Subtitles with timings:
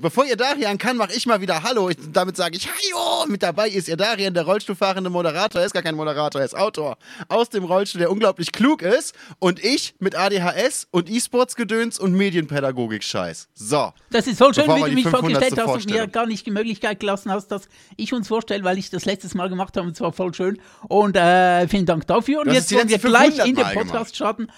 [0.00, 1.88] bevor ihr Darian kann, mache ich mal wieder Hallo.
[1.90, 3.26] Ich, damit sage ich Hallo.
[3.26, 5.60] Mit dabei ist ihr Darian, der Rollstuhlfahrende Moderator.
[5.60, 6.96] Er ist gar kein Moderator, er ist Autor.
[7.28, 9.14] Aus dem Rollstuhl, der unglaublich klug ist.
[9.38, 13.48] Und ich mit ADHS und E-Sports-Gedöns und Medienpädagogik-Scheiß.
[13.54, 13.92] So.
[14.10, 15.20] Das ist so schön, Bevor wie du mich 500.
[15.20, 18.78] vorgestellt hast und mir gar nicht die Möglichkeit gelassen hast, dass ich uns vorstelle, weil
[18.78, 20.60] ich das letztes Mal gemacht habe und zwar voll schön.
[20.88, 22.40] Und äh, vielen Dank dafür.
[22.40, 24.16] Und Du hast jetzt wollen wir gleich 500 in den Podcast gemacht.
[24.16, 24.48] starten.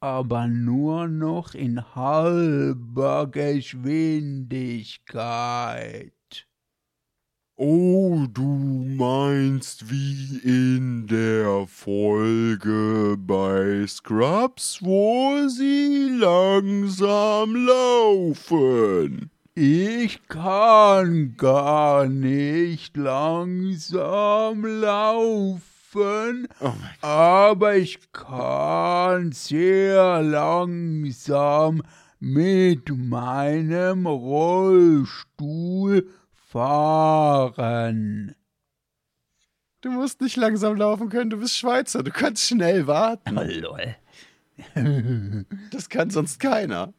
[0.00, 6.12] Aber nur noch in halber Geschwindigkeit.
[7.58, 19.30] Oh, du meinst wie in der Folge bei Scrubs, wo sie langsam laufen.
[19.54, 25.75] Ich kann gar nicht langsam laufen,
[26.60, 31.82] Oh mein aber ich kann sehr langsam
[32.20, 38.34] mit meinem Rollstuhl fahren.
[39.80, 43.38] Du musst nicht langsam laufen können, du bist Schweizer, du kannst schnell warten.
[43.38, 43.96] Oh, lol.
[45.70, 46.92] Das kann sonst keiner.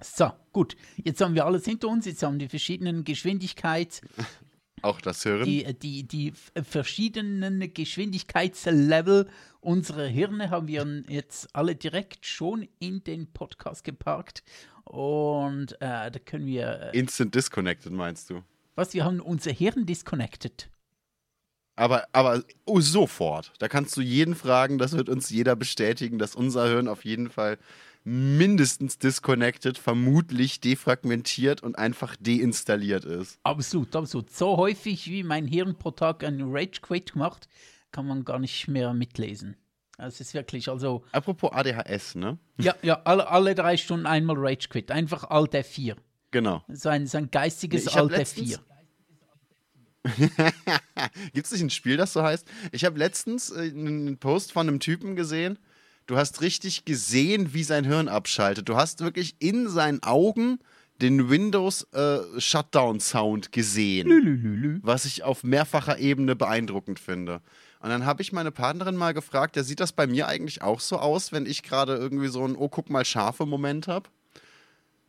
[0.00, 0.76] So, gut.
[0.96, 2.06] Jetzt haben wir alles hinter uns.
[2.06, 4.00] Jetzt haben die verschiedenen Geschwindigkeits,
[4.82, 5.44] Auch das Hören.
[5.44, 9.28] die, die, die f- verschiedenen Geschwindigkeitslevel
[9.60, 14.42] unserer Hirne haben wir jetzt alle direkt schon in den Podcast geparkt.
[14.84, 18.42] Und äh, da können wir, äh, Instant disconnected, meinst du?
[18.74, 20.68] was, wir haben unser Hirn disconnected.
[21.76, 23.52] Aber, aber oh, sofort.
[23.58, 27.30] Da kannst du jeden fragen, das wird uns jeder bestätigen, dass unser Hirn auf jeden
[27.30, 27.58] Fall
[28.04, 33.38] mindestens disconnected, vermutlich defragmentiert und einfach deinstalliert ist.
[33.42, 34.30] Absolut, absolut.
[34.30, 37.48] So häufig wie mein Hirn pro Tag einen Rage Quit macht,
[37.92, 39.56] kann man gar nicht mehr mitlesen.
[39.98, 42.38] Es ist wirklich, also, Apropos ADHS, ne?
[42.58, 44.90] ja, ja, alle, alle drei Stunden einmal Rage Quit.
[44.90, 45.96] Einfach Alt F4.
[46.32, 46.64] Genau.
[46.68, 48.60] So ein, so ein geistiges hab Alt letztens- F4.
[51.32, 52.46] Gibt es nicht ein Spiel, das so heißt?
[52.72, 55.58] Ich habe letztens äh, einen Post von einem Typen gesehen.
[56.06, 58.68] Du hast richtig gesehen, wie sein Hirn abschaltet.
[58.68, 60.58] Du hast wirklich in seinen Augen
[61.00, 64.08] den Windows äh, Shutdown Sound gesehen.
[64.08, 64.80] Lülülülü.
[64.82, 67.40] was ich auf mehrfacher Ebene beeindruckend finde.
[67.80, 70.78] Und dann habe ich meine Partnerin mal gefragt, ja, sieht das bei mir eigentlich auch
[70.78, 74.08] so aus, wenn ich gerade irgendwie so einen Oh, guck mal, scharfe Moment habe?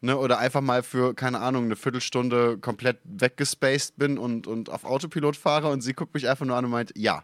[0.01, 4.83] Ne, oder einfach mal für, keine Ahnung, eine Viertelstunde komplett weggespaced bin und, und auf
[4.83, 7.23] Autopilot fahre und sie guckt mich einfach nur an und meint, ja.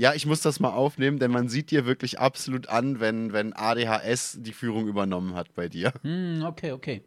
[0.00, 3.52] Ja, ich muss das mal aufnehmen, denn man sieht dir wirklich absolut an, wenn, wenn
[3.52, 5.92] ADHS die Führung übernommen hat bei dir.
[6.00, 7.02] Hm, okay, okay.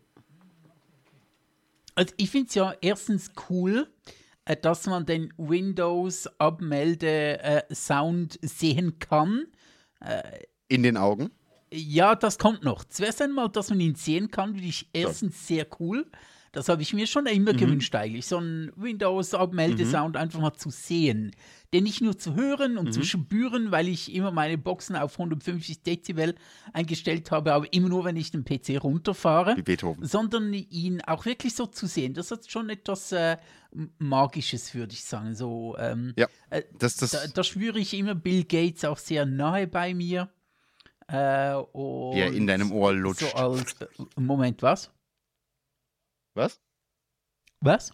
[1.96, 3.88] Also ich finde es ja erstens cool,
[4.46, 9.48] äh, dass man den Windows-Abmelde-Sound sehen kann.
[10.68, 11.31] In den Augen.
[11.72, 12.84] Ja, das kommt noch.
[12.84, 16.06] Zuerst einmal, dass man ihn sehen kann, finde ich erstens sehr cool.
[16.53, 21.36] Das habe ich mir schon immer gewünscht eigentlich, so einen Windows-Abmeldesound einfach mal zu sehen.
[21.74, 25.81] Den nicht nur zu hören und zu spüren, weil ich immer meine Boxen auf 150
[25.81, 26.36] Dezibel
[26.72, 30.06] eingestellt habe, aber immer nur, wenn ich den PC runterfahre Wie Beethoven.
[30.06, 32.13] sondern ihn auch wirklich so zu sehen.
[32.13, 33.38] Das hat schon etwas äh,
[33.97, 35.34] Magisches, würde ich sagen.
[35.34, 39.25] So, ähm, Ja, äh, das, das, da, da spüre ich immer Bill Gates auch sehr
[39.25, 40.30] nahe bei mir.
[41.09, 43.22] Äh, er in deinem Ohr lutscht.
[43.22, 43.75] So als,
[44.16, 44.92] Moment, was?
[46.33, 46.59] Was?
[47.61, 47.94] Was?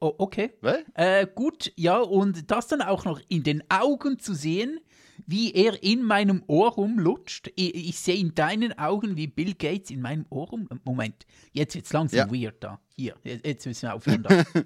[0.00, 0.54] O okay.
[0.60, 0.78] Was?
[0.94, 4.80] Äh, gut, ja, und das dann auch noch in den Augen zu sehen,
[5.26, 7.48] wie er in meinem Ohr rumlutscht.
[7.54, 10.68] Ich, ich sehe in deinen Augen, wie Bill Gates in meinem Ohr rum.
[10.84, 12.32] Moment, jetzt wird's langsam Ja.
[12.32, 12.80] weird da.
[12.96, 14.22] Hier, jetzt jetzt müssen wir aufhören.
[14.22, 14.44] Da.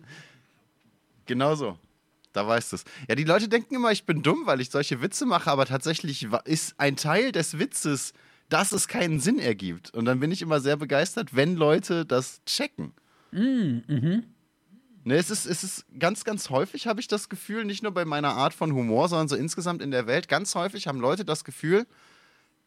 [1.27, 1.79] Genau so.
[2.33, 2.85] Da weißt du es.
[3.09, 6.27] Ja, die Leute denken immer, ich bin dumm, weil ich solche Witze mache, aber tatsächlich
[6.45, 8.13] ist ein Teil des Witzes,
[8.49, 9.93] dass es keinen Sinn ergibt.
[9.93, 12.93] Und dann bin ich immer sehr begeistert, wenn Leute das checken.
[15.05, 18.05] Ne, es, ist, es ist ganz, ganz häufig, habe ich das Gefühl, nicht nur bei
[18.05, 21.45] meiner Art von Humor, sondern so insgesamt in der Welt, ganz häufig haben Leute das
[21.45, 21.87] Gefühl,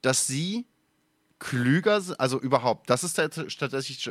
[0.02, 0.66] dass sie
[1.40, 4.10] klüger sind, also überhaupt, das ist tat- statistisch,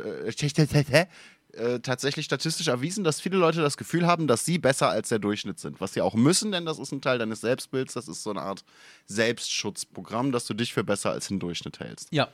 [1.53, 5.19] äh, tatsächlich statistisch erwiesen, dass viele Leute das Gefühl haben, dass sie besser als der
[5.19, 5.81] Durchschnitt sind.
[5.81, 8.41] Was sie auch müssen, denn das ist ein Teil deines Selbstbilds, das ist so eine
[8.41, 8.63] Art
[9.05, 12.09] Selbstschutzprogramm, dass du dich für besser als den Durchschnitt hältst.
[12.11, 12.29] ja.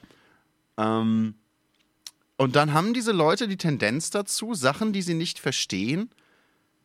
[0.77, 1.35] Ähm,
[2.39, 6.11] und dann haben diese Leute die Tendenz dazu, Sachen, die sie nicht verstehen,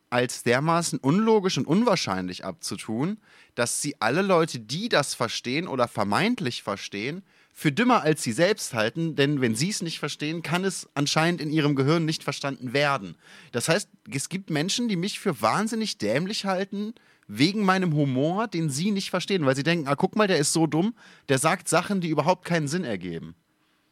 [0.09, 3.17] als dermaßen unlogisch und unwahrscheinlich abzutun,
[3.55, 7.23] dass sie alle Leute, die das verstehen oder vermeintlich verstehen,
[7.55, 11.39] für dümmer als sie selbst halten, denn wenn sie es nicht verstehen, kann es anscheinend
[11.39, 13.15] in ihrem Gehirn nicht verstanden werden.
[13.51, 16.95] Das heißt, es gibt Menschen, die mich für wahnsinnig dämlich halten,
[17.27, 20.51] wegen meinem Humor, den sie nicht verstehen, weil sie denken, ah, guck mal, der ist
[20.51, 20.95] so dumm,
[21.29, 23.35] der sagt Sachen, die überhaupt keinen Sinn ergeben.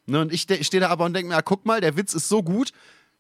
[0.08, 2.14] Ne, und ich, ich stehe da aber und denke mir, ah, guck mal, der Witz
[2.14, 2.72] ist so gut,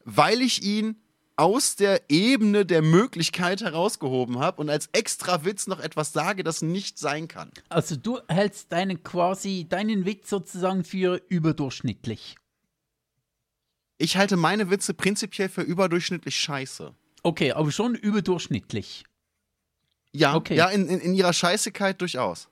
[0.03, 0.95] weil ich ihn
[1.35, 6.61] aus der Ebene der Möglichkeit herausgehoben habe und als extra Witz noch etwas sage, das
[6.61, 7.51] nicht sein kann.
[7.69, 12.35] Also du hältst deinen quasi, deinen Witz sozusagen für überdurchschnittlich.
[13.97, 16.93] Ich halte meine Witze prinzipiell für überdurchschnittlich scheiße.
[17.23, 19.03] Okay, aber schon überdurchschnittlich.
[20.11, 20.55] Ja, Okay.
[20.55, 22.49] ja in, in, in ihrer Scheißigkeit durchaus.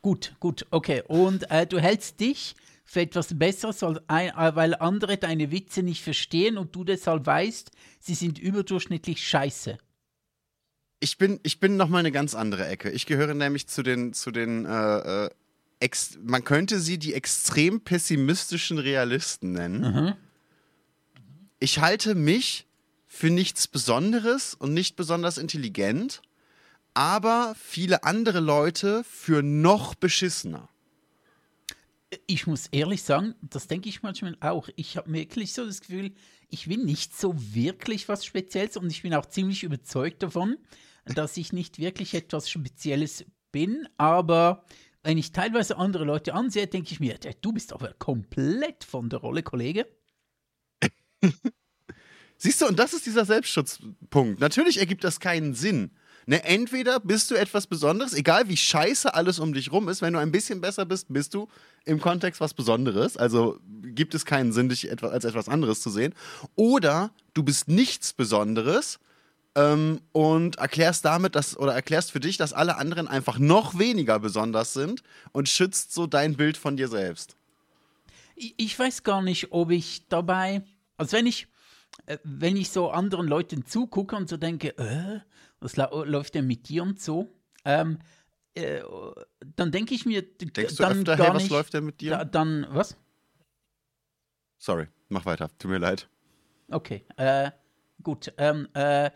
[0.00, 1.02] Gut, gut, okay.
[1.08, 2.54] Und äh, du hältst dich
[2.84, 7.70] für etwas Besseres, weil, äh, weil andere deine Witze nicht verstehen und du deshalb weißt,
[7.98, 9.78] sie sind überdurchschnittlich scheiße.
[11.00, 12.90] Ich bin, ich bin noch mal eine ganz andere Ecke.
[12.90, 15.30] Ich gehöre nämlich zu den, zu den äh, äh,
[15.80, 20.14] ex man könnte sie die extrem pessimistischen Realisten nennen.
[21.58, 22.66] Ich halte mich
[23.06, 26.20] für nichts Besonderes und nicht besonders intelligent,
[26.94, 30.68] aber viele andere Leute für noch beschissener.
[32.26, 34.68] Ich muss ehrlich sagen, das denke ich manchmal auch.
[34.76, 36.12] Ich habe wirklich so das Gefühl,
[36.48, 40.56] ich bin nicht so wirklich was Spezielles und ich bin auch ziemlich überzeugt davon,
[41.04, 43.88] dass ich nicht wirklich etwas Spezielles bin.
[43.96, 44.64] Aber
[45.02, 49.20] wenn ich teilweise andere Leute ansehe, denke ich mir, du bist aber komplett von der
[49.20, 49.86] Rolle, Kollege.
[52.36, 54.40] Siehst du, und das ist dieser Selbstschutzpunkt.
[54.40, 55.92] Natürlich ergibt das keinen Sinn.
[56.26, 60.14] Ne, entweder bist du etwas Besonderes, egal wie scheiße alles um dich rum ist, wenn
[60.14, 61.48] du ein bisschen besser bist, bist du
[61.84, 63.16] im Kontext was Besonderes.
[63.16, 66.14] Also gibt es keinen Sinn, dich etwa, als etwas anderes zu sehen.
[66.56, 68.98] Oder du bist nichts Besonderes
[69.54, 74.18] ähm, und erklärst damit, dass, oder erklärst für dich, dass alle anderen einfach noch weniger
[74.18, 77.36] besonders sind und schützt so dein Bild von dir selbst.
[78.34, 80.62] Ich, ich weiß gar nicht, ob ich dabei,
[80.96, 81.48] also wenn ich,
[82.06, 85.20] äh, wenn ich so anderen Leuten zugucke und so denke, äh,
[85.64, 87.34] was lau läuft denn mit dir und so,
[87.64, 87.98] ähm,
[88.54, 88.82] äh,
[89.56, 92.00] dann denke ich mir, Denkst du dann öfter, gar hey, was nicht, läuft denn mit
[92.00, 92.10] dir?
[92.10, 92.96] Da, dann, was?
[94.58, 95.50] Sorry, mach weiter.
[95.58, 96.08] Tut mir leid.
[96.70, 97.50] Okay, äh,
[98.02, 98.32] gut.
[98.38, 99.10] Ähm, äh, äh,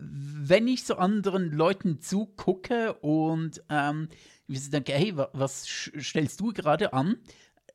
[0.00, 4.08] wenn ich so anderen Leuten zugucke und ähm,
[4.46, 7.18] ich denke, hey, wa was stellst du gerade an?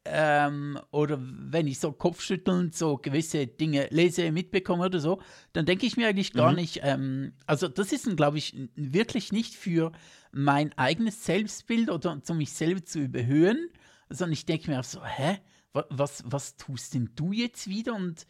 [0.05, 5.21] Ähm, oder wenn ich so kopfschüttelnd so gewisse Dinge lese, mitbekomme oder so,
[5.53, 6.55] dann denke ich mir eigentlich gar Mhm.
[6.55, 9.93] nicht, ähm, also das ist, glaube ich, wirklich nicht für
[10.33, 13.69] mein eigenes Selbstbild oder um mich selber zu überhöhen,
[14.09, 15.39] sondern ich denke mir auch so, hä?
[15.71, 17.95] Wa- Was, was tust denn du jetzt wieder?
[17.95, 18.27] Und,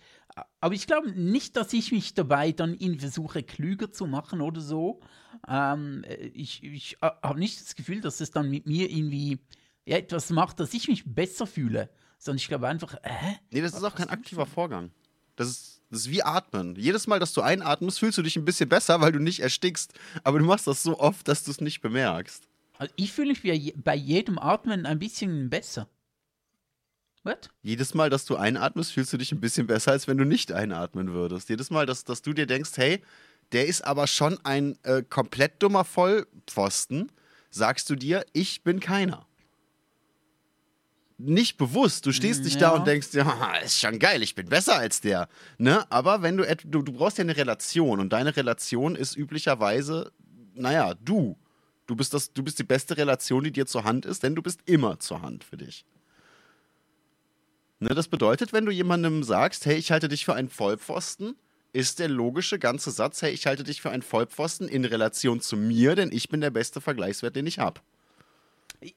[0.62, 4.62] aber ich glaube nicht, dass ich mich dabei dann ihn versuche, klüger zu machen oder
[4.62, 5.02] so.
[5.48, 9.40] Ähm, äh, ich ich habe nicht das Gefühl, dass es dann mit mir irgendwie
[9.86, 11.90] ja, etwas macht, dass ich mich besser fühle.
[12.18, 13.36] Sondern ich glaube einfach, hä?
[13.52, 14.92] Nee, das ist auch kein aktiver Vorgang.
[15.36, 16.76] Das ist, das ist wie Atmen.
[16.78, 19.94] Jedes Mal, dass du einatmest, fühlst du dich ein bisschen besser, weil du nicht erstickst.
[20.24, 22.48] Aber du machst das so oft, dass du es nicht bemerkst.
[22.78, 25.90] Also ich fühle mich bei je- bei jedem Atmen ein bisschen besser.
[27.24, 27.38] Was?
[27.62, 30.52] Jedes Mal, dass du einatmest, fühlst du dich ein bisschen besser, als wenn du nicht
[30.52, 31.50] einatmen würdest.
[31.50, 33.02] Jedes Mal, dass, dass du dir denkst, hey,
[33.54, 37.12] der ist aber schon ein äh, komplett dummer Vollpfosten,
[37.50, 39.26] sagst du dir, ich bin keiner.
[41.18, 42.06] Nicht bewusst.
[42.06, 42.78] Du stehst nicht da Ja.
[42.80, 45.30] und denkst, ja, ist schon geil, ich bin besser als der.
[45.58, 45.90] Ne?
[45.92, 50.12] Aber wenn du, du, du brauchst ja eine Relation und deine Relation ist üblicherweise,
[50.56, 51.38] naja, du.
[51.86, 54.42] Du bist, das, du bist die beste Relation, die dir zur Hand ist, denn du
[54.42, 55.86] bist immer zur Hand für dich.
[57.80, 61.36] Ne, das bedeutet, wenn du jemandem sagst, hey, ich halte dich für einen Vollpfosten,
[61.74, 65.58] ist der logische ganze Satz, hey, ich halte dich für einen Vollpfosten in Relation zu
[65.58, 67.82] mir, denn ich bin der beste Vergleichswert, den ich habe.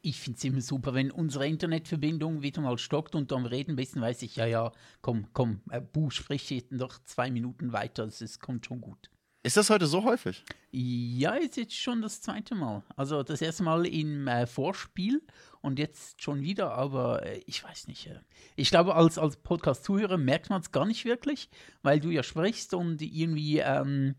[0.03, 3.95] Ich finde es immer super, wenn unsere Internetverbindung wieder mal stockt und am Reden bist,
[3.95, 8.05] dann weiß ich, ja, ja, komm, komm, äh, Bu, sprich jetzt noch zwei Minuten weiter,
[8.05, 9.11] es kommt schon gut.
[9.47, 10.43] Ist das heute so häufig?
[10.73, 12.83] Ja, ist jetzt schon das zweite Mal.
[12.97, 15.23] Also das erste Mal im äh, Vorspiel
[15.61, 18.09] und jetzt schon wieder, aber äh, ich weiß nicht.
[18.09, 18.19] Äh,
[18.57, 21.49] ich glaube, als, als Podcast-Zuhörer merkt man es gar nicht wirklich,
[21.83, 24.17] weil du ja sprichst und irgendwie, ähm,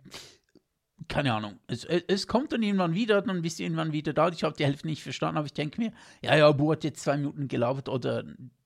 [1.08, 4.30] keine Ahnung, es, es kommt dann irgendwann wieder, dann bist du irgendwann wieder da.
[4.30, 7.02] Ich habe die Hälfte nicht verstanden, aber ich denke mir, ja, ja, Bu hat jetzt
[7.02, 8.24] zwei Minuten gelabert oder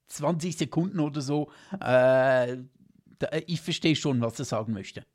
[0.07, 1.51] 20 Sekunden oder so.
[1.73, 2.57] Äh,
[3.19, 5.05] da, ich verstehe schon, was er sagen möchte.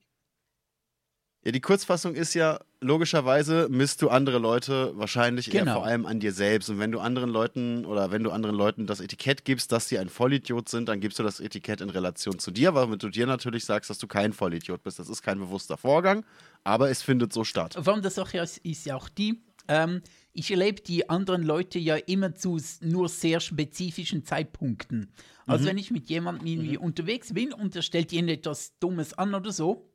[1.45, 5.75] Ja, die Kurzfassung ist ja, logischerweise misst du andere Leute wahrscheinlich eher Genau.
[5.75, 6.71] vor allem an dir selbst.
[6.71, 9.99] Und wenn du anderen Leuten oder wenn du anderen Leuten das Etikett gibst, dass sie
[9.99, 13.26] ein Vollidiot sind, dann gibst du das Etikett in Relation zu dir, weil du dir
[13.26, 14.99] natürlich sagst, dass du kein Vollidiot bist.
[14.99, 16.25] Das ist kein bewusster Vorgang,
[16.64, 17.76] aber es findet so statt.
[17.76, 20.00] Allem die Sache ist, ist ja auch die, ähm,
[20.33, 25.11] ich erlebe die anderen Leute ja immer zu nur sehr spezifischen Zeitpunkten.
[25.47, 29.35] Also wenn ich mit jemandem irgendwie unterwegs bin und er stellt ihnen etwas Dummes an
[29.35, 29.88] oder so,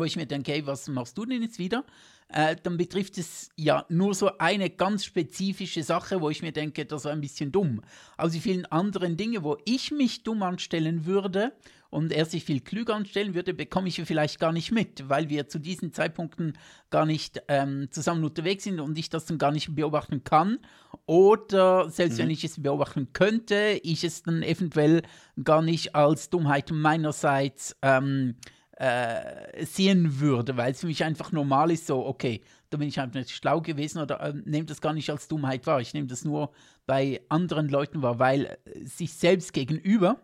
[0.00, 1.84] wo ich mir denke, hey, was machst du denn jetzt wieder?
[2.28, 6.86] Äh, dann betrifft es ja nur so eine ganz spezifische Sache, wo ich mir denke,
[6.86, 7.82] das war ein bisschen dumm.
[8.16, 11.52] Aber die vielen anderen Dinge, wo ich mich dumm anstellen würde
[11.90, 15.48] und er sich viel klüger anstellen würde, bekomme ich vielleicht gar nicht mit, weil wir
[15.48, 16.56] zu diesen Zeitpunkten
[16.88, 20.60] gar nicht ähm, zusammen unterwegs sind und ich das dann gar nicht beobachten kann.
[21.04, 22.22] Oder selbst mhm.
[22.22, 25.02] wenn ich es beobachten könnte, ich es dann eventuell
[25.42, 28.36] gar nicht als Dummheit meinerseits ähm,
[28.80, 32.98] äh, sehen würde, weil es für mich einfach normal ist, so, okay, da bin ich
[32.98, 35.82] einfach nicht schlau gewesen oder äh, nehme das gar nicht als Dummheit wahr.
[35.82, 36.50] Ich nehme das nur
[36.86, 40.18] bei anderen Leuten wahr, weil äh, sich selbst gegenüber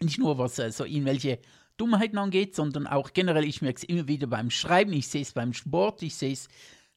[0.00, 1.38] nicht nur was äh, so irgendwelche
[1.76, 5.32] Dummheiten angeht, sondern auch generell, ich merke es immer wieder beim Schreiben, ich sehe es
[5.32, 6.48] beim Sport, ich sehe es,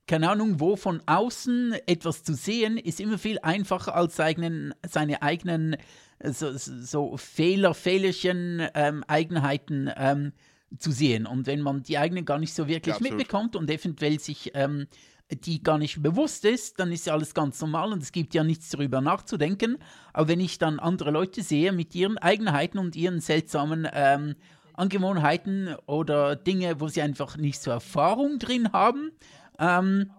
[0.08, 5.22] keine Ahnung, wo von außen etwas zu sehen, ist immer viel einfacher als seinen, seine
[5.22, 5.78] eigenen
[6.18, 10.34] äh, so, so Fehler, Fehlerchen, ähm, Eigenheiten ähm,
[10.78, 11.26] zu sehen.
[11.26, 14.88] Und wenn man die eigenen gar nicht so wirklich ja, mitbekommt und eventuell sich ähm,
[15.32, 18.44] die gar nicht bewusst ist, dann ist ja alles ganz normal und es gibt ja
[18.44, 19.78] nichts darüber nachzudenken.
[20.12, 24.36] Aber wenn ich dann andere Leute sehe mit ihren Eigenheiten und ihren seltsamen ähm,
[24.74, 29.12] Angewohnheiten oder Dinge, wo sie einfach nicht so Erfahrung drin haben,
[29.60, 30.12] ähm,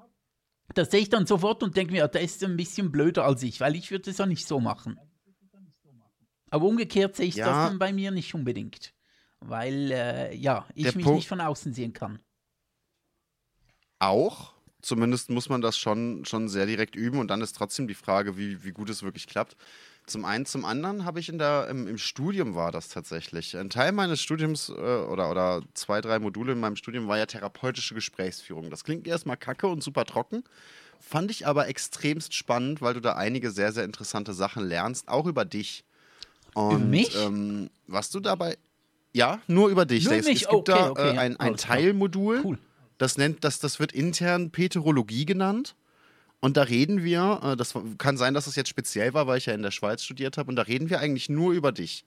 [0.75, 3.61] das sehe ich dann sofort und denke mir, der ist ein bisschen blöder als ich,
[3.61, 4.99] weil ich würde es ja nicht so machen.
[6.51, 7.47] Aber umgekehrt sehe ich ja.
[7.47, 8.94] das dann bei mir nicht unbedingt,
[9.49, 12.19] weil äh, ja, ich Der mich Punkt nicht von außen sehen kann.
[13.99, 17.95] Auch, zumindest muss man das schon, schon sehr direkt üben und dann ist trotzdem die
[17.95, 19.57] Frage, wie, wie gut es wirklich klappt.
[20.07, 23.57] Zum einen, zum anderen habe ich in der, im, im, Studium war das tatsächlich.
[23.57, 27.25] Ein Teil meines Studiums äh, oder, oder zwei, drei Module in meinem Studium war ja
[27.25, 28.69] therapeutische Gesprächsführung.
[28.69, 30.45] Das klingt erstmal kacke und super trocken,
[31.01, 35.27] fand ich aber extremst spannend, weil du da einige sehr, sehr interessante Sachen lernst, auch
[35.27, 35.85] über dich.
[36.53, 37.17] Und, über mich?
[37.17, 38.59] Ähm, was du dabei.
[39.15, 40.05] Ja, nur über dich.
[40.05, 40.43] Nur es, mich?
[40.43, 42.43] es gibt okay, da okay, äh, ein, ein Teilmodul.
[42.45, 42.59] Cool
[42.99, 45.75] das, nennt, das, das wird intern Peterologie genannt.
[46.41, 49.47] Und da reden wir, äh, das kann sein, dass es jetzt speziell war, weil ich
[49.47, 52.05] ja in der Schweiz studiert habe, und da reden wir eigentlich nur über dich.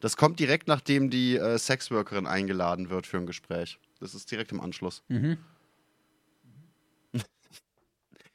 [0.00, 3.78] Das kommt direkt, nachdem die äh, Sexworkerin eingeladen wird für ein Gespräch.
[4.00, 5.02] Das ist direkt im Anschluss.
[5.08, 5.38] Mhm.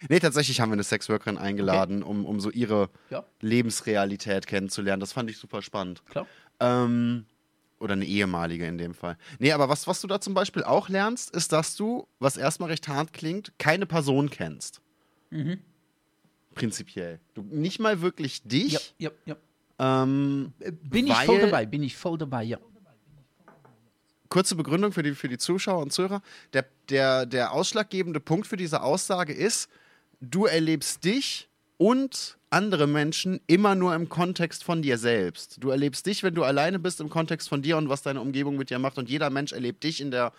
[0.10, 2.12] Nee, tatsächlich haben wir eine Sexworkerin eingeladen, okay.
[2.12, 3.24] um, um so ihre ja.
[3.42, 5.00] Lebensrealität kennenzulernen.
[5.00, 6.04] Das fand ich super spannend.
[6.06, 6.28] Klar.
[6.60, 7.26] Ähm,
[7.80, 9.18] oder eine ehemalige in dem Fall.
[9.40, 12.70] Nee, aber was, was du da zum Beispiel auch lernst, ist, dass du, was erstmal
[12.70, 14.82] recht hart klingt, keine Person kennst.
[15.30, 15.60] Mhm.
[16.56, 17.20] Prinzipiell.
[17.36, 18.94] Du nicht mal wirklich dich.
[18.98, 19.36] Ja, ja, ja.
[19.80, 22.58] Ähm, bin ich voll dabei, bin ich voll dabei, ja.
[24.30, 26.22] Kurze Begründung für die, für die Zuschauer und Zuhörer.
[26.54, 29.70] Der, der, der ausschlaggebende Punkt für diese Aussage ist,
[30.20, 35.58] du erlebst dich und andere Menschen immer nur im Kontext von dir selbst.
[35.62, 38.56] Du erlebst dich, wenn du alleine bist, im Kontext von dir und was deine Umgebung
[38.56, 38.98] mit dir macht.
[38.98, 40.32] Und jeder Mensch erlebt dich in der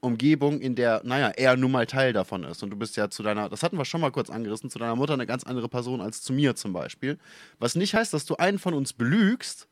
[0.00, 2.62] Umgebung, in der, naja, er nun mal Teil davon ist.
[2.62, 4.94] Und du bist ja zu deiner, das hatten wir schon mal kurz angerissen, zu deiner
[4.94, 7.18] Mutter eine ganz andere Person als zu mir zum Beispiel.
[7.58, 9.68] Was nicht heißt, dass du einen von uns belügst,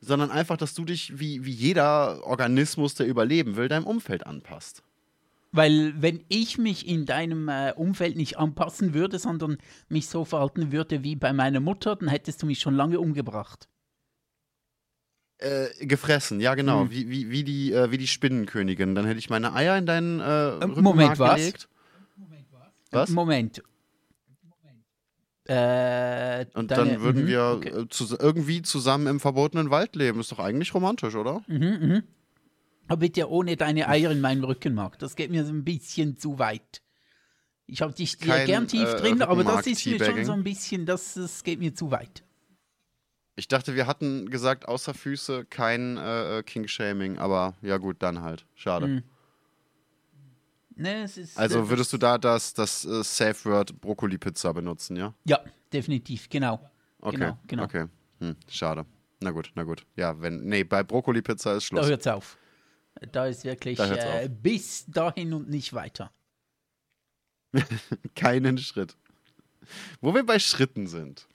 [0.00, 4.82] sondern einfach, dass du dich wie, wie jeder Organismus, der überleben will, deinem Umfeld anpasst.
[5.50, 9.56] Weil wenn ich mich in deinem äh, Umfeld nicht anpassen würde, sondern
[9.88, 13.68] mich so verhalten würde wie bei meiner Mutter, dann hättest du mich schon lange umgebracht.
[15.38, 16.90] Äh, gefressen, ja genau, hm.
[16.90, 18.94] wie, wie, wie, die, äh, wie die Spinnenkönigin.
[18.94, 21.36] Dann hätte ich meine Eier in deinen äh, Rückenmark Moment, was?
[21.36, 21.68] gelegt.
[22.90, 23.10] Was?
[23.10, 23.62] Moment.
[25.48, 27.68] Äh, und deine, dann würden mhm, wir okay.
[27.68, 30.20] Äh, zu, irgendwie zusammen im verbotenen Wald leben.
[30.20, 31.42] Ist doch eigentlich romantisch, oder?
[31.46, 32.02] Mhm, mhm.
[32.88, 34.98] Aber bitte ohne deine Eier in meinem Rückenmark.
[34.98, 36.82] Das geht mir so ein bisschen zu weit.
[37.66, 40.42] Ich habe dich dir gern tief äh, drin, aber das ist mir schon so ein
[40.42, 42.24] bisschen, das, das geht mir zu weit.
[43.36, 48.22] Ich dachte, wir hatten gesagt, außer Füße kein äh, äh King-Shaming, aber ja gut, dann
[48.22, 48.46] halt.
[48.54, 48.86] Schade.
[48.86, 49.02] Hm.
[50.74, 55.12] Nee, ist, also würdest du da das, das äh, Safe-Word Brokkoli-Pizza benutzen, ja?
[55.24, 55.40] Ja,
[55.72, 56.60] definitiv, genau.
[57.00, 57.64] Okay, genau, genau.
[57.64, 57.86] okay.
[58.20, 58.86] Hm, schade.
[59.20, 59.84] Na gut, na gut.
[59.96, 61.82] Ja, wenn, nee, bei Brokkoli-Pizza ist Schluss.
[61.82, 62.38] Da hört's auf.
[63.12, 66.10] Da ist wirklich da äh, bis dahin und nicht weiter.
[68.14, 68.96] Keinen Schritt.
[70.00, 71.26] Wo wir bei Schritten sind.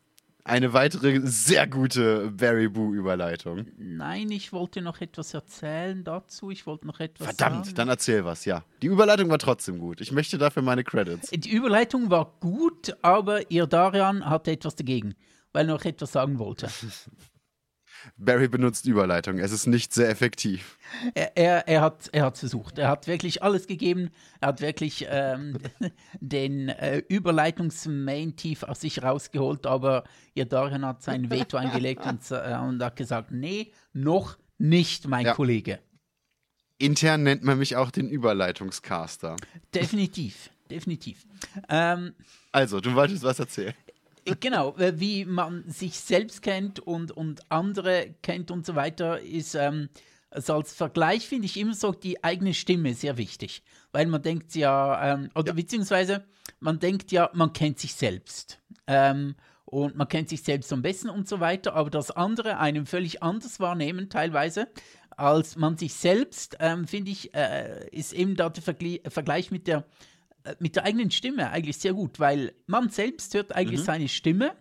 [0.46, 3.66] Eine weitere sehr gute Barry Boo-Überleitung.
[3.78, 6.52] Nein, ich wollte noch etwas erzählen dazu.
[6.52, 7.76] Ich wollte noch etwas Verdammt, sagen.
[7.78, 8.66] dann erzähl was, ja.
[8.82, 10.02] Die Überleitung war trotzdem gut.
[10.02, 11.30] Ich möchte dafür meine Credits.
[11.30, 15.16] Die Überleitung war gut, aber ihr Darian hatte etwas dagegen,
[15.54, 16.68] weil er noch etwas sagen wollte.
[18.18, 19.40] Barry benutzt Überleitung.
[19.40, 20.78] Es ist nicht sehr effektiv.
[21.14, 22.78] Er, er, er hat er hat versucht.
[22.78, 24.10] Er hat wirklich alles gegeben.
[24.42, 25.58] Er hat wirklich ähm,
[26.20, 32.58] den äh, Überleitungs-Main-Tief aus sich rausgeholt, aber ihr Dorian hat sein Veto eingelegt und, äh,
[32.62, 35.34] und hat gesagt, nee, noch nicht, mein ja.
[35.34, 35.80] Kollege.
[36.78, 39.36] Intern nennt man mich auch den Überleitungscaster.
[39.74, 41.26] Definitiv, definitiv.
[41.70, 42.14] Ähm,
[42.52, 43.74] also, du wolltest was erzählen.
[44.40, 49.56] Genau, äh, wie man sich selbst kennt und, und andere kennt und so weiter, ist
[49.56, 49.90] ähm,
[50.30, 54.56] also als Vergleich finde ich immer so die eigene Stimme sehr wichtig, weil man denkt
[54.56, 55.54] ja, ähm, oder ja.
[55.54, 56.24] beziehungsweise
[56.60, 58.60] man denkt ja, man kennt sich selbst.
[58.88, 62.86] Ähm, und man kennt sich selbst am besten und so weiter, aber das andere einem
[62.86, 64.68] völlig anders wahrnehmen teilweise
[65.18, 69.80] als man sich selbst, ähm, finde ich, äh, ist eben da der Vergleich, mit der
[69.80, 69.84] äh,
[70.60, 73.86] mit der eigenen Stimme eigentlich sehr gut, weil man selbst hört eigentlich mhm.
[73.86, 74.56] seine Stimme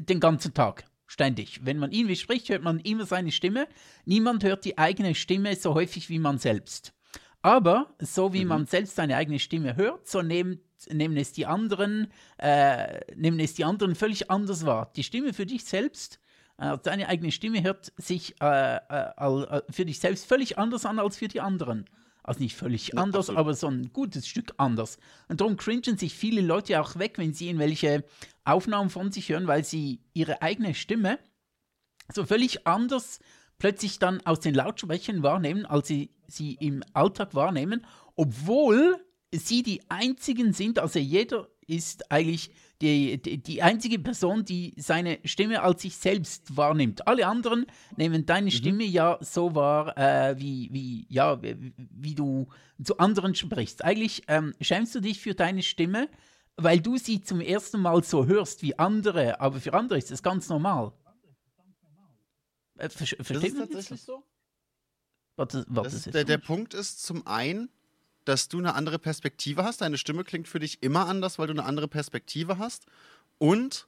[0.00, 1.64] den ganzen Tag, ständig.
[1.64, 3.68] Wenn man ihn spricht, hört man immer seine Stimme.
[4.04, 6.94] Niemand hört die eigene Stimme so häufig wie man selbst.
[7.42, 8.48] Aber so wie mhm.
[8.48, 13.54] man selbst seine eigene Stimme hört, so nehmen, nehmen es die anderen, äh, nehmen es
[13.54, 14.92] die anderen völlig anders wahr.
[14.96, 16.20] Die Stimme für dich selbst,
[16.58, 20.98] äh, deine eigene Stimme hört sich äh, äh, äh für dich selbst völlig anders an
[20.98, 21.86] als für die anderen.
[22.22, 23.38] Also nicht völlig ja, anders, absolut.
[23.38, 24.98] aber so ein gutes Stück anders.
[25.28, 28.04] Und darum cringen sich viele Leute auch weg, wenn sie irgendwelche
[28.44, 31.18] Aufnahmen von sich hören, weil sie ihre eigene Stimme
[32.12, 33.20] so völlig anders
[33.58, 37.86] plötzlich dann aus den Lautsprechern wahrnehmen, als sie sie im Alltag wahrnehmen,
[38.16, 38.96] obwohl
[39.32, 42.50] sie die einzigen sind, also jeder ist eigentlich
[42.82, 47.06] die, die, die, einzige Person, die seine Stimme als sich selbst wahrnimmt.
[47.06, 47.64] Alle anderen
[47.96, 48.50] nehmen deine mhm.
[48.50, 52.48] Stimme ja so wahr, äh, wie, wie, ja, wie, wie, du
[52.82, 53.84] zu anderen sprichst.
[53.84, 56.08] Eigentlich ähm, schämst du dich für deine Stimme,
[56.56, 60.22] weil du sie zum ersten Mal so hörst wie andere, aber für andere ist das
[60.22, 60.92] ganz normal.
[62.78, 64.24] Äh, ver versteht man das so?
[65.36, 67.70] Warte, warte, das ist, der, der Punkt ist zum einen,
[68.24, 69.80] dass du eine andere Perspektive hast.
[69.80, 72.86] Deine Stimme klingt für dich immer anders, weil du eine andere Perspektive hast.
[73.38, 73.86] Und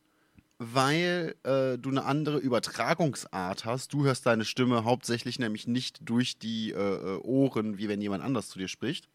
[0.58, 3.92] weil äh, du eine andere Übertragungsart hast.
[3.92, 8.22] Du hörst deine Stimme hauptsächlich nämlich nicht durch die äh, äh Ohren, wie wenn jemand
[8.22, 9.08] anders zu dir spricht.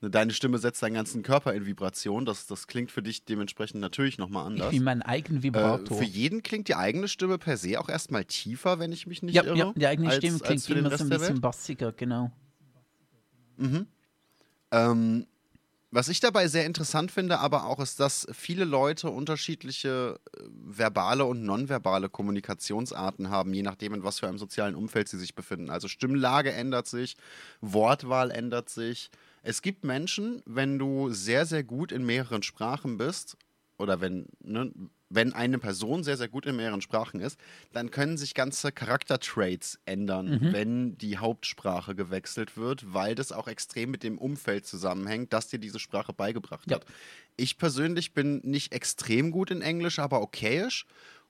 [0.00, 2.24] Ne, deine Stimme setzt deinen ganzen Körper in Vibration.
[2.24, 4.72] Das, das klingt für dich dementsprechend natürlich nochmal anders.
[4.72, 5.96] Wie mein eigener Vibrator.
[5.96, 9.22] Äh, für jeden klingt die eigene Stimme per se auch erstmal tiefer, wenn ich mich
[9.22, 9.56] nicht ja, irre.
[9.56, 12.32] Ja, die eigene als, Stimme klingt immer so ein bisschen bassiger, genau.
[13.56, 13.86] Mhm.
[14.74, 15.26] Ähm,
[15.92, 21.24] was ich dabei sehr interessant finde, aber auch ist, dass viele Leute unterschiedliche äh, verbale
[21.24, 25.70] und nonverbale Kommunikationsarten haben, je nachdem, in was für einem sozialen Umfeld sie sich befinden.
[25.70, 27.16] Also Stimmlage ändert sich,
[27.60, 29.10] Wortwahl ändert sich.
[29.44, 33.36] Es gibt Menschen, wenn du sehr, sehr gut in mehreren Sprachen bist,
[33.78, 34.72] oder wenn, ne,
[35.14, 37.38] wenn eine Person sehr, sehr gut in mehreren Sprachen ist,
[37.72, 40.52] dann können sich ganze Charaktertraits ändern, mhm.
[40.52, 45.58] wenn die Hauptsprache gewechselt wird, weil das auch extrem mit dem Umfeld zusammenhängt, das dir
[45.58, 46.76] diese Sprache beigebracht ja.
[46.76, 46.86] hat.
[47.36, 50.86] Ich persönlich bin nicht extrem gut in Englisch, aber okayisch.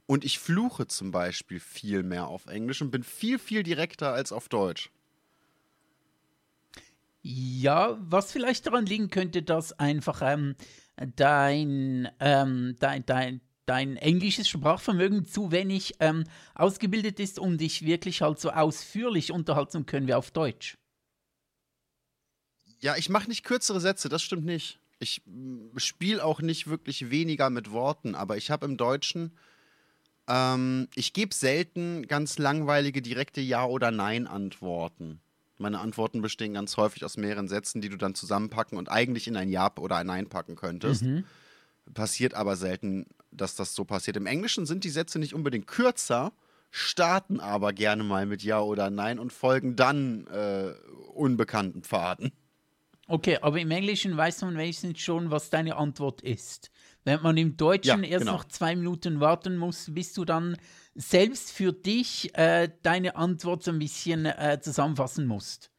[0.06, 4.32] Und ich fluche zum Beispiel viel mehr auf Englisch und bin viel, viel direkter als
[4.32, 4.90] auf Deutsch.
[7.22, 10.56] Ja, was vielleicht daran liegen könnte, dass einfach ähm,
[11.16, 16.24] dein, ähm, dein, dein, dein englisches Sprachvermögen zu wenig ähm,
[16.54, 20.76] ausgebildet ist, um dich wirklich halt so ausführlich unterhalten können wie auf Deutsch.
[22.80, 24.78] Ja, ich mache nicht kürzere Sätze, das stimmt nicht.
[24.98, 25.22] Ich
[25.76, 29.32] spiele auch nicht wirklich weniger mit Worten, aber ich habe im Deutschen,
[30.28, 35.20] ähm, ich gebe selten ganz langweilige direkte Ja- oder Nein-Antworten.
[35.56, 39.36] Meine Antworten bestehen ganz häufig aus mehreren Sätzen, die du dann zusammenpacken und eigentlich in
[39.36, 41.04] ein Ja oder ein Nein packen könntest.
[41.04, 41.24] Mhm.
[41.92, 44.16] Passiert aber selten dass das so passiert.
[44.16, 46.32] Im Englischen sind die Sätze nicht unbedingt kürzer,
[46.70, 50.72] starten aber gerne mal mit Ja oder Nein und folgen dann äh,
[51.12, 52.32] unbekannten Pfaden.
[53.06, 56.70] Okay, aber im Englischen weiß man wenigstens schon, was deine Antwort ist.
[57.04, 58.38] Wenn man im Deutschen ja, erst genau.
[58.38, 60.56] noch zwei Minuten warten muss, bis du dann
[60.94, 65.70] selbst für dich äh, deine Antwort so ein bisschen äh, zusammenfassen musst.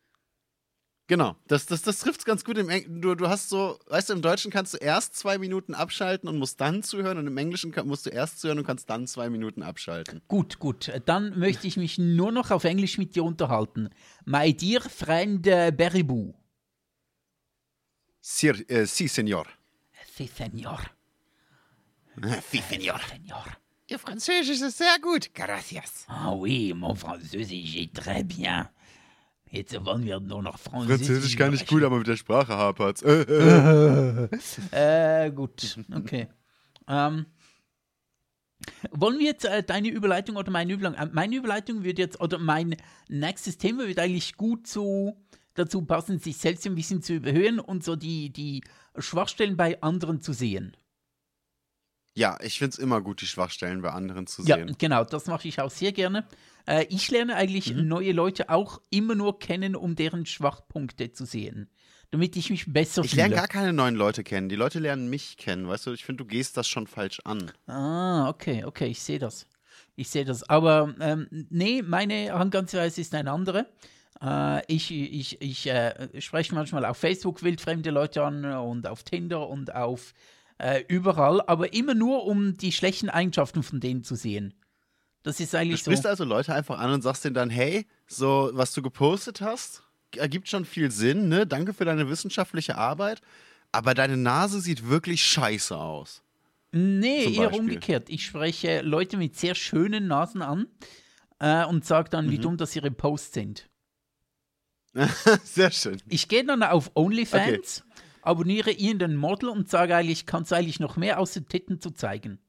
[1.08, 2.58] Genau, das, das, das trifft es ganz gut.
[2.58, 5.76] Im Eng du, du hast so, weißt du, im Deutschen kannst du erst zwei Minuten
[5.76, 8.90] abschalten und musst dann zuhören und im Englischen kann, musst du erst zuhören und kannst
[8.90, 10.24] dann zwei Minuten abschalten.
[10.28, 10.92] Gut, gut.
[11.06, 13.90] Dann möchte ich mich nur noch auf Englisch mit dir unterhalten.
[14.26, 16.34] My dear friend uh, Beribou.
[18.20, 19.46] Sir, äh, si, Senor.
[20.18, 20.82] Si, Senor.
[22.50, 23.00] Si, Senor.
[23.12, 23.46] Senor.
[23.88, 25.32] Ihr Französisch ist sehr gut.
[25.36, 26.06] Gracias.
[26.08, 28.68] Ah oui, mon Französisch est très bien.
[29.50, 31.08] Jetzt wollen wir nur noch Französisch.
[31.08, 33.02] Französisch kann ich gut, aber mit der Sprache hapert's.
[34.72, 36.28] äh, gut, okay.
[36.88, 37.26] ähm,
[38.92, 41.08] wollen wir jetzt äh, deine Überleitung oder meine Überleitung?
[41.08, 42.76] Äh, meine Überleitung wird jetzt, oder mein
[43.08, 45.18] nächstes Thema wird eigentlich gut so
[45.54, 48.64] dazu passen, sich selbst ein bisschen zu überhöhen und so die, die
[48.98, 50.76] Schwachstellen bei anderen zu sehen.
[52.18, 54.76] Ja, ich finde es immer gut, die Schwachstellen bei anderen zu Ja, sehen.
[54.78, 56.26] genau, das mache ich auch sehr gerne.
[56.66, 57.88] Äh, ich lerne eigentlich Mhm.
[57.88, 61.70] neue Leute auch immer nur kennen, um deren Schwachpunkte zu sehen.
[62.12, 63.24] Damit ich mich besser Ich fühle.
[63.24, 64.48] lerne gar keine neuen Leute kennen.
[64.48, 65.68] Die Leute lernen mich kennen.
[65.68, 67.52] Weißt du, ich finde, du gehst das schon falsch an.
[67.68, 69.48] Ah, okay, okay, ich sehe das.
[69.98, 70.48] Ich sehe das.
[70.50, 73.66] Aber ähm, nee, meine Herangehensweise ist eine andere.
[74.22, 79.50] Äh, ich ich, ich äh, spreche manchmal auf Facebook wildfremde Leute an und auf Tinder
[79.50, 80.14] und auf
[80.58, 84.54] äh, überall, aber immer nur, um die schlechten Eigenschaften von denen zu sehen.
[85.24, 85.92] Das ist Du eigentlich so.
[85.92, 89.84] sprichst also Leute einfach an und sagst denen dann, hey, so, was du gepostet hast,
[90.16, 91.46] ergibt schon viel Sinn, ne?
[91.48, 93.22] Danke für deine wissenschaftliche Arbeit.
[93.72, 96.22] Aber deine Nase sieht wirklich scheiße aus.
[96.72, 98.10] Nee, eher umgekehrt.
[98.10, 100.68] Ich spreche Leute mit sehr schönen Nasen an
[101.40, 102.32] äh, und sage dann, Mhm.
[102.32, 103.70] wie dumm das ihre Posts sind.
[105.44, 106.02] Sehr schön.
[106.08, 107.84] Ich gehe dann auf OnlyFans,
[108.26, 112.40] abonniere irgendein Model und sage eigentlich, kannst du eigentlich noch mehr außer Titten zu zeigen.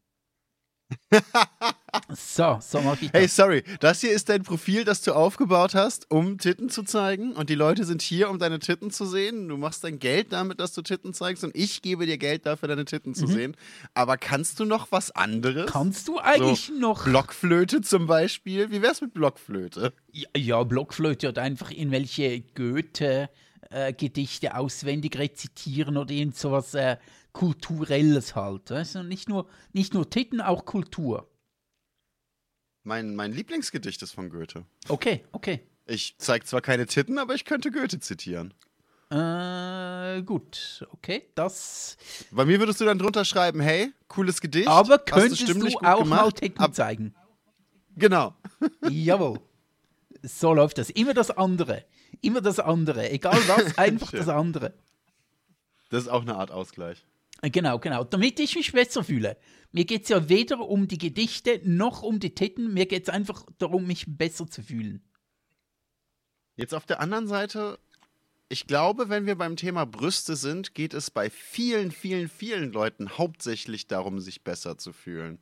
[2.10, 3.20] so, so mache ich das.
[3.20, 7.32] Hey, sorry, das hier ist dein Profil, das du aufgebaut hast, um Titten zu zeigen.
[7.32, 9.48] Und die Leute sind hier, um deine Titten zu sehen.
[9.48, 11.42] Du machst dein Geld damit, dass du Titten zeigst.
[11.44, 13.56] Und ich gebe dir Geld dafür, deine Titten zu sehen.
[13.94, 15.70] Aber kannst du noch was anderes?
[15.70, 17.04] Kannst du eigentlich so noch.
[17.04, 18.70] Blockflöte zum Beispiel.
[18.70, 19.92] Wie wär's mit Blockflöte?
[20.12, 21.70] Ja, ja, Blockflöte oder einfach
[23.70, 26.96] irgendwelche Goethe-Gedichte auswendig rezitieren oder irgend sowas äh,
[27.32, 28.70] Kulturelles halt.
[28.70, 29.02] Weißt du?
[29.02, 31.28] nicht, nur, nicht nur Titten, auch Kultur.
[32.84, 34.64] Mein, mein Lieblingsgedicht ist von Goethe.
[34.88, 35.60] Okay, okay.
[35.86, 38.54] Ich zeige zwar keine Titten, aber ich könnte Goethe zitieren.
[39.10, 41.96] Äh, gut, okay, das.
[42.32, 44.66] Bei mir würdest du dann drunter schreiben, hey, cooles Gedicht.
[44.68, 47.14] Aber könntest du gut auch mal Titten ab- zeigen?
[47.96, 48.34] Genau.
[48.90, 49.40] Jawohl.
[50.22, 50.90] So läuft das.
[50.90, 51.84] Immer das andere.
[52.20, 53.10] Immer das andere.
[53.10, 54.74] Egal was, einfach das andere.
[55.90, 57.04] Das ist auch eine Art Ausgleich.
[57.42, 58.04] Äh, Genau, genau.
[58.04, 59.36] Damit ich mich besser fühle.
[59.72, 62.72] Mir geht es ja weder um die Gedichte noch um die Titten.
[62.72, 65.02] Mir geht es einfach darum, mich besser zu fühlen.
[66.56, 67.78] Jetzt auf der anderen Seite,
[68.48, 73.18] ich glaube, wenn wir beim Thema Brüste sind, geht es bei vielen, vielen, vielen Leuten
[73.18, 75.38] hauptsächlich darum, sich besser zu fühlen.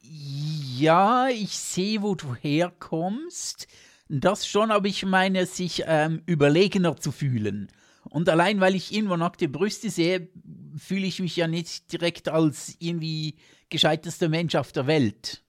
[0.00, 3.66] Ja, ich sehe, wo du herkommst.
[4.08, 7.68] Das schon, aber ich meine, sich ähm, überlegener zu fühlen.
[8.10, 10.28] Und allein, weil ich irgendwo nackte Brüste sehe,
[10.76, 13.36] fühle ich mich ja nicht direkt als irgendwie
[13.70, 15.42] gescheitester Mensch auf der Welt.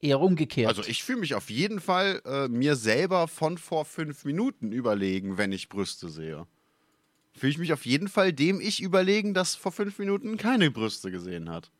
[0.00, 0.68] Eher umgekehrt.
[0.68, 5.38] Also ich fühle mich auf jeden Fall äh, mir selber von vor fünf Minuten überlegen,
[5.38, 6.46] wenn ich Brüste sehe.
[7.32, 11.10] Fühle ich mich auf jeden Fall dem ich überlegen, das vor fünf Minuten keine Brüste
[11.10, 11.72] gesehen hat.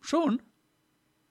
[0.00, 0.42] Schon.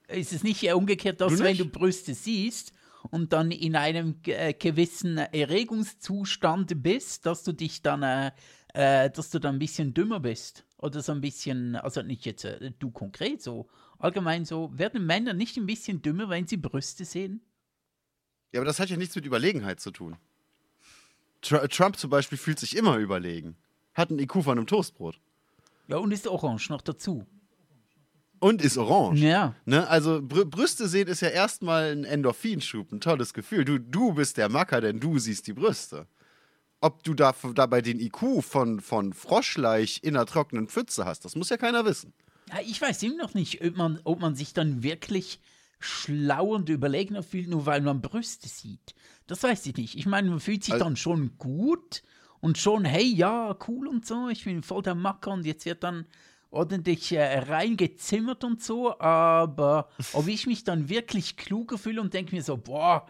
[0.08, 2.72] Ist es nicht eher umgekehrt, dass Du wenn du Brüste siehst
[3.10, 8.32] und dann in einem äh, gewissen Erregungszustand bist, dass du dich dann, äh,
[8.74, 10.64] äh, dass du dann ein bisschen dümmer bist?
[10.76, 15.34] Oder so ein bisschen, also nicht jetzt äh, du konkret so, allgemein so, werden Männer
[15.34, 17.42] nicht ein bisschen dümmer, wenn sie Brüste sehen?
[18.52, 20.16] Ja, aber das hat ja nichts mit Überlegenheit zu tun.
[21.42, 23.56] Tr Trump zum Beispiel fühlt sich immer überlegen.
[23.94, 25.20] Hat ein IQ von einem Toastbrot.
[25.88, 27.26] Ja, und ist orange noch dazu.
[28.40, 29.20] Und ist orange.
[29.20, 29.54] Ja.
[29.66, 29.86] Ne?
[29.88, 33.64] Also Brü Brüste sehen ist ja erstmal ein Endorphinschub, ein tolles Gefühl.
[33.64, 36.06] Du, du bist der Macker, denn du siehst die Brüste.
[36.80, 41.36] Ob du da, dabei den IQ von, von Froschleich in einer trockenen Pfütze hast, das
[41.36, 42.14] muss ja keiner wissen.
[42.48, 45.40] Ja, Ich weiß immer noch nicht, ob man, ob man sich dann wirklich
[45.78, 48.94] schlauer und überlegener fühlt, nur weil man Brüste sieht.
[49.26, 49.96] Das weiß ich nicht.
[49.96, 52.02] Ich meine, man fühlt sich Also- dann schon gut
[52.40, 55.82] und schon, hey, ja, cool und so, ich bin voll der Macker und jetzt wird
[55.84, 56.06] dann
[56.50, 62.34] ordentlich äh, reingezimmert und so, aber ob ich mich dann wirklich kluger fühle und denke
[62.34, 63.06] mir so, boah,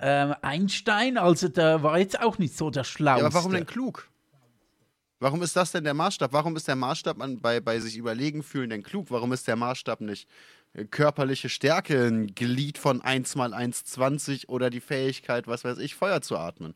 [0.00, 3.26] ähm, Einstein, also der war jetzt auch nicht so der Ja, Schlauste.
[3.26, 4.08] aber warum denn klug?
[5.20, 6.32] Warum ist das denn der Maßstab?
[6.32, 9.06] Warum ist der Maßstab an, bei, bei sich überlegen fühlen denn klug?
[9.10, 10.28] Warum ist der Maßstab nicht
[10.72, 15.78] äh, körperliche Stärke, ein Glied von 1 mal 1, 20 oder die Fähigkeit, was weiß
[15.78, 16.74] ich, Feuer zu atmen?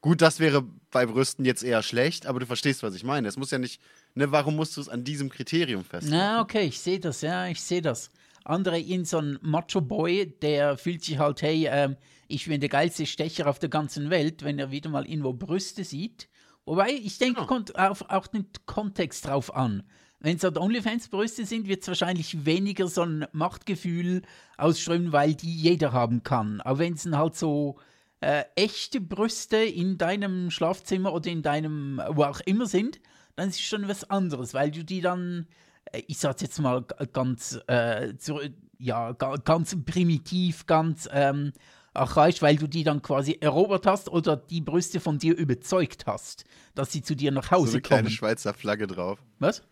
[0.00, 3.26] Gut, das wäre bei Brüsten jetzt eher schlecht, aber du verstehst, was ich meine.
[3.26, 3.80] Es muss ja nicht,
[4.14, 6.18] ne, warum musst du es an diesem Kriterium festmachen?
[6.18, 8.10] Na, okay, ich sehe das, ja, ich sehe das.
[8.44, 11.96] Andere in so ein Macho-Boy, der fühlt sich halt, hey, ähm,
[12.28, 15.84] ich bin der geilste Stecher auf der ganzen Welt, wenn er wieder mal irgendwo Brüste
[15.84, 16.28] sieht.
[16.64, 17.46] Wobei, ich denke, Genau.
[17.46, 19.82] kommt auf, auch den Kontext drauf an.
[20.20, 24.22] Wenn es halt OnlyFans-Brüste sind, wird es wahrscheinlich weniger so ein Machtgefühl
[24.56, 26.60] ausströmen, weil die jeder haben kann.
[26.62, 27.78] Aber wenn es halt so
[28.20, 32.98] äh, echte Brüste in deinem Schlafzimmer oder in deinem, wo auch immer sind,
[33.38, 35.46] dann ist es schon was anderes, weil du die dann,
[35.92, 38.40] äh, ich sag's jetzt mal g- ganz, äh, zu,
[38.78, 41.52] ja, ga- ganz primitiv, ganz ähm,
[41.94, 46.44] archaisch, weil du die dann quasi erobert hast oder die Brüste von dir überzeugt hast,
[46.74, 48.10] dass sie zu dir nach so Hause eine kleine kommen.
[48.10, 49.18] Schweizer Flagge drauf.
[49.38, 49.62] Was?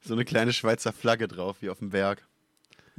[0.00, 2.26] So eine kleine Schweizer Flagge drauf, wie auf dem Berg.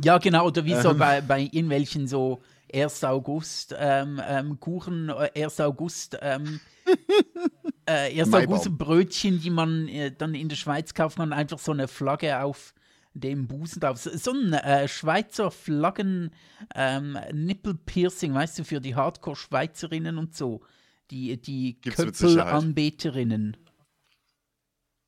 [0.02, 2.42] Ja, genau, oder wie so bei, bei irgendwelchen so
[2.74, 3.04] 1.
[3.04, 5.60] August ähm, ähm, Kuchen, äh, 1.
[5.62, 6.60] August ähm,
[7.90, 8.30] äh, 1.
[8.30, 8.54] Maibaum.
[8.56, 12.42] August Brötchen, die man äh, dann in der Schweiz kauft, man einfach so eine Flagge
[12.42, 12.74] auf
[13.14, 13.98] dem Busen drauf.
[13.98, 16.32] So so ein äh, Schweizer Flaggen
[16.76, 17.18] ähm,
[18.36, 20.62] weißt du, für die Hardcore-Schweizerinnen und so.
[21.12, 22.46] Die, die Gibt's mit Sicherheit.
[22.52, 23.58] Köppelanbeterinnen.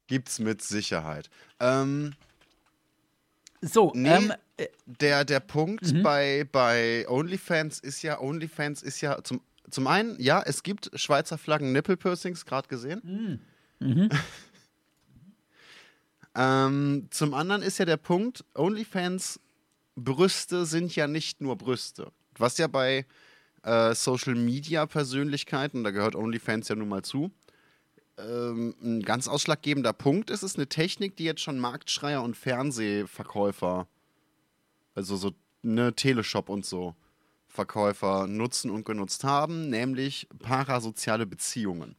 [0.07, 1.29] Gibt's mit Sicherheit.
[1.59, 2.13] Ähm,
[3.61, 4.09] So, Nee.
[4.15, 6.01] ähm, äh, der, der Punkt Mhm.
[6.01, 9.41] bei, bei OnlyFans ist ja, OnlyFans ist ja zum,
[9.71, 13.41] zum einen, ja, es gibt Schweizer Flaggen Nippelpiercings, gerade gesehen.
[13.79, 14.09] Mhm.
[16.35, 19.39] ähm, zum anderen ist ja der Punkt, OnlyFans
[19.95, 22.11] Brüste sind ja nicht nur Brüste.
[22.37, 23.05] Was ja bei
[23.63, 27.31] äh, Social Media Persönlichkeiten, da gehört OnlyFans ja nun mal zu,
[28.17, 33.87] ähm, ein ganz ausschlaggebender Punkt ist, ist eine Technik, die jetzt schon Marktschreier und Fernsehverkäufer,
[34.95, 35.31] also so
[35.61, 36.95] ne Teleshop und so,
[37.51, 41.95] Verkäufer nutzen und genutzt haben, nämlich parasoziale Beziehungen.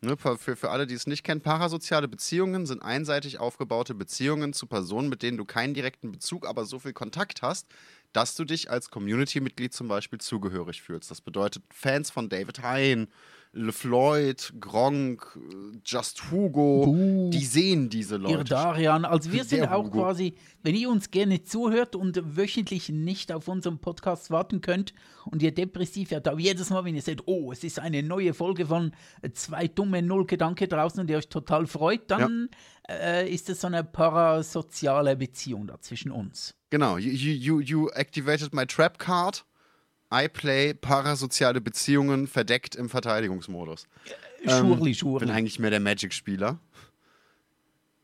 [0.00, 4.52] Ne, für, für für alle, die es nicht kennen, parasoziale Beziehungen sind einseitig aufgebaute Beziehungen
[4.52, 7.66] zu Personen, mit denen du keinen direkten Bezug, aber so viel Kontakt hast,
[8.12, 11.10] dass du dich als Community-Mitglied zum Beispiel zugehörig fühlst.
[11.10, 13.08] Das bedeutet, Fans von David Hein,
[13.52, 15.38] LeFloid, Gronk,
[15.84, 17.30] Just Hugo, Buh.
[17.30, 18.44] die sehen diese Leute.
[18.44, 20.02] Darian, also wir sind Der auch Hugo.
[20.02, 24.92] quasi, wenn ihr uns gerne zuhört und wöchentlich nicht auf unseren Podcast warten könnt
[25.24, 28.34] und ihr depressiv werdet, aber jedes Mal, wenn ihr seht, oh, es ist eine neue
[28.34, 28.92] Folge von
[29.32, 32.50] zwei dumme Null Gedanke draußen und ihr euch total freut, dann
[32.88, 36.54] äh, ist es so eine parasoziale Beziehung da zwischen uns.
[36.70, 39.44] Genau, you, you, you activated my trap card.
[40.12, 43.86] I play parasoziale Beziehungen verdeckt im Verteidigungsmodus.
[44.46, 45.30] Schurli, bin Schurli.
[45.30, 46.58] eigentlich mehr der Magic-Spieler.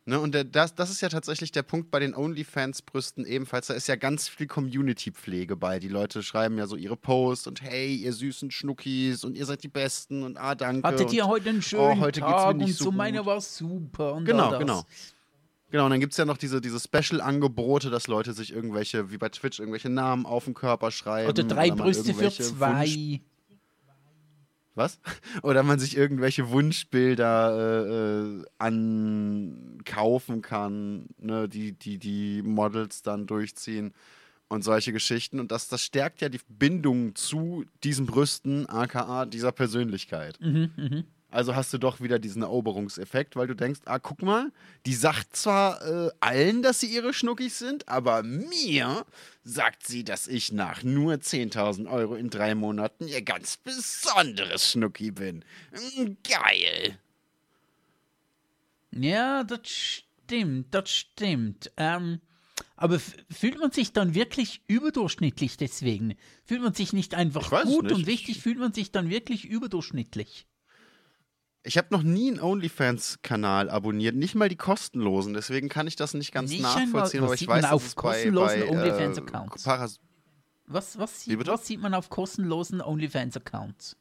[0.06, 3.68] Ne, und der, das, das ist ja tatsächlich der Punkt bei den OnlyFans-Brüsten ebenfalls.
[3.68, 5.78] Da ist ja ganz viel Community-Pflege bei.
[5.78, 9.62] Die Leute schreiben ja so ihre Posts und hey, ihr süßen Schnuckis und ihr seid
[9.62, 10.86] die Besten und ah, danke.
[10.86, 12.98] Hattet und, ihr heute einen schönen heute geht's mir Tag nicht und so so, gut.
[12.98, 14.84] meiner war super und Genau, genau.
[15.74, 19.18] Genau, und dann gibt es ja noch diese, diese Special-Angebote, dass Leute sich irgendwelche, wie
[19.18, 21.28] bei Twitch, irgendwelche Namen auf den Körper schreiben.
[21.28, 22.84] Oder drei man Brüste für zwei.
[22.84, 23.20] Wunsch-
[24.76, 25.00] Was?
[25.42, 33.26] Oder man sich irgendwelche Wunschbilder äh, äh, ankaufen kann, ne, die, die die Models dann
[33.26, 33.94] durchziehen
[34.46, 35.40] und solche Geschichten.
[35.40, 40.38] Und das, das stärkt ja die Bindung zu diesen Brüsten, aka dieser Persönlichkeit.
[41.34, 44.52] Also hast du doch wieder diesen Eroberungseffekt, weil du denkst, ah, guck mal,
[44.86, 49.04] die sagt zwar äh, allen, dass sie ihre Schnuckis sind, aber mir
[49.42, 55.10] sagt sie, dass ich nach nur 10.000 Euro in drei Monaten ihr ganz besonderes Schnucki
[55.10, 55.44] bin.
[55.72, 57.00] Mm, Geil.
[58.92, 61.72] Ja, das stimmt, das stimmt.
[61.76, 62.20] Ähm,
[62.76, 66.14] aber fühlt man sich dann wirklich überdurchschnittlich deswegen?
[66.44, 67.92] Fühlt man sich nicht einfach gut nicht.
[67.92, 70.46] und wichtig, fühlt man sich dann wirklich überdurchschnittlich?
[71.66, 76.12] Ich habe noch nie einen OnlyFans-Kanal abonniert, nicht mal die kostenlosen, deswegen kann ich das
[76.12, 78.68] nicht ganz Nicht nachvollziehen, was aber ich sieht man weiß, auf es bei, kostenlosen bei
[78.68, 79.66] OnlyFans-Accounts?
[79.66, 79.88] Äh,
[80.66, 83.96] Was, was, sieht, was sieht man auf kostenlosen OnlyFans-Accounts?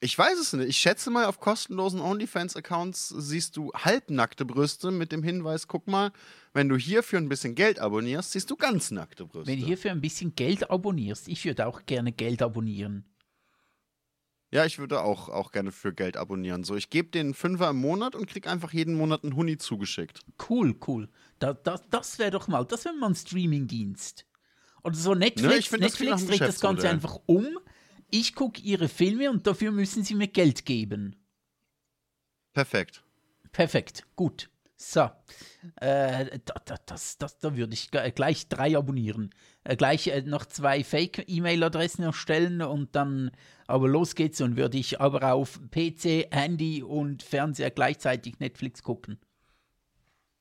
[0.00, 0.68] Ich weiß es nicht.
[0.68, 6.12] Ich schätze mal, auf kostenlosen OnlyFans-Accounts siehst du halbnackte Brüste mit dem Hinweis, guck mal,
[6.54, 9.50] wenn du hier für ein bisschen Geld abonnierst, siehst du ganz nackte Brüste.
[9.50, 13.04] Wenn du hierfür ein bisschen Geld abonnierst, ich würde auch gerne Geld abonnieren.
[14.50, 16.64] Ja, ich würde auch, auch gerne für Geld abonnieren.
[16.64, 20.20] So, ich gebe den Fünfer im Monat und krieg einfach jeden Monat einen Huni zugeschickt.
[20.48, 21.08] Cool, cool.
[21.38, 24.26] Da, da, das wäre doch mal, das wäre mal ein Streamingdienst.
[24.82, 27.58] Oder so Netflix, ich find, das klingt Netflix einem dreht das Ganze einfach um.
[28.10, 31.16] Ich gucke ihre Filme und dafür müssen sie mir Geld geben.
[32.54, 33.04] Perfekt.
[33.52, 34.50] Perfekt, gut.
[34.76, 35.10] So,
[35.80, 39.34] äh, da, da, das, das, da würde ich gleich drei abonnieren.
[39.68, 43.30] Äh, gleich äh, noch zwei Fake-E-Mail-Adressen erstellen und dann,
[43.66, 49.18] aber los geht's und würde ich aber auf PC, Handy und Fernseher gleichzeitig Netflix gucken.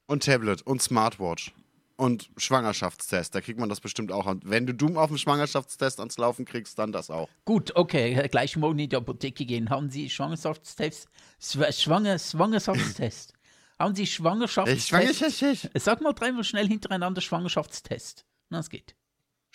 [0.06, 1.54] Und Tablet und Smartwatch.
[1.98, 4.28] Und Schwangerschaftstest, da kriegt man das bestimmt auch.
[4.28, 7.28] Und wenn du Doom auf dem Schwangerschaftstest ans Laufen kriegst, dann das auch.
[7.44, 9.70] Gut, okay, äh, gleich morgen in die Apotheke gehen.
[9.70, 11.10] Haben Sie Schwangerschaftstest?
[11.42, 13.34] Schw- Schwanger, Schwangerschaftstest.
[13.80, 14.88] Haben Sie Schwangerschaftstest?
[14.88, 15.70] Schwangerschaftstest.
[15.74, 18.26] Sag mal dreimal schnell hintereinander Schwangerschaftstest.
[18.50, 18.96] Na, es geht.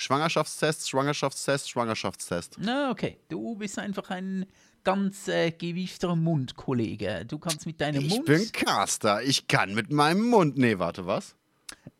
[0.03, 2.57] Schwangerschaftstest, Schwangerschaftstest, Schwangerschaftstest.
[2.59, 3.19] Na, okay.
[3.29, 4.47] Du bist einfach ein
[4.85, 7.25] ganz äh, gewiefter Mundkollege.
[7.27, 8.27] Du kannst mit deinem Ich Mund.
[8.27, 9.23] bin Caster.
[9.23, 10.59] Ich kann mit meinem Mund.
[10.59, 11.37] Nee, warte, was?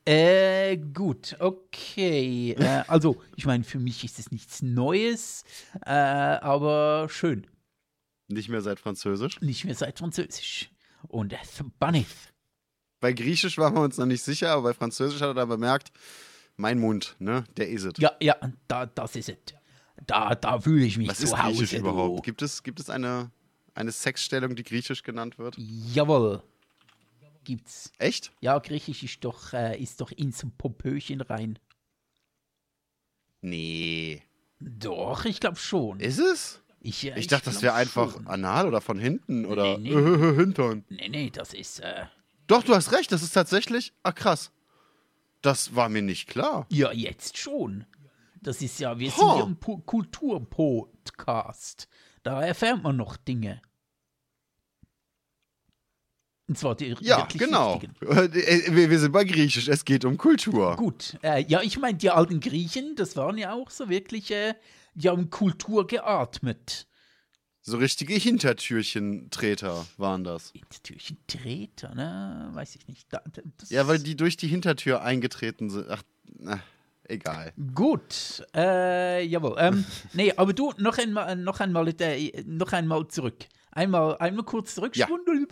[0.05, 2.57] Äh, gut, okay.
[2.59, 5.45] äh, also, ich meine, für mich ist es nichts Neues,
[5.87, 7.47] äh, aber schön.
[8.27, 9.41] Nicht mehr seit Französisch.
[9.41, 10.71] Nicht mehr seit Französisch.
[11.07, 11.35] Und
[11.79, 12.33] Banith.
[13.01, 15.93] Bei Griechisch waren wir uns noch nicht sicher, aber bei Französisch hat er dann bemerkt,
[16.57, 17.93] mein Mund, ne, der ist es.
[17.99, 18.37] Ja, ja,
[18.69, 19.37] da, das ist es.
[20.07, 21.59] Da, da fühle ich mich Was zu ist Hause.
[21.59, 22.19] Griechisch überhaupt?
[22.19, 22.23] Du.
[22.23, 23.31] Gibt es, gibt es eine,
[23.75, 25.55] eine Sexstellung, die Griechisch genannt wird?
[25.59, 26.43] Jawohl.
[27.45, 27.93] Gibt's.
[27.99, 28.33] Echt?
[28.41, 31.59] Ja, Griechisch ist doch, äh, ist doch ins Popöchen rein.
[33.41, 34.23] Nee.
[34.61, 35.99] Doch, ich glaube schon.
[36.01, 36.61] Ist es?
[36.81, 38.27] Ich, äh, Ich dachte, das wäre einfach schon.
[38.27, 40.35] anal oder von hinten oder Nee, nee.
[40.37, 40.85] Hintern.
[40.89, 41.81] Nee, nee, das ist.
[41.81, 42.07] Äh,
[42.47, 43.93] Doch, du hast recht, das ist tatsächlich.
[44.03, 44.51] Ah, krass.
[45.43, 46.67] Das war mir nicht klar.
[46.71, 47.85] ja, jetzt schon.
[48.41, 51.87] Das ist ja, wir sind hier ein Kulturpodcast.
[52.25, 53.61] Da erfährt man noch Dinge.
[56.49, 57.75] Und zwar die Ja, wirklich genau.
[57.81, 57.95] wichtigen.
[58.11, 60.75] Äh, Wir wir sind bei Griechisch, es geht um Kultur.
[60.77, 64.57] Gut, äh, ja, ich meine, die alten Griechen, das waren ja auch so wirkliche,
[64.95, 66.89] die haben Kultur geatmet.
[67.65, 70.53] So richtige Hintertürchentreter waren das.
[70.83, 72.51] Türchen Treter, ne?
[72.55, 73.07] Weiß ich nicht.
[73.13, 73.23] Da,
[73.69, 75.89] Ja, weil die durch die Hintertür eingetreten sind.
[75.89, 76.61] Ach, na,
[77.05, 77.53] egal.
[77.73, 79.55] Gut, äh, jawohl.
[79.59, 83.47] Ähm, nee, aber du, noch einmal, noch einmal, äh, noch einmal zurück.
[83.71, 85.47] Einmal, einmal kurz zurückspulen.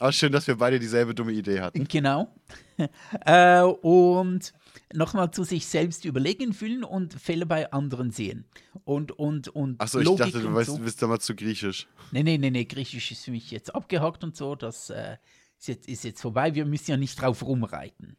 [0.00, 1.86] Aber schön, dass wir beide dieselbe dumme Idee hatten.
[1.86, 2.34] Genau.
[3.26, 4.54] äh, und
[4.94, 8.46] nochmal zu sich selbst überlegen fühlen und Fälle bei anderen sehen.
[8.84, 10.78] Und, und, und Achso, ich dachte, du weißt, so.
[10.78, 11.86] du bist damals zu griechisch.
[12.12, 14.54] Nee, nee, nee, nee, Griechisch ist für mich jetzt abgehakt und so.
[14.54, 15.18] Das äh,
[15.58, 16.54] ist, jetzt, ist jetzt vorbei.
[16.54, 18.16] Wir müssen ja nicht drauf rumreiten.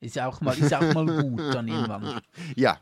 [0.00, 2.20] Ist ja auch mal, ist auch mal gut dann irgendwann.
[2.56, 2.80] Ja,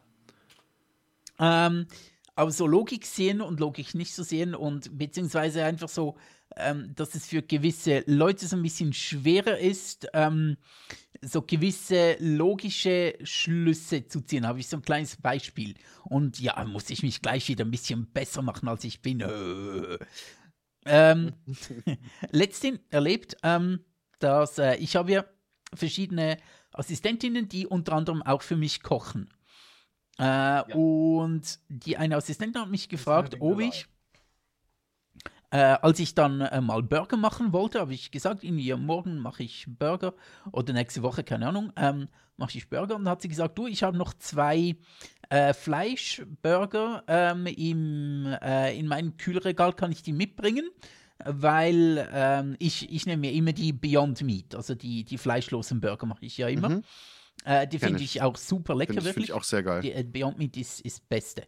[1.39, 1.87] Ähm,
[2.35, 6.17] aber so Logik sehen und Logik nicht so sehen und beziehungsweise einfach so,
[6.57, 10.57] ähm, dass es für gewisse Leute so ein bisschen schwerer ist, ähm,
[11.23, 14.47] so gewisse logische Schlüsse zu ziehen.
[14.47, 15.75] Habe ich so ein kleines Beispiel.
[16.05, 19.21] Und ja, muss ich mich gleich wieder ein bisschen besser machen, als ich bin.
[19.21, 19.99] Äh.
[20.89, 21.33] Ähm,
[22.31, 23.81] letztens erlebt, ähm,
[24.21, 25.25] dass äh, ich habe ja
[25.75, 26.37] verschiedene
[26.73, 29.29] Assistentinnen, die unter anderem auch für mich kochen.
[30.19, 33.87] Äh, Und die eine Assistentin hat mich gefragt, ob ich,
[35.57, 39.43] äh, als ich dann äh, mal Burger machen wollte, habe ich gesagt, irgendwie morgen mache
[39.43, 40.13] ich Burger
[40.53, 42.97] oder nächste Woche, keine Ahnung, ähm, mache ich Burger.
[42.97, 44.77] Und dann hat sie gesagt, du, ich habe noch zwei
[45.31, 50.69] äh, Fleischburger ähm, im, äh, in meinem Kühlregal, kann ich die mitbringen?
[51.25, 56.05] Weil ähm, ich, ich nehme mir immer die Beyond Meat, also die, die fleischlosen Burger
[56.05, 56.83] mache ich ja immer.
[57.47, 58.17] Äh, die finde ich.
[58.17, 59.31] ich auch super lecker, finde ich, find wirklich.
[59.31, 59.81] ich auch sehr geil.
[59.81, 61.47] Die, äh, Beyond Meat ist, ist Beste.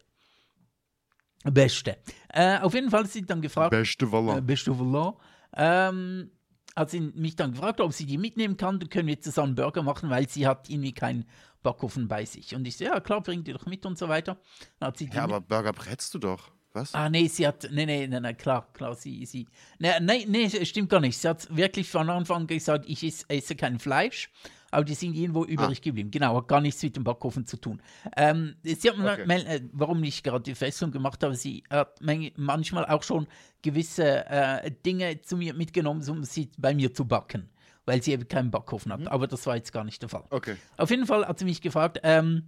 [1.43, 1.97] Beste.
[2.29, 4.39] Äh, auf jeden Fall hat sie dann gefragt, Beste äh, Walla.
[4.39, 5.15] Beste Volant,
[5.55, 6.31] ähm,
[6.75, 9.83] hat sie mich dann gefragt, ob sie die mitnehmen kann, dann können wir zusammen Burger
[9.83, 11.25] machen, weil sie hat irgendwie keinen
[11.61, 12.55] Backofen bei sich.
[12.55, 14.37] Und ich so, ja klar, bring die doch mit und so weiter.
[14.79, 16.51] Dann hat sie Ja, aber Burger brätst du doch.
[16.73, 16.93] Was?
[16.93, 19.47] Ah, nee, sie hat, nee, nee, nee, nee klar, klar, sie, sie,
[19.79, 21.17] nee, nee, nee, stimmt gar nicht.
[21.17, 24.29] Sie hat wirklich von Anfang an gesagt, ich esse, esse kein Fleisch,
[24.71, 26.11] aber die sind irgendwo übrig geblieben.
[26.11, 27.81] Genau, hat gar nichts mit dem Backofen zu tun.
[28.15, 29.25] Ähm, sie hat mir, Okay.
[29.25, 33.27] mal- äh, warum ich gerade die Festung gemacht habe, sie hat man- manchmal auch schon
[33.61, 37.49] gewisse äh, Dinge zu mir mitgenommen, um sie bei mir zu backen,
[37.85, 39.07] weil sie eben keinen Backofen hat.
[39.07, 40.25] Aber das war jetzt gar nicht der Fall.
[40.29, 40.55] Okay.
[40.77, 42.43] Auf jeden Fall hat sie mich gefragt, ähm,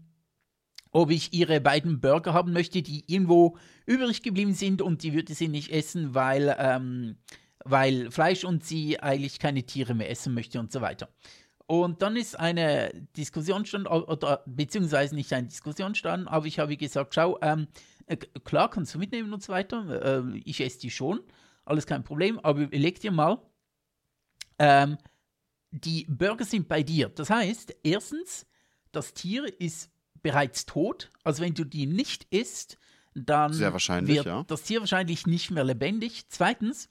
[0.94, 5.34] ob ich ihre beiden Burger haben möchte, die irgendwo übrig geblieben sind und die würde
[5.34, 7.16] sie nicht essen, weil, ähm,
[7.64, 11.08] weil Fleisch und sie eigentlich keine Tiere mehr essen möchte und so weiter.
[11.72, 16.76] Und dann ist eine Diskussion stand, oder beziehungsweise nicht eine Diskussion stand, aber ich habe
[16.76, 17.70] gesagt, schau, ähm,
[18.08, 20.26] äh, klar, kannst du mitnehmen und so weiter.
[20.28, 21.22] Äh, ich esse die schon,
[21.64, 23.38] alles kein Problem, aber überleg dir mal,
[24.60, 24.98] ähm,
[25.72, 27.08] die Burger sind bei dir.
[27.08, 28.46] Das heißt, erstens,
[28.92, 31.10] das Tier ist bereits tot.
[31.24, 32.80] Also wenn du die nicht isst,
[33.14, 34.44] dann wird ja.
[34.44, 36.26] das Tier wahrscheinlich nicht mehr lebendig.
[36.28, 36.90] Zweitens,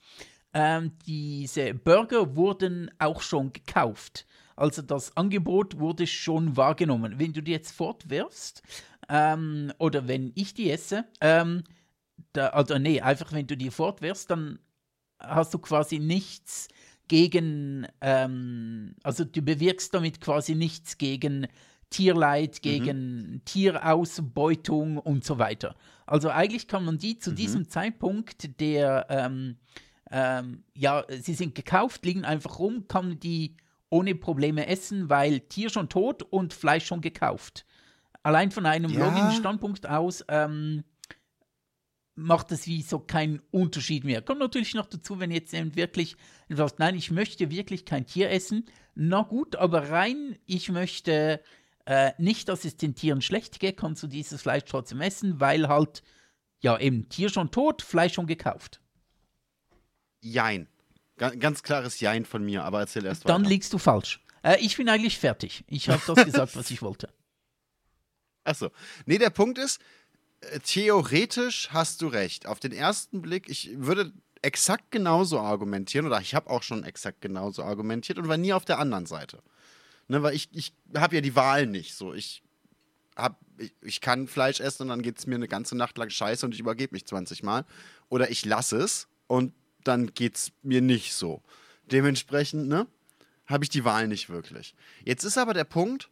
[0.55, 4.25] ähm, diese Burger wurden auch schon gekauft.
[4.55, 7.15] Also das Angebot wurde schon wahrgenommen.
[7.17, 8.61] Wenn du die jetzt fortwirfst,
[9.09, 11.63] ähm, oder wenn ich die esse, ähm,
[12.33, 14.59] da, also nee, einfach wenn du die fortwirfst, dann
[15.19, 16.67] hast du quasi nichts
[17.07, 21.47] gegen, ähm, also du bewirkst damit quasi nichts gegen
[21.89, 25.75] Tierleid, gegen Tierausbeutung und so weiter.
[26.05, 29.57] Also eigentlich kann man die zu diesem Zeitpunkt der, ähm,
[30.09, 33.57] ähm, ja, sie sind gekauft, liegen einfach rum, kann man die
[33.91, 37.65] ohne Probleme essen, weil Tier schon tot und Fleisch schon gekauft.
[38.23, 39.05] Allein von einem Ja.
[39.05, 40.83] logischen Standpunkt aus ähm,
[42.15, 44.21] macht es wie so keinen Unterschied mehr.
[44.21, 46.15] Kommt natürlich noch dazu, wenn jetzt eben wirklich
[46.47, 48.65] etwas, nein, ich möchte wirklich kein Tier essen.
[48.95, 51.41] Na gut, aber rein, ich möchte
[51.85, 55.67] äh, nicht, dass es den Tieren schlecht geht, kannst du dieses Fleisch trotzdem essen, weil
[55.67, 56.03] halt,
[56.61, 58.81] ja, eben Tier schon tot, Fleisch schon gekauft.
[60.21, 60.67] Jein.
[61.29, 63.49] Ganz, klares Jein von mir, aber erzähl erst Dann weiter.
[63.49, 64.21] liegst du falsch.
[64.43, 65.63] Äh, ich bin eigentlich fertig.
[65.67, 67.09] Ich habe das gesagt, was ich wollte.
[68.43, 68.71] Achso.
[69.05, 69.79] Nee, der Punkt ist,
[70.39, 72.47] äh, theoretisch hast du recht.
[72.47, 74.11] Auf den ersten Blick, ich würde
[74.41, 78.65] exakt genauso argumentieren, oder ich habe auch schon exakt genauso argumentiert und war nie auf
[78.65, 79.43] der anderen Seite.
[80.07, 81.93] Ne, weil ich, ich habe ja die Wahl nicht.
[81.93, 82.41] So, ich,
[83.15, 86.09] hab, ich, ich kann Fleisch essen und dann geht es mir eine ganze Nacht lang
[86.09, 87.63] scheiße und ich übergebe mich 20 Mal.
[88.09, 89.53] Oder ich lasse es und
[89.83, 91.41] dann geht es mir nicht so.
[91.91, 92.87] Dementsprechend, ne,
[93.45, 94.75] habe ich die Wahl nicht wirklich.
[95.03, 96.09] Jetzt ist aber der Punkt,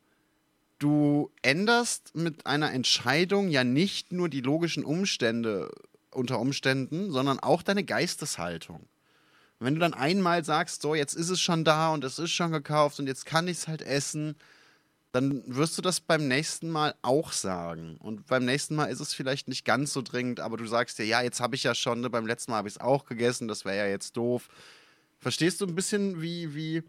[0.80, 5.72] du änderst mit einer Entscheidung ja nicht nur die logischen Umstände
[6.11, 8.88] unter Umständen, sondern auch deine Geisteshaltung.
[9.59, 12.51] Wenn du dann einmal sagst, so, jetzt ist es schon da und es ist schon
[12.51, 14.36] gekauft und jetzt kann ich es halt essen,
[15.12, 17.97] dann wirst du das beim nächsten Mal auch sagen.
[17.97, 21.05] Und beim nächsten Mal ist es vielleicht nicht ganz so dringend, aber du sagst dir,
[21.05, 23.47] ja, jetzt habe ich ja schon, ne, beim letzten Mal habe ich es auch gegessen,
[23.47, 24.49] das wäre ja jetzt doof.
[25.18, 26.84] Verstehst du ein bisschen, wie, wie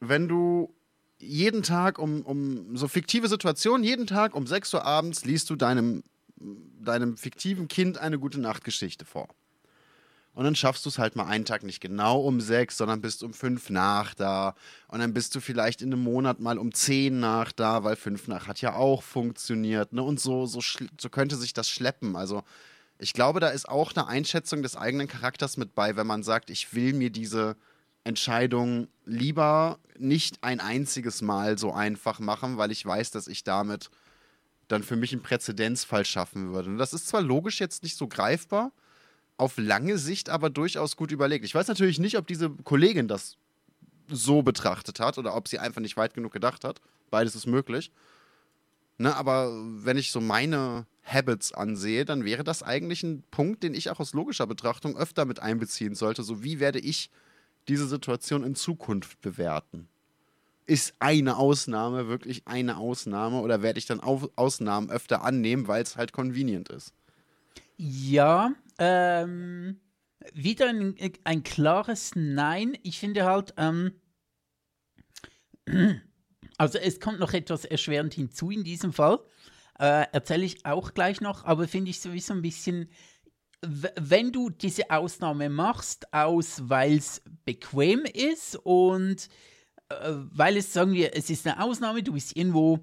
[0.00, 0.74] wenn du
[1.18, 5.56] jeden Tag um, um so fiktive Situationen, jeden Tag um 6 Uhr abends liest du
[5.56, 6.02] deinem,
[6.36, 9.28] deinem fiktiven Kind eine gute Nachtgeschichte vor.
[10.36, 13.22] Und dann schaffst du es halt mal einen Tag nicht genau um sechs, sondern bist
[13.22, 14.54] um fünf nach da.
[14.86, 18.28] Und dann bist du vielleicht in einem Monat mal um zehn nach da, weil fünf
[18.28, 19.94] nach hat ja auch funktioniert.
[19.94, 20.02] Ne?
[20.02, 22.16] Und so, so, so könnte sich das schleppen.
[22.16, 22.44] Also
[22.98, 26.50] ich glaube, da ist auch eine Einschätzung des eigenen Charakters mit bei, wenn man sagt,
[26.50, 27.56] ich will mir diese
[28.04, 33.88] Entscheidung lieber nicht ein einziges Mal so einfach machen, weil ich weiß, dass ich damit
[34.68, 36.68] dann für mich einen Präzedenzfall schaffen würde.
[36.68, 38.72] Und das ist zwar logisch jetzt nicht so greifbar,
[39.36, 41.44] auf lange Sicht aber durchaus gut überlegt.
[41.44, 43.36] Ich weiß natürlich nicht, ob diese Kollegin das
[44.08, 46.80] so betrachtet hat oder ob sie einfach nicht weit genug gedacht hat.
[47.10, 47.90] Beides ist möglich.
[48.98, 49.50] Ne, aber
[49.84, 54.00] wenn ich so meine Habits ansehe, dann wäre das eigentlich ein Punkt, den ich auch
[54.00, 56.22] aus logischer Betrachtung öfter mit einbeziehen sollte.
[56.22, 57.10] So wie werde ich
[57.68, 59.88] diese Situation in Zukunft bewerten?
[60.64, 65.96] Ist eine Ausnahme wirklich eine Ausnahme oder werde ich dann Ausnahmen öfter annehmen, weil es
[65.96, 66.92] halt convenient ist?
[67.76, 69.80] Ja, ähm,
[70.32, 72.76] wieder ein, ein, klares Nein.
[72.82, 73.92] Ich finde halt, ähm,
[76.58, 79.20] also es kommt noch etwas erschwerend hinzu in diesem Fall.
[79.78, 82.90] Äh, Erzähle ich auch gleich noch, aber finde ich sowieso ein bisschen,
[83.62, 89.28] wenn du diese Ausnahme machst, aus weil es bequem ist und
[89.88, 92.80] äh, weil es, sagen wir, es ist eine Ausnahme, du bist irgendwo,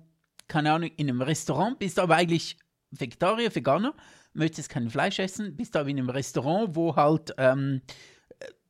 [0.48, 2.58] keine Ahnung, in einem Restaurant, bist aber eigentlich
[2.92, 3.96] Vegetarier, Veganer
[4.34, 7.82] möchtest kein Fleisch essen, bist aber in einem Restaurant, wo halt ähm,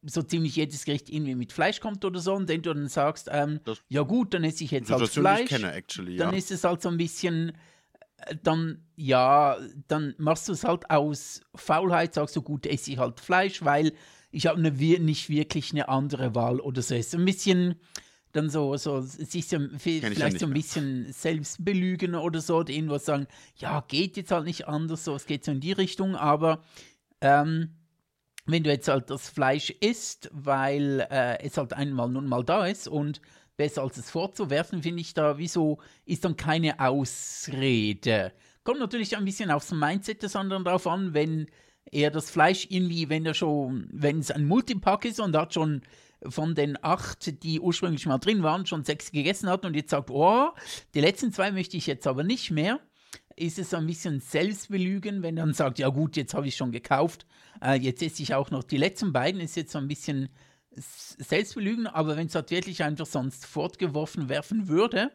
[0.05, 3.29] so ziemlich jedes Gericht irgendwie mit Fleisch kommt oder so, und wenn du dann sagst,
[3.31, 3.59] ähm,
[3.89, 6.37] ja gut, dann esse ich jetzt halt Fleisch, kenne, actually, dann ja.
[6.37, 7.53] ist es halt so ein bisschen,
[8.17, 9.57] äh, dann, ja,
[9.87, 13.93] dann machst du es halt aus Faulheit, sagst du, gut, esse ich halt Fleisch, weil
[14.31, 16.95] ich habe ne, nicht wirklich eine andere Wahl oder so.
[16.95, 17.75] Es ist ein bisschen
[18.33, 22.73] dann so, so sich so, vielleicht ja so ein bisschen selbst belügen oder so, oder
[22.73, 26.15] irgendwas sagen, ja, geht jetzt halt nicht anders, so, es geht so in die Richtung,
[26.15, 26.63] aber
[27.21, 27.69] ähm,
[28.45, 32.65] wenn du jetzt halt das Fleisch isst, weil äh, es halt einmal nun mal da
[32.65, 33.21] ist und
[33.55, 38.33] besser als es vorzuwerfen, finde ich da, wieso ist dann keine Ausrede.
[38.63, 41.47] Kommt natürlich ein bisschen aufs Mindset des anderen drauf an, wenn
[41.91, 45.81] er das Fleisch irgendwie, wenn er schon, wenn es ein Multipack ist und hat schon
[46.27, 50.09] von den acht, die ursprünglich mal drin waren, schon sechs gegessen hat und jetzt sagt,
[50.09, 50.49] oh,
[50.93, 52.79] die letzten zwei möchte ich jetzt aber nicht mehr,
[53.35, 57.25] ist es ein bisschen Selbstbelügen, wenn dann sagt, ja gut, jetzt habe ich schon gekauft,
[57.61, 60.29] äh, jetzt esse ich auch noch die letzten beiden, ist jetzt so ein bisschen
[60.75, 65.11] Selbstbelügen, aber wenn es halt wirklich einfach sonst fortgeworfen werfen würde,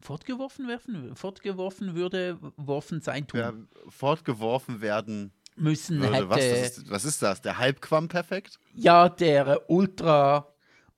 [0.00, 3.40] fortgeworfen werfen, fortgeworfen würde, worfen sein tun.
[3.40, 3.52] Ja,
[3.88, 6.28] fortgeworfen werden müssen hätte.
[6.28, 7.40] Was, ist, was ist das?
[7.42, 8.58] Der Halbquam-Perfekt?
[8.74, 10.54] Ja, der Ultra,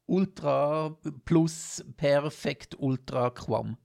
[0.07, 3.77] Ultra Plus Perfekt Ultra Quam.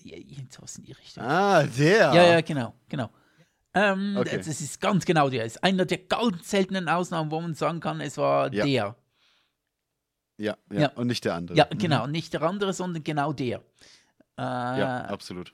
[0.00, 1.24] Jedenfalls in die Richtung.
[1.24, 2.14] Ah, der.
[2.14, 3.10] Ja, ja, genau, genau.
[3.74, 4.36] Ähm, okay.
[4.38, 5.44] Das ist ganz genau der.
[5.44, 8.64] Ist einer der ganz seltenen Ausnahmen, wo man sagen kann, es war ja.
[8.64, 8.96] der.
[10.40, 11.58] Ja, ja, ja, und nicht der andere.
[11.58, 12.12] Ja, genau, mhm.
[12.12, 13.58] nicht der andere, sondern genau der.
[14.38, 15.52] Äh, ja, absolut.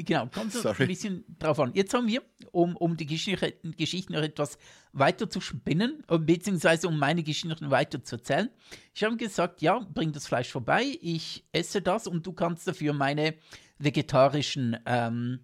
[0.00, 1.72] Genau, kommt so ein bisschen drauf an.
[1.74, 2.22] Jetzt haben wir,
[2.52, 4.56] um, um die Geschichte, Geschichten noch etwas
[4.92, 8.48] weiter zu spinnen, äh, beziehungsweise um meine Geschichten weiter zu erzählen.
[8.94, 12.92] Ich habe gesagt, ja, bring das Fleisch vorbei, ich esse das und du kannst dafür
[12.92, 13.34] meine
[13.78, 15.40] vegetarischen, ähm,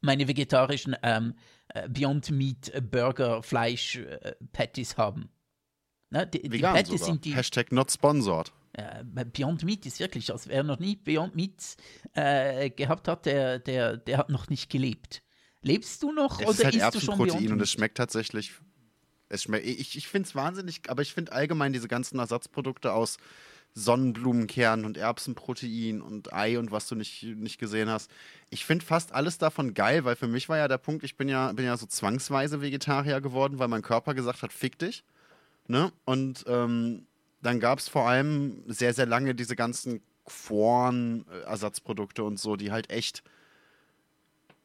[0.00, 1.34] meine vegetarischen ähm,
[1.68, 5.28] äh, Beyond Meat Burger Fleisch äh, Patties haben.
[6.10, 7.06] Na, die, die Patties sogar.
[7.06, 7.34] sind die.
[7.34, 11.76] Hashtag not sponsored äh, Beyond Meat ist wirklich, als wer noch nie Beyond Meat
[12.12, 15.22] äh, gehabt hat, der, der, der hat noch nicht gelebt.
[15.62, 17.50] Lebst du noch es oder ist halt isst du schon Beyond Meat?
[17.52, 18.52] und es schmeckt tatsächlich
[19.28, 23.18] Es schmeckt, ich ich finde es wahnsinnig, aber ich finde allgemein diese ganzen Ersatzprodukte aus
[23.76, 28.10] Sonnenblumenkernen und Erbsenprotein und Ei und was du nicht, nicht gesehen hast.
[28.50, 31.28] Ich finde fast alles davon geil, weil für mich war ja der Punkt, ich bin
[31.28, 35.02] ja, bin ja so zwangsweise Vegetarier geworden, weil mein Körper gesagt hat, fick dich.
[35.66, 35.92] Ne?
[36.04, 37.06] Und ähm,
[37.44, 42.90] dann gab es vor allem sehr, sehr lange diese ganzen Quorn-Ersatzprodukte und so, die halt
[42.90, 43.22] echt,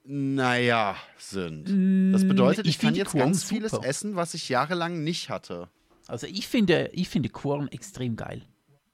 [0.06, 2.14] naja, sind.
[2.14, 3.86] Das bedeutet, ich ich, kann jetzt Quorn ganz vieles super.
[3.86, 5.68] essen, was ich jahrelang nicht hatte.
[6.08, 8.42] Also ich finde, ich finde Quorn extrem geil.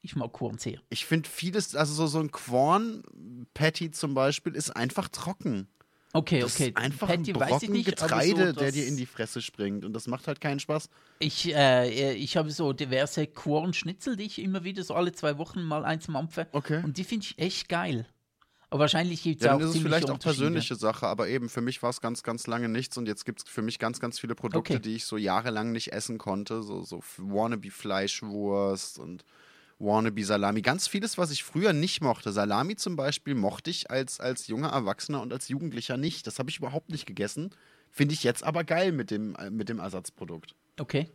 [0.02, 0.80] Ich mag Quorn sehr.
[0.90, 5.68] Ich finde vieles, also so, so ein Quorn-Patty zum Beispiel, ist einfach trocken.
[6.16, 6.70] Okay, Das okay.
[6.70, 9.84] ist einfach Patty ein Brocken nicht, Getreide, so, der das- dir in die Fresse springt.
[9.86, 10.90] Und das macht halt keinen Spaß.
[11.20, 15.62] Ich, äh, ich habe so diverse Quorn-Schnitzel, die ich immer wieder so alle zwei Wochen
[15.64, 16.48] mal eins mampfe.
[16.54, 16.82] Okay.
[16.84, 18.08] Und die finde ich echt geil.
[18.72, 21.62] Aber wahrscheinlich gibt es Ja, auch dann ist vielleicht auch persönliche Sache, aber eben für
[21.62, 24.20] mich war es ganz, ganz lange nichts und jetzt gibt es für mich ganz, ganz
[24.20, 24.82] viele Produkte, Okay.
[24.82, 26.64] die ich so jahrelang nicht essen konnte.
[26.64, 29.24] So, so Wannabe-Fleischwurst und
[29.80, 30.62] Wannabe-Salami.
[30.62, 32.32] Ganz vieles, was ich früher nicht mochte.
[32.32, 36.28] Salami zum Beispiel mochte ich als, als junger Erwachsener und als Jugendlicher nicht.
[36.28, 37.52] Das habe ich überhaupt nicht gegessen.
[37.92, 40.56] Finde ich jetzt aber geil mit dem, äh, mit dem Ersatzprodukt.
[40.80, 41.10] Okay.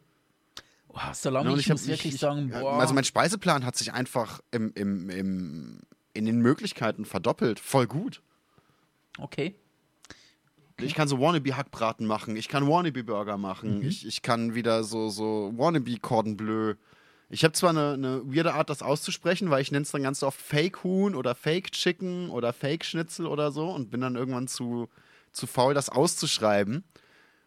[0.88, 2.80] Oh, Salami, und ich, hab- muss wirklich ich- sagen, ja, boah.
[2.80, 5.78] Also mein Speiseplan hat sich einfach im, im, im,
[6.14, 7.60] in den Möglichkeiten verdoppelt.
[7.60, 8.20] Voll gut.
[9.18, 9.54] okay.
[10.82, 13.86] Ich kann so Wannabe-Hackbraten machen, ich kann Wannabe-Burger machen, Mhm.
[13.86, 16.74] ich, ich kann wieder so, so Wannabe-Cordon Bleu.
[17.32, 20.24] Ich habe zwar eine, eine weirde Art, das auszusprechen, weil ich nenne es dann ganz
[20.24, 24.88] oft Fake-Huhn oder Fake-Chicken oder Fake-Schnitzel oder so und bin dann irgendwann zu,
[25.30, 26.82] zu faul, das auszuschreiben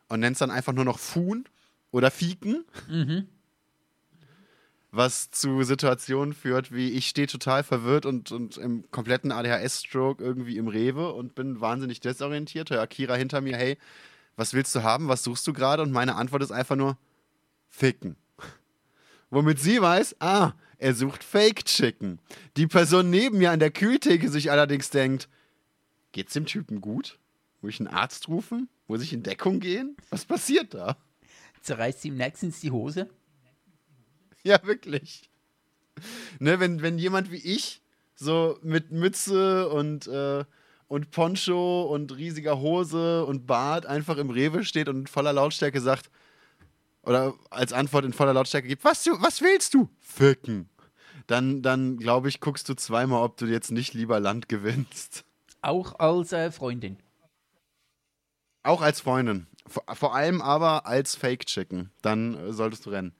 [0.08, 1.44] und nenne es dann einfach nur noch Fuhn
[1.92, 2.64] oder Fieken.
[2.88, 3.28] Mhm.
[4.92, 10.56] Was zu Situationen führt, wie ich stehe total verwirrt und, und im kompletten ADHS-Stroke irgendwie
[10.56, 12.70] im Rewe und bin wahnsinnig desorientiert.
[12.70, 13.78] Höre Akira hinter mir, hey,
[14.38, 15.10] was willst du haben?
[15.10, 15.84] Was suchst du gerade?
[15.84, 16.98] Und meine Antwort ist einfach nur
[17.70, 18.16] ficken.
[19.34, 22.20] Womit sie weiß, ah, er sucht Fake Chicken.
[22.56, 25.28] Die Person neben mir an der Kühltheke sich allerdings denkt,
[26.12, 27.18] geht's dem Typen gut?
[27.62, 28.70] Muss ich einen Arzt rufen?
[28.86, 29.98] Muss ich in Deckung gehen?
[30.12, 30.98] Was passiert da?
[31.62, 33.10] Zerreißt ihm nächstens die Hose.
[34.44, 35.32] Ja, wirklich.
[36.38, 37.82] Ne, wenn, wenn jemand wie ich
[38.14, 40.46] so mit Mütze und, äh,
[40.88, 46.12] und Poncho und riesiger Hose und Bart einfach im Rewe steht und voller Lautstärke sagt,
[47.04, 49.90] oder als Antwort in voller Lautstärke gibt, was, du, was willst du?
[50.00, 50.70] Ficken.
[51.28, 55.26] Dann, dann glaube ich, guckst du zweimal, ob du jetzt nicht lieber Land gewinnst.
[55.62, 56.98] Auch als äh, Freundin.
[58.64, 59.48] Auch als Freundin.
[59.68, 61.92] Vor, vor allem aber als Fake Chicken.
[62.02, 63.14] Dann äh, solltest du rennen.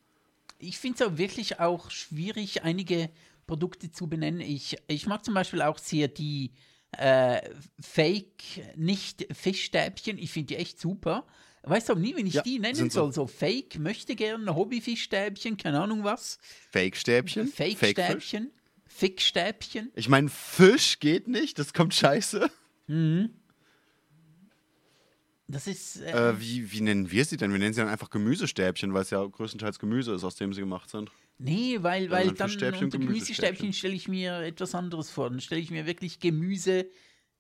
[0.60, 3.10] Ich finde es auch wirklich auch schwierig, einige
[3.48, 4.42] Produkte zu benennen.
[4.42, 6.52] Ich, ich mag zum Beispiel auch sehr die
[6.92, 7.42] äh,
[7.82, 8.44] Fake,
[8.76, 10.18] nicht Fischstäbchen.
[10.18, 11.26] Ich finde die echt super.
[11.66, 13.14] Weiß aber nie, wenn ich Ja, die nennen soll.
[13.14, 16.38] So Fake, möchte gerne Hobbyfischstäbchen, keine Ahnung was.
[16.72, 17.48] Fake-Stäbchen?
[17.48, 18.52] Fake-Stäbchen,
[18.86, 19.90] Fick-Stäbchen.
[19.96, 22.50] Ich meine, Fisch geht nicht, das kommt scheiße.
[25.48, 26.02] Das ist.
[26.02, 27.52] Äh, Äh, wie, wie nennen wir sie denn?
[27.52, 30.62] Wir nennen sie dann einfach Gemüsestäbchen, weil es ja größtenteils Gemüse ist, aus dem sie
[30.62, 31.12] gemacht sind.
[31.38, 33.08] nee, weil, dann weil dann Fischstäbchen, unter Gemüsestäbchen.
[33.08, 35.30] Gemüsestäbchen stelle ich mir etwas anderes vor.
[35.30, 36.88] Dann stelle ich mir wirklich Gemüse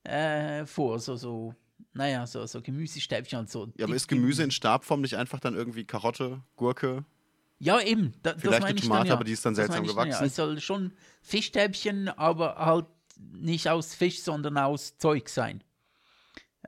[0.03, 0.99] äh, vor.
[0.99, 1.55] So, so,
[1.93, 3.71] naja, so, so Gemüsestäbchen und so.
[3.77, 7.05] Ja, aber ist Gemüse in Stabform nicht einfach dann irgendwie Karotte, Gurke?
[7.59, 8.13] Ja, eben.
[8.23, 9.13] Da, Vielleicht eine Tomate, ja.
[9.13, 10.21] aber die ist dann seltsam ich dann, gewachsen.
[10.21, 10.27] Ja.
[10.27, 10.91] Es soll schon
[11.21, 12.87] Fischstäbchen, aber halt
[13.31, 15.63] nicht aus Fisch, sondern aus Zeug sein.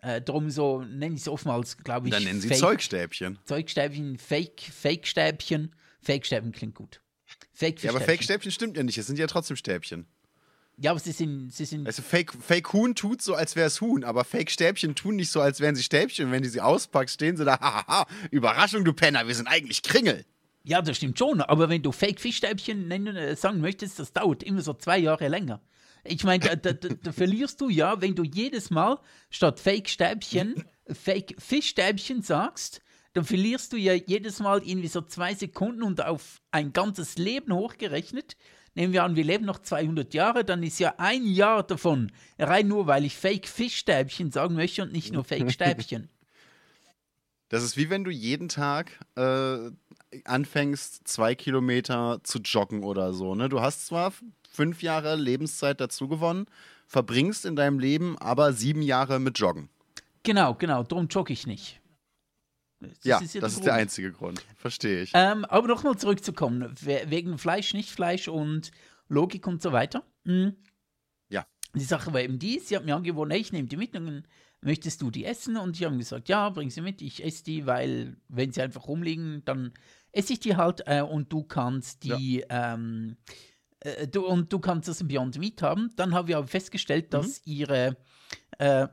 [0.02, 2.14] Äh, drum so nenne ich es oftmals, glaube ich.
[2.14, 3.40] Dann nennen sie Fake- Zeugstäbchen.
[3.46, 5.76] Zeugstäbchen, Fake, Fake-Stäbchen.
[6.02, 7.02] Fake-Stäbchen klingt gut.
[7.54, 8.02] fake Ja, aber.
[8.02, 10.06] Fake-Stäbchen stimmt ja nicht, es sind ja trotzdem Stäbchen.
[10.78, 13.80] Ja, aber sie sind, sie sind Also Fake, Fake Huhn tut so, als wäre es
[13.80, 16.26] Huhn, aber Fake Stäbchen tun nicht so, als wären sie Stäbchen.
[16.26, 19.84] Und wenn du sie auspackst, stehen sie da, hahaha, Überraschung, du Penner, wir sind eigentlich
[19.84, 20.26] Kringel.
[20.64, 24.62] Ja, das stimmt schon, aber wenn du Fake-Fischstäbchen nennen, äh, sagen möchtest, das dauert immer
[24.62, 25.62] so zwei Jahre länger.
[26.04, 29.00] Ich meine, da, da, da, da verlierst du ja, wenn du jedes Mal
[29.30, 32.82] statt Fake-Stäbchen Fake-Fischstäbchen sagst,
[33.14, 37.54] dann verlierst du ja jedes Mal irgendwie so zwei Sekunden und auf ein ganzes Leben
[37.54, 38.36] hochgerechnet.
[38.76, 42.68] Nehmen wir an, wir leben noch 200 Jahre, dann ist ja ein Jahr davon rein
[42.68, 46.10] nur, weil ich Fake-Fischstäbchen sagen möchte und nicht nur Fake-Stäbchen.
[47.50, 49.70] Das ist wie wenn du jeden Tag äh,
[50.26, 53.36] anfängst, zwei Kilometer zu joggen oder so.
[53.36, 53.50] Ne?
[53.50, 54.14] Du hast zwar
[54.50, 56.48] fünf Jahre Lebenszeit dazu gewonnen,
[56.88, 59.70] verbringst in deinem Leben aber sieben Jahre mit Joggen.
[60.24, 61.80] Genau, genau, darum jogge ich nicht.
[62.80, 64.46] Das ja, ja das ist der einzige Grund.
[64.58, 65.12] Verstehe ich.
[65.14, 68.72] Ähm, aber nochmal zurückzukommen, we- wegen Fleisch, nicht Fleisch und
[69.08, 70.04] Logik und so weiter.
[70.24, 70.56] Mhm.
[71.30, 71.46] Ja.
[71.74, 74.26] die Sache war eben die, sie hat mir angeboten, hey, ich nehme die mit, dann
[74.62, 75.58] möchtest du die essen?
[75.58, 78.88] Und ich habe gesagt, ja, bring sie mit, ich esse die, weil wenn sie einfach
[78.88, 79.72] rumliegen, dann
[80.12, 82.74] esse ich die halt äh, und du kannst die, ja.
[82.74, 83.18] ähm,
[83.82, 85.92] äh, du, und du kannst das im Beyond Meat haben.
[85.96, 87.54] Dann haben wir aber festgestellt, dass mhm.
[87.54, 87.98] ihre
[88.58, 88.88] äh,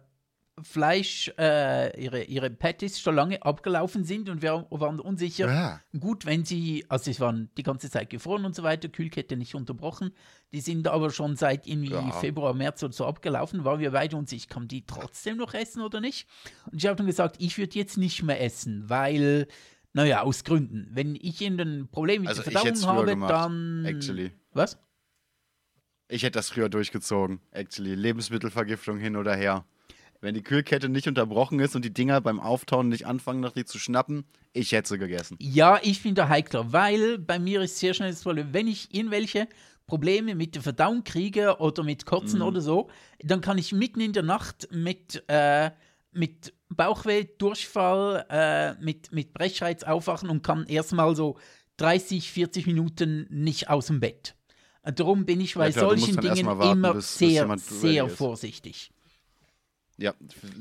[0.62, 5.46] Fleisch, äh, ihre, ihre Patties schon lange abgelaufen sind und wir waren unsicher.
[5.46, 5.80] Ja.
[5.98, 9.54] Gut, wenn sie, also sie waren die ganze Zeit gefroren und so weiter, Kühlkette nicht
[9.54, 10.12] unterbrochen.
[10.52, 12.10] Die sind aber schon seit irgendwie ja.
[12.12, 16.00] Februar, März oder so abgelaufen, waren wir beide unsicher, kann die trotzdem noch essen oder
[16.00, 16.28] nicht?
[16.70, 19.48] Und ich habe dann gesagt, ich würde jetzt nicht mehr essen, weil,
[19.92, 20.88] naja, aus Gründen.
[20.92, 23.84] Wenn ich in ein Problem mit also der Verdauung habe, gemacht, dann.
[23.84, 24.32] Actually.
[24.52, 24.78] Was?
[26.08, 27.94] Ich hätte das früher durchgezogen, actually.
[27.94, 29.64] Lebensmittelvergiftung hin oder her.
[30.22, 33.64] Wenn die Kühlkette nicht unterbrochen ist und die Dinger beim Auftauen nicht anfangen, nach die
[33.64, 35.36] zu schnappen, ich hätte sie gegessen.
[35.40, 39.48] Ja, ich finde heikler, weil bei mir ist sehr schnell das Problem, wenn ich irgendwelche
[39.88, 42.46] Probleme mit der Verdauung kriege oder mit Kotzen mhm.
[42.46, 42.88] oder so,
[43.20, 45.72] dann kann ich mitten in der Nacht mit, äh,
[46.12, 51.36] mit Bauchweh, Durchfall, äh, mit, mit Brechreiz aufwachen und kann erstmal so
[51.78, 54.36] 30, 40 Minuten nicht aus dem Bett.
[54.84, 58.92] Darum bin ich bei ja, klar, solchen Dingen warten, immer bis, sehr, bis sehr vorsichtig.
[59.98, 60.14] Ja,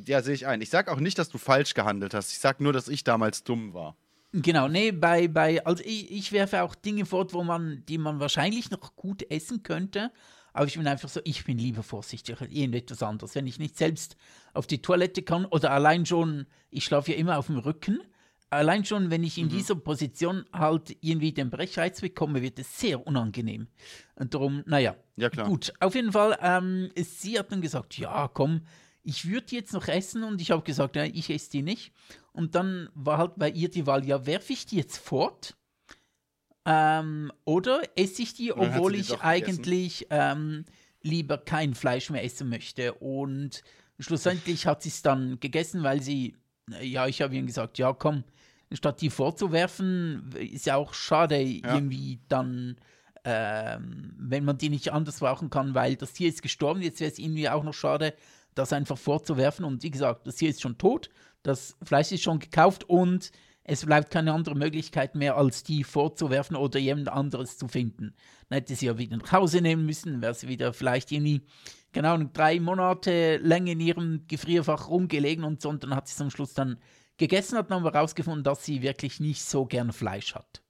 [0.05, 0.61] ja, sehe ich ein.
[0.61, 2.31] Ich sage auch nicht, dass du falsch gehandelt hast.
[2.31, 3.95] Ich sage nur, dass ich damals dumm war.
[4.33, 8.19] Genau, nee, bei, bei, also ich, ich werfe auch Dinge fort, wo man, die man
[8.19, 10.11] wahrscheinlich noch gut essen könnte.
[10.53, 13.35] Aber ich bin einfach so, ich bin lieber vorsichtig als irgendetwas anderes.
[13.35, 14.17] Wenn ich nicht selbst
[14.53, 18.01] auf die Toilette kann oder allein schon, ich schlafe ja immer auf dem Rücken,
[18.49, 19.49] allein schon, wenn ich in mhm.
[19.49, 23.67] dieser Position halt irgendwie den Brechreiz bekomme, wird es sehr unangenehm.
[24.15, 24.95] Und darum, naja.
[25.15, 25.47] Ja, klar.
[25.47, 28.61] Gut, auf jeden Fall, ähm, sie hat dann gesagt, ja, komm,
[29.03, 31.91] ich würde jetzt noch essen und ich habe gesagt, ja, ich esse die nicht.
[32.33, 35.55] Und dann war halt bei ihr die Wahl, ja, werfe ich die jetzt fort?
[36.65, 40.65] Ähm, oder esse ich die, obwohl ich eigentlich ähm,
[41.01, 42.93] lieber kein Fleisch mehr essen möchte.
[42.93, 43.63] Und
[43.99, 46.35] schlussendlich hat sie es dann gegessen, weil sie,
[46.81, 48.23] ja, ich habe ihr gesagt, ja, komm,
[48.71, 51.73] statt die vorzuwerfen, ist ja auch schade, ja.
[51.75, 52.77] irgendwie dann,
[53.23, 56.81] ähm, wenn man die nicht anders brauchen kann, weil das Tier ist gestorben.
[56.81, 58.13] Jetzt wäre es irgendwie auch noch schade,
[58.55, 59.65] das einfach vorzuwerfen.
[59.65, 61.09] Und wie gesagt, das hier ist schon tot,
[61.43, 63.31] das Fleisch ist schon gekauft und
[63.63, 68.13] es bleibt keine andere Möglichkeit mehr, als die vorzuwerfen oder jemand anderes zu finden.
[68.49, 71.41] Dann hätte sie ja wieder nach Hause nehmen müssen, wäre sie wieder vielleicht irgendwie,
[71.91, 75.69] genau, drei Monate länger in ihrem Gefrierfach rumgelegen und so.
[75.69, 76.79] Und dann hat sie es am Schluss dann
[77.17, 80.63] gegessen, hat dann aber rausgefunden, dass sie wirklich nicht so gern Fleisch hat.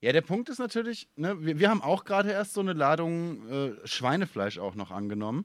[0.00, 3.48] Ja, der Punkt ist natürlich, ne, wir, wir haben auch gerade erst so eine Ladung
[3.48, 5.44] äh, Schweinefleisch auch noch angenommen.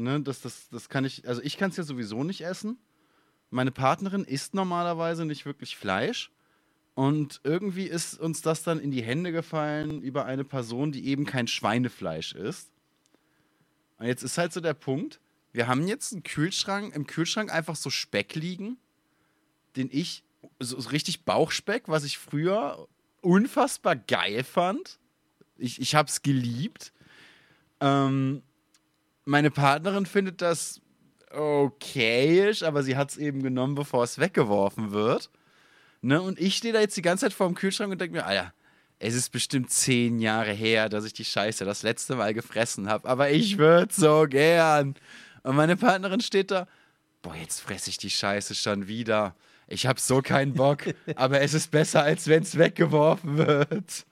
[0.00, 2.78] Ne, das, das, das kann ich, also ich kann es ja sowieso nicht essen.
[3.50, 6.30] Meine Partnerin isst normalerweise nicht wirklich Fleisch.
[6.94, 11.26] Und irgendwie ist uns das dann in die Hände gefallen über eine Person, die eben
[11.26, 12.70] kein Schweinefleisch isst.
[13.98, 15.20] Und jetzt ist halt so der Punkt,
[15.52, 18.78] wir haben jetzt einen Kühlschrank, im Kühlschrank einfach so Speck liegen,
[19.76, 20.24] den ich,
[20.58, 22.88] so, richtig Bauchspeck, was ich früher
[23.20, 24.98] unfassbar geil fand.
[25.58, 26.92] Ich, ich hab's geliebt.
[27.80, 28.42] Ähm,
[29.24, 30.80] meine Partnerin findet das
[31.30, 35.30] okayisch, aber sie hat es eben genommen, bevor es weggeworfen wird.
[36.02, 36.20] Ne?
[36.20, 38.52] Und ich stehe da jetzt die ganze Zeit vor dem Kühlschrank und denke mir, Alter,
[38.98, 43.08] es ist bestimmt zehn Jahre her, dass ich die Scheiße das letzte Mal gefressen habe,
[43.08, 44.94] aber ich würde so gern.
[45.42, 46.66] Und meine Partnerin steht da,
[47.22, 49.34] boah, jetzt fresse ich die Scheiße schon wieder.
[49.68, 50.82] Ich habe so keinen Bock,
[51.16, 54.04] aber es ist besser, als wenn es weggeworfen wird.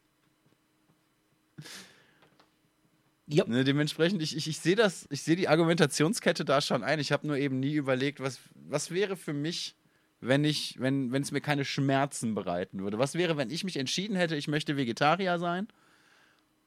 [3.30, 3.44] Ja.
[3.46, 6.98] Ne, dementsprechend, ich, ich, ich sehe das, ich sehe die Argumentationskette da schon ein.
[6.98, 9.76] Ich habe nur eben nie überlegt, was, was wäre für mich,
[10.20, 12.98] wenn ich, wenn es mir keine Schmerzen bereiten würde.
[12.98, 15.68] Was wäre, wenn ich mich entschieden hätte, ich möchte Vegetarier sein?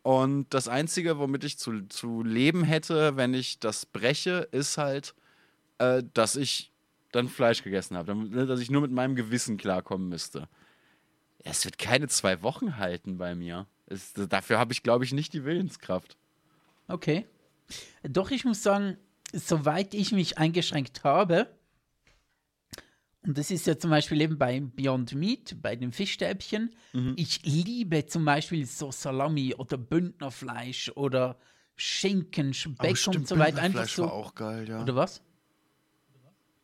[0.03, 5.16] Und das Einzige, womit ich zu, zu leben hätte, wenn ich das breche, ist halt,
[5.80, 6.72] äh, dass ich
[7.12, 8.16] dann Fleisch gegessen habe.
[8.16, 10.47] Ne, dass ich nur mit meinem Gewissen klarkommen müsste.
[11.43, 13.66] Es wird keine zwei Wochen halten bei mir.
[13.88, 16.18] Es, dafür habe ich, glaube ich, nicht die Willenskraft.
[16.92, 17.26] Okay.
[18.04, 18.98] Doch ich muss sagen,
[19.34, 21.48] soweit ich mich eingeschränkt habe,
[23.24, 26.74] und das ist ja zum Beispiel eben bei Beyond Meat, bei den Fischstäbchen.
[26.94, 27.14] Mhm.
[27.18, 31.38] Ich liebe zum Beispiel so Salami oder Bündnerfleisch oder
[31.76, 33.62] Schinken, Speck oh, und so weiter.
[33.62, 34.04] Einfach so.
[34.04, 34.82] war auch geil, ja.
[34.82, 35.22] Oder was?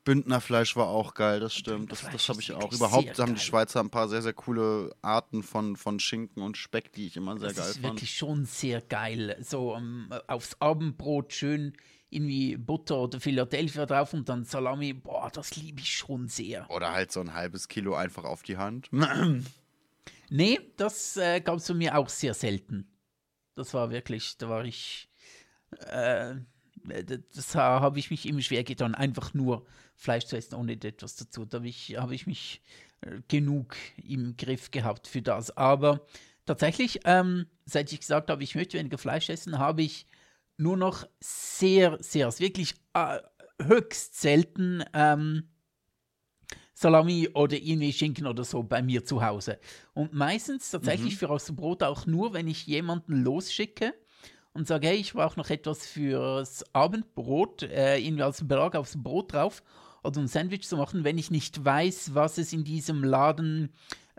[0.08, 1.91] Bündnerfleisch war auch geil, das stimmt.
[1.91, 2.72] Das, das habe ich auch.
[2.72, 6.93] Überhaupt haben die Schweizer ein paar sehr, sehr coole Arten von, von Schinken und Speck,
[6.93, 7.76] die ich immer sehr das geil fand.
[7.76, 9.36] Das ist wirklich schon sehr geil.
[9.41, 11.74] So um, ähm, aufs Abendbrot schön
[12.10, 14.93] irgendwie Butter oder Philadelphia drauf und dann Salami.
[14.93, 16.72] Boah, das liebe ich schon sehr.
[16.72, 18.88] Oder halt so ein halbes Kilo einfach auf die Hand.
[20.30, 22.88] nee, das äh, gab es bei mir auch sehr selten.
[23.55, 25.10] Das war wirklich, da war ich
[25.72, 26.36] äh,
[27.36, 29.66] das habe ich mich immer schwer getan, einfach nur
[29.97, 31.43] Fleisch zu essen ohne etwas dazu.
[31.43, 32.61] Da habe ich, hab ich mich
[33.01, 35.55] äh, genug im Griff gehabt für das.
[35.57, 36.05] Aber
[36.45, 40.05] tatsächlich, ähm, seit ich gesagt habe, ich möchte weniger Fleisch essen, habe ich
[40.55, 43.19] nur noch sehr, sehr, wirklich äh,
[43.61, 45.49] höchst selten ähm,
[46.73, 49.59] Salami oder irgendwie Schinken oder so bei mir zu Hause.
[49.95, 51.17] Und meistens tatsächlich mhm.
[51.17, 53.95] für aus dem Brot auch nur, wenn ich jemanden losschicke
[54.53, 59.33] und sage, hey, ich brauche noch etwas fürs Abendbrot, äh, irgendwie als Belag aufs Brot
[59.33, 59.63] drauf
[60.03, 63.69] oder ein Sandwich zu machen, wenn ich nicht weiß, was es in diesem Laden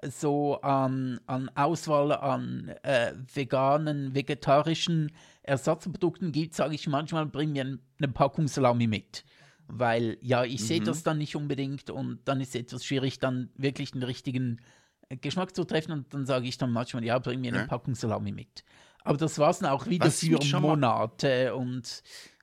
[0.02, 5.12] so an, an Auswahl an äh, veganen, vegetarischen
[5.42, 9.24] Ersatzprodukten gibt, sage ich manchmal, bring mir eine Packung Salami mit.
[9.66, 10.66] Weil ja, ich mhm.
[10.66, 14.60] sehe das dann nicht unbedingt und dann ist es etwas schwierig, dann wirklich den richtigen
[15.08, 17.66] äh, Geschmack zu treffen und dann sage ich dann manchmal, ja, bring mir eine ja.
[17.66, 18.64] Packung Salami mit.
[19.04, 22.02] Aber das war es dann auch wieder Was für Monate und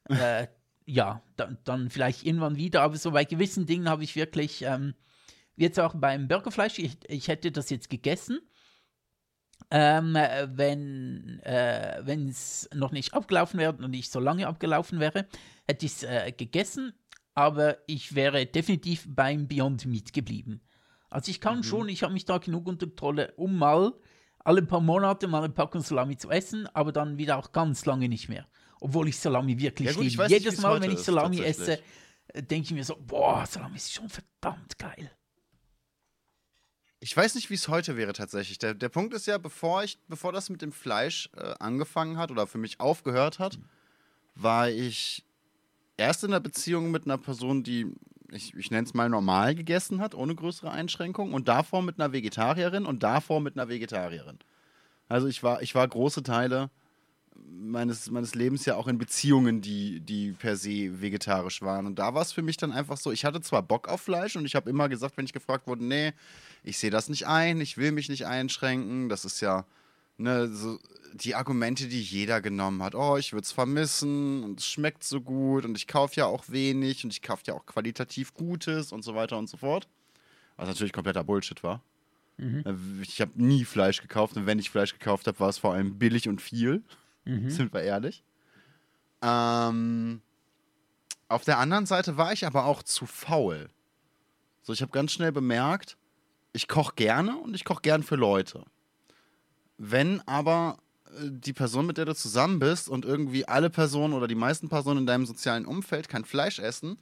[0.10, 0.48] äh,
[0.86, 2.82] ja, dann, dann, vielleicht irgendwann wieder.
[2.82, 4.94] Aber so bei gewissen Dingen habe ich wirklich, ähm,
[5.56, 8.40] jetzt auch beim Burgerfleisch, ich, ich hätte das jetzt gegessen.
[9.72, 15.28] Ähm, wenn äh, es noch nicht abgelaufen wäre und nicht so lange abgelaufen wäre,
[15.66, 16.94] hätte ich es äh, gegessen,
[17.34, 20.62] aber ich wäre definitiv beim Beyond Meat geblieben.
[21.10, 21.64] Also ich kann mhm.
[21.64, 23.94] schon, ich habe mich da genug unter Kontrolle, um mal
[24.40, 28.08] alle paar Monate mal eine Packung Salami zu essen, aber dann wieder auch ganz lange
[28.08, 28.46] nicht mehr
[28.80, 30.26] obwohl ich Salami wirklich ja, liebe.
[30.28, 31.80] Jedes Mal, wenn ich Salami ist, esse,
[32.28, 35.12] äh, denke ich mir so, boah, Salami ist schon verdammt geil.
[37.00, 38.58] Ich weiß nicht, wie es heute wäre tatsächlich.
[38.58, 42.32] Der, der Punkt ist ja, bevor, ich, bevor das mit dem Fleisch äh, angefangen hat
[42.32, 43.60] oder für mich aufgehört hat,
[44.34, 45.24] war ich
[45.98, 47.94] erst in einer Beziehung mit einer Person, die,
[48.32, 52.12] ich, ich nenne es mal normal gegessen hat, ohne größere Einschränkungen, und davor mit einer
[52.12, 54.40] Vegetarierin und davor mit einer Vegetarierin.
[55.08, 56.72] Also ich war, ich war große Teile
[57.52, 61.86] meines, meines Lebens ja auch in Beziehungen, die, die per se vegetarisch waren.
[61.86, 64.36] Und da war es für mich dann einfach so, ich hatte zwar Bock auf Fleisch
[64.36, 66.14] und ich habe immer gesagt, wenn ich gefragt wurde, nee,
[66.64, 69.10] ich sehe das nicht ein, ich will mich nicht einschränken.
[69.10, 69.66] Das ist ja
[70.18, 70.80] ne, so
[71.14, 72.96] die Argumente, die jeder genommen hat.
[72.96, 76.46] Oh, ich würde es vermissen und es schmeckt so gut und ich kaufe ja auch
[76.50, 79.88] wenig und ich kaufe ja auch qualitativ Gutes und so weiter und so fort.
[80.58, 81.82] Was natürlich kompletter Bullshit war.
[82.38, 83.02] Mhm.
[83.02, 85.98] Ich habe nie Fleisch gekauft und wenn ich Fleisch gekauft habe, war es vor allem
[85.98, 86.84] billig und viel.
[87.26, 87.50] Mhm.
[87.50, 88.24] Sind wir ehrlich.
[89.22, 90.22] Ähm,
[91.28, 93.70] auf der anderen Seite war ich aber auch zu faul.
[94.62, 95.98] So, ich habe ganz schnell bemerkt,
[96.54, 98.64] ich koche gerne und ich koche gern für Leute.
[99.78, 104.28] Wenn aber äh, die Person, mit der du zusammen bist und irgendwie alle Personen oder
[104.28, 106.98] die meisten Personen in deinem sozialen Umfeld kein Fleisch essen,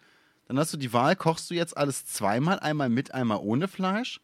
[0.47, 4.19] dann hast du die Wahl, kochst du jetzt alles zweimal, einmal mit, einmal ohne Fleisch?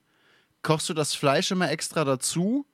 [0.63, 2.65] Kochst du das Fleisch immer extra dazu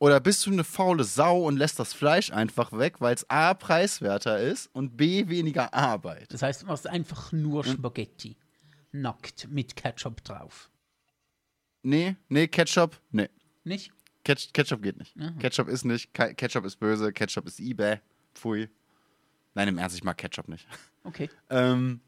[0.00, 3.52] oder bist du eine faule Sau und lässt das Fleisch einfach weg, weil es A
[3.52, 6.32] preiswerter ist und B weniger Arbeit?
[6.32, 8.36] Das heißt, du machst einfach nur Spaghetti.
[8.90, 9.02] Hm?
[9.02, 10.70] Nackt mit Ketchup drauf.
[11.82, 13.28] Nee, nee, Ketchup, nee.
[13.62, 13.92] Nicht?
[14.24, 15.14] Ketch Ketchup geht nicht.
[15.18, 15.32] Aha.
[15.38, 18.00] Ketchup ist nicht, Ketchup ist böse, Ketchup ist eBay.
[18.34, 18.70] Pfui.
[19.54, 20.66] Nein, im Ernst, ich mag Ketchup nicht.
[21.04, 21.28] Okay.
[21.50, 22.00] ähm,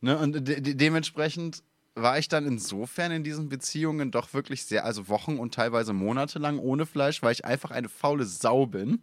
[0.00, 1.62] ne, und de de dementsprechend
[2.02, 6.38] war ich dann insofern in diesen Beziehungen doch wirklich sehr, also Wochen und teilweise Monate
[6.38, 9.00] lang ohne Fleisch, weil ich einfach eine faule Sau bin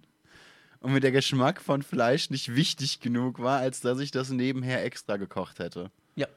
[0.80, 4.84] und mir der Geschmack von Fleisch nicht wichtig genug war, als dass ich das nebenher
[4.84, 5.91] extra gekocht hätte.
[6.16, 6.28] Ja.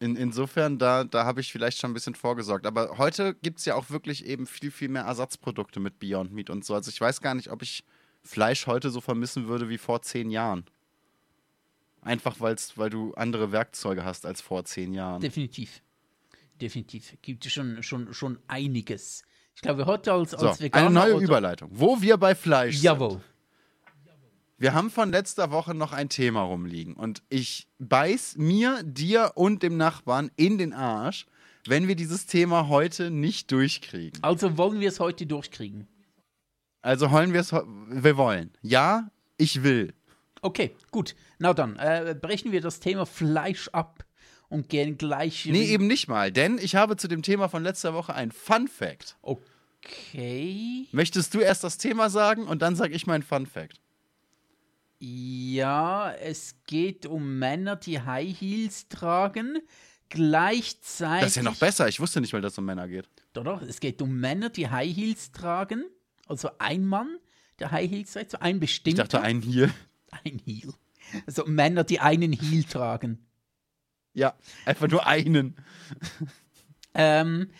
[0.00, 2.66] In, insofern, da, da habe ich vielleicht schon ein bisschen vorgesorgt.
[2.66, 6.50] Aber heute gibt es ja auch wirklich eben viel, viel mehr Ersatzprodukte mit Beyond Meat
[6.50, 6.74] und so.
[6.74, 7.84] Also ich weiß gar nicht, ob ich
[8.22, 10.64] Fleisch heute so vermissen würde wie vor zehn Jahren.
[12.04, 15.20] Einfach weil's, weil du andere Werkzeuge hast als vor zehn Jahren.
[15.20, 15.82] Definitiv.
[16.60, 17.16] Definitiv.
[17.22, 19.22] Gibt es schon, schon, schon einiges.
[19.54, 20.86] Ich glaube, heute als, als so, Veganer.
[21.02, 21.70] Eine neue Überleitung.
[21.72, 23.10] Wo wir bei Fleisch Jawohl.
[23.12, 23.22] sind.
[24.56, 26.94] Wir haben von letzter Woche noch ein Thema rumliegen.
[26.94, 31.26] Und ich beiß mir, dir und dem Nachbarn in den Arsch,
[31.66, 34.22] wenn wir dieses Thema heute nicht durchkriegen.
[34.22, 35.88] Also wollen wir es heute durchkriegen?
[36.82, 37.52] Also wollen wir es.
[37.52, 38.52] Wir wollen.
[38.62, 39.94] Ja, ich will.
[40.44, 41.16] Okay, gut.
[41.38, 44.04] Na dann, äh, brechen wir das Thema Fleisch ab
[44.50, 45.46] und gehen gleich.
[45.46, 48.68] Nee, eben nicht mal, denn ich habe zu dem Thema von letzter Woche ein Fun
[48.68, 49.16] Fact.
[49.22, 50.86] Okay.
[50.92, 53.80] Möchtest du erst das Thema sagen und dann sage ich mein Fun Fact?
[54.98, 59.60] Ja, es geht um Männer, die High Heels tragen.
[60.10, 61.22] Gleichzeitig.
[61.22, 61.88] Das ist ja noch besser.
[61.88, 63.08] Ich wusste nicht, weil das um Männer geht.
[63.32, 63.62] Doch, doch.
[63.62, 65.86] Es geht um Männer, die High Heels tragen.
[66.28, 67.16] Also ein Mann,
[67.60, 69.04] der High Heels trägt, so ein bestimmter.
[69.04, 69.72] Ich dachte, ein Heel.
[70.24, 70.72] Ein Heel.
[71.26, 73.26] Also Männer, die einen Heel tragen.
[74.12, 74.34] Ja,
[74.64, 75.56] einfach nur einen.
[76.94, 77.50] ähm,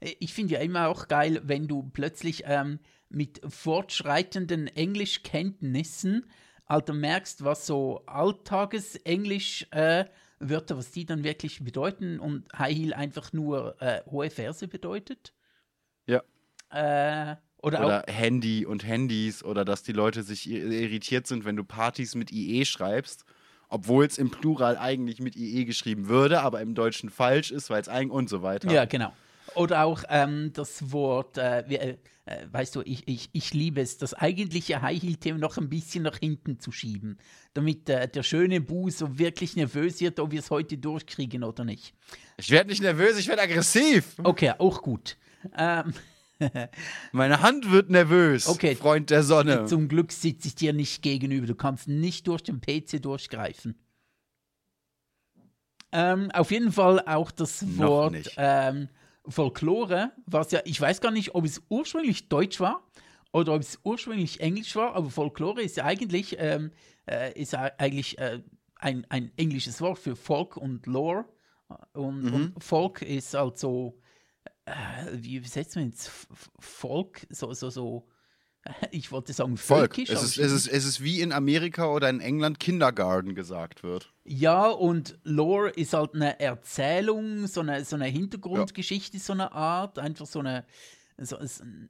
[0.00, 2.78] ich finde ja immer auch geil, wenn du plötzlich ähm,
[3.08, 6.26] mit fortschreitenden Englischkenntnissen
[6.64, 10.04] Alter merkst, was so Alltagesenglisch äh,
[10.38, 15.32] Wörter, was die dann wirklich bedeuten und High Heel einfach nur äh, hohe Verse bedeutet.
[16.06, 16.22] Ja.
[16.70, 21.64] Äh, oder, Oder Handy und Handys oder dass die Leute sich irritiert sind, wenn du
[21.64, 23.24] Partys mit IE schreibst,
[23.68, 27.80] obwohl es im Plural eigentlich mit IE geschrieben würde, aber im Deutschen falsch ist, weil
[27.80, 28.70] es eigentlich und so weiter.
[28.70, 29.12] ja, genau.
[29.54, 31.96] Oder auch ähm, das Wort, äh, äh,
[32.26, 36.04] äh, weißt du, ich, ich, ich liebe es, das eigentliche High Heel-Thema noch ein bisschen
[36.04, 37.18] nach hinten zu schieben,
[37.54, 41.64] damit äh, der schöne Bu so wirklich nervös wird, ob wir es heute durchkriegen oder
[41.64, 41.94] nicht.
[42.36, 44.14] Ich werde nicht nervös, ich werde aggressiv.
[44.22, 45.16] Okay, auch gut.
[45.56, 45.94] Ähm,
[47.12, 48.74] Meine Hand wird nervös, Okay.
[48.76, 49.64] Freund der Sonne.
[49.66, 51.46] Zum Glück sitze ich dir nicht gegenüber.
[51.46, 53.74] Du kannst nicht durch den PC durchgreifen.
[55.90, 58.88] Ähm, auf jeden Fall auch das Noch Wort ähm,
[59.26, 62.82] Folklore, was ja, ich weiß gar nicht, ob es ursprünglich Deutsch war
[63.32, 66.72] oder ob es ursprünglich Englisch war, aber Folklore ist ja eigentlich, ähm,
[67.08, 68.42] äh, ist ja eigentlich äh,
[68.76, 71.24] ein, ein englisches Wort für Folk und Lore.
[71.92, 72.34] Und, Mhm.
[72.54, 73.98] und Folk ist also,
[74.68, 76.10] äh, wie übersetzt man jetzt
[76.58, 77.26] Folk?
[77.30, 78.08] So, so, so,
[78.90, 79.94] ich wollte sagen Volk.
[79.94, 80.10] völkisch.
[80.10, 84.12] Es ist, es, ist, es ist wie in Amerika oder in England Kindergarten gesagt wird.
[84.24, 89.98] Ja, und Lore ist halt eine Erzählung, so eine, so eine Hintergrundgeschichte, so eine Art,
[89.98, 90.64] einfach so eine,
[91.16, 91.38] so,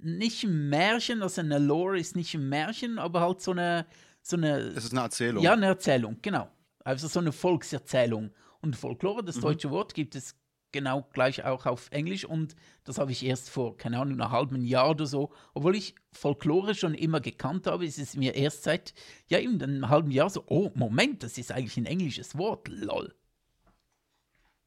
[0.00, 3.86] nicht ein Märchen, also eine Lore ist nicht ein Märchen, aber halt so eine,
[4.22, 5.42] so eine, Es ist eine Erzählung.
[5.42, 6.48] ja, eine Erzählung, genau.
[6.84, 8.30] Also so eine Volkserzählung.
[8.60, 10.34] Und Folklore, das deutsche Wort, gibt es
[10.72, 14.64] genau gleich auch auf Englisch und das habe ich erst vor, keine Ahnung, einem halben
[14.64, 18.94] Jahr oder so, obwohl ich Folklore schon immer gekannt habe, ist es mir erst seit,
[19.28, 23.14] ja, eben einem halben Jahr so, oh, Moment, das ist eigentlich ein englisches Wort, lol.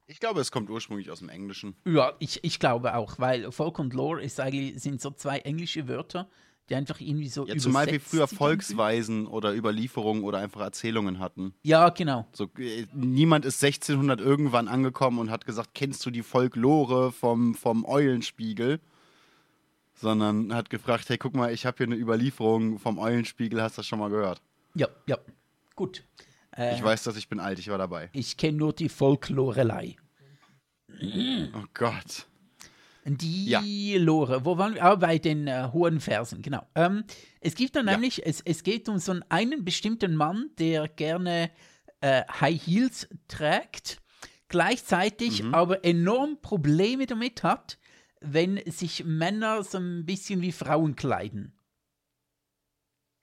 [0.08, 1.76] Ich glaube, es kommt ursprünglich aus dem Englischen.
[1.86, 5.88] Ja, ich, ich glaube auch, weil Folk und Lore ist eigentlich, sind so zwei englische
[5.88, 6.30] Wörter,
[6.70, 8.28] die einfach irgendwie so Ja, zumal wir früher.
[8.28, 11.54] Volksweisen oder Überlieferungen oder einfach Erzählungen hatten.
[11.64, 12.28] Ja, genau.
[12.34, 17.56] So, äh, niemand ist 1600 irgendwann angekommen und hat gesagt, kennst du die Folklore vom,
[17.56, 18.80] vom Eulenspiegel?
[19.94, 23.80] Sondern hat gefragt, hey, guck mal, ich habe hier eine Überlieferung vom Eulenspiegel, hast du
[23.82, 24.42] das schon mal gehört?
[24.74, 25.18] Ja, ja.
[25.76, 26.04] Gut.
[26.56, 28.10] Äh, Ich weiß, dass ich bin alt, ich war dabei.
[28.14, 29.98] ich kenne nur die Folklorelei.
[31.54, 32.28] Oh Gott.
[33.06, 33.62] Die Ja.
[33.98, 34.84] Lore, wo waren wir?
[34.84, 36.68] Ah, bei den äh, hohen Versen, genau.
[36.76, 37.04] Ähm,
[37.40, 37.84] es gibt Ja.
[37.84, 41.50] nämlich, es, es geht um so einen bestimmten Mann, der gerne
[42.02, 44.02] äh, High Heels trägt,
[44.50, 45.54] gleichzeitig Mhm.
[45.56, 47.80] aber enorm Probleme damit hat,
[48.20, 51.58] wenn sich Männer so ein bisschen wie Frauen kleiden.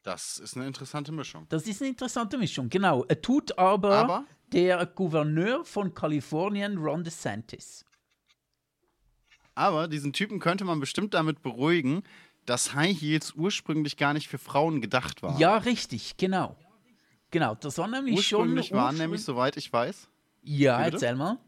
[0.02, 1.46] Das ist eine interessante Mischung.
[1.50, 3.04] Das ist eine interessante Mischung, genau.
[3.04, 4.24] Er tut aber, Aber?
[4.52, 7.84] der Gouverneur von Kalifornien, Ron DeSantis.
[9.58, 12.04] Aber diesen Typen könnte man bestimmt damit beruhigen,
[12.46, 15.36] dass High Heels ursprünglich gar nicht für Frauen gedacht waren.
[15.36, 16.56] Ja, richtig, genau.
[17.32, 18.42] Genau, das war nämlich schon.
[18.42, 20.08] Ursprünglich waren nämlich, soweit ich weiß,
[20.44, 21.38] Ja, erzähl mal.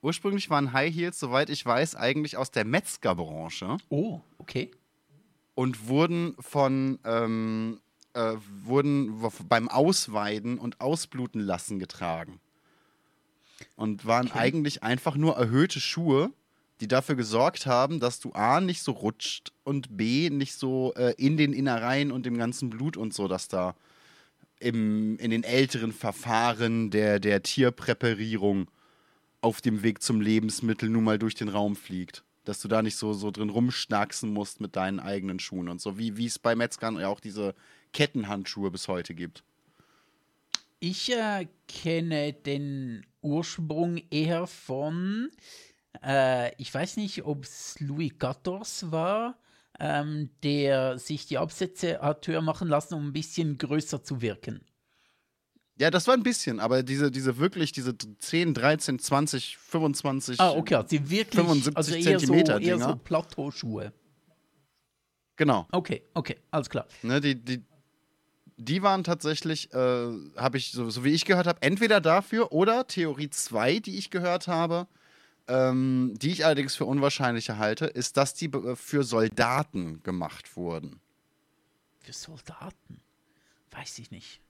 [0.00, 4.70] ursprünglich waren High Heels, soweit ich weiß, eigentlich aus der Metzgerbranche Oh, okay.
[5.54, 7.80] und wurden von ähm,
[8.14, 12.40] äh, wurden beim Ausweiden und Ausbluten lassen getragen.
[13.76, 14.38] Und waren Okay.
[14.38, 16.32] eigentlich einfach nur erhöhte Schuhe,
[16.80, 21.14] die dafür gesorgt haben, dass du A nicht so rutscht und B nicht so äh,
[21.16, 23.74] in den Innereien und dem ganzen Blut und so, dass da
[24.60, 28.70] im, in den älteren Verfahren der, der Tierpräparierung
[29.40, 32.24] auf dem Weg zum Lebensmittel nun mal durch den Raum fliegt.
[32.44, 35.98] Dass du da nicht so, so drin rumschnacksen musst mit deinen eigenen Schuhen und so,
[35.98, 37.54] wie es bei Metzgern ja auch diese
[37.92, 39.42] Kettenhandschuhe bis heute gibt.
[40.78, 45.30] Ich äh, kenne den Ursprung eher von,
[46.04, 49.38] äh, ich weiß nicht, ob es Louis XIV war,
[49.78, 54.60] ähm, der sich die Absätze hat höher machen lassen, um ein bisschen größer zu wirken.
[55.78, 60.40] Ja, das war ein bisschen, aber diese, diese wirklich, diese 10, 13, 20, 25.
[60.40, 62.96] Ah, okay, also wirklich, 75 also eher so, Zentimeter eher so Dinger.
[62.96, 63.92] Plateauschuhe.
[65.36, 65.66] Genau.
[65.72, 66.86] Okay, okay, alles klar.
[67.02, 67.62] Ne, die, die,
[68.56, 69.76] die waren tatsächlich, äh,
[70.36, 74.08] habe ich, so, so wie ich gehört habe, entweder dafür oder Theorie 2, die ich
[74.08, 74.86] gehört habe,
[75.48, 81.00] ähm, die ich allerdings für unwahrscheinlicher halte, ist, dass die für Soldaten gemacht wurden.
[82.00, 83.00] Für Soldaten?
[83.70, 84.40] Weiß ich nicht.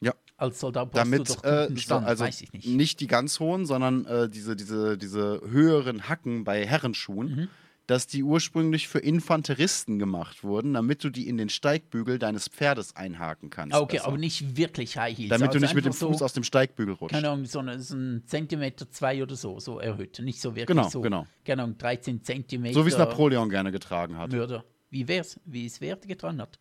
[0.00, 0.14] Ja.
[0.36, 2.66] Als Soldat brauchst Damit, du doch äh, guten Stand, also weiß ich nicht.
[2.68, 7.48] nicht die ganz hohen, sondern äh, diese, diese, diese höheren Hacken bei Herrenschuhen, Mhm.
[7.86, 12.96] Dass die ursprünglich für Infanteristen gemacht wurden, damit du die in den Steigbügel deines Pferdes
[12.96, 13.74] einhaken kannst.
[13.74, 14.08] Ah, okay, besser.
[14.08, 15.30] aber nicht wirklich High Heels.
[15.30, 17.14] damit also du nicht mit dem einfach so, Fuß aus dem Steigbügel rutschst.
[17.14, 20.18] Keine Ahnung, so, eine, so ein Zentimeter, zwei oder so, so erhöht.
[20.20, 21.26] Nicht so wirklich Genau, so, genau.
[21.44, 22.74] keine Ahnung, 13 Zentimeter.
[22.74, 24.32] So wie es Napoleon gerne getragen hat.
[24.32, 24.64] Mörder.
[24.90, 25.38] Wie wär's?
[25.44, 26.58] Wie es Wert getragen hat?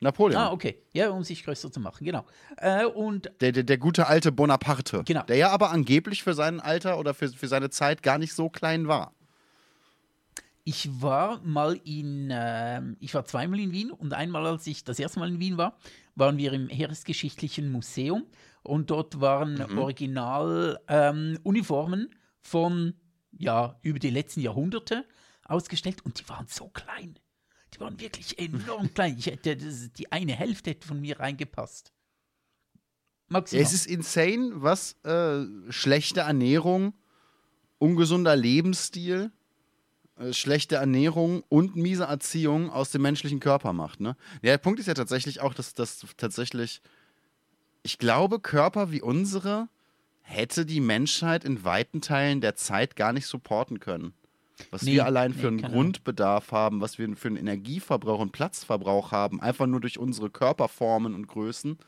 [0.00, 0.40] Napoleon.
[0.40, 0.82] Ah, okay.
[0.92, 2.24] Ja, um sich größer zu machen, genau.
[2.56, 5.02] Äh, und Der, der, der gute alte Bonaparte.
[5.04, 5.22] Genau.
[5.22, 8.48] Der ja aber angeblich für sein Alter oder für, für seine Zeit gar nicht so
[8.48, 9.14] klein war.
[10.64, 14.98] Ich war mal in, ähm, ich war zweimal in Wien und einmal, als ich das
[14.98, 15.76] erste Mal in Wien war,
[16.14, 18.26] waren wir im Heeresgeschichtlichen Museum
[18.62, 22.94] und dort waren Original ähm, Uniformen von,
[23.32, 25.04] ja, über die letzten Jahrhunderte
[25.44, 27.18] ausgestellt und die waren so klein.
[27.74, 29.16] Die waren wirklich enorm klein.
[29.18, 31.92] Ich hätte, das, die eine Hälfte hätte von mir reingepasst.
[33.28, 33.62] Maximal.
[33.64, 36.94] Es ist insane, was äh, schlechte Ernährung,
[37.78, 39.41] ungesunder Lebensstil, äh,
[40.30, 44.00] schlechte Ernährung und miese Erziehung aus dem menschlichen Körper macht.
[44.00, 44.16] Ne?
[44.42, 46.80] Ja, der Punkt ist ja tatsächlich auch, dass das tatsächlich,
[47.82, 49.68] ich glaube, Körper wie unsere
[50.22, 54.14] hätte die Menschheit in weiten Teilen der Zeit gar nicht supporten können.
[54.70, 55.82] Was Nee, wir allein nee, für einen keine Ahnung.
[55.84, 61.14] Grundbedarf haben, was wir für einen Energieverbrauch und Platzverbrauch haben, einfach nur durch unsere Körperformen
[61.14, 61.78] und Größen,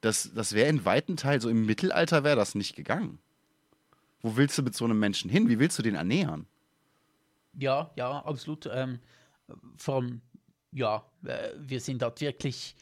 [0.00, 3.18] das, das wäre in weiten Teilen, so im Mittelalter wäre das nicht gegangen.
[4.22, 5.48] Wo willst du mit so einem Menschen hin?
[5.48, 6.46] Wie willst du den ernähren?
[7.58, 8.68] Ja, ja, absolut.
[8.72, 9.00] Ähm,
[9.76, 10.20] allem,
[10.72, 12.74] ja, äh, wir sind dort wirklich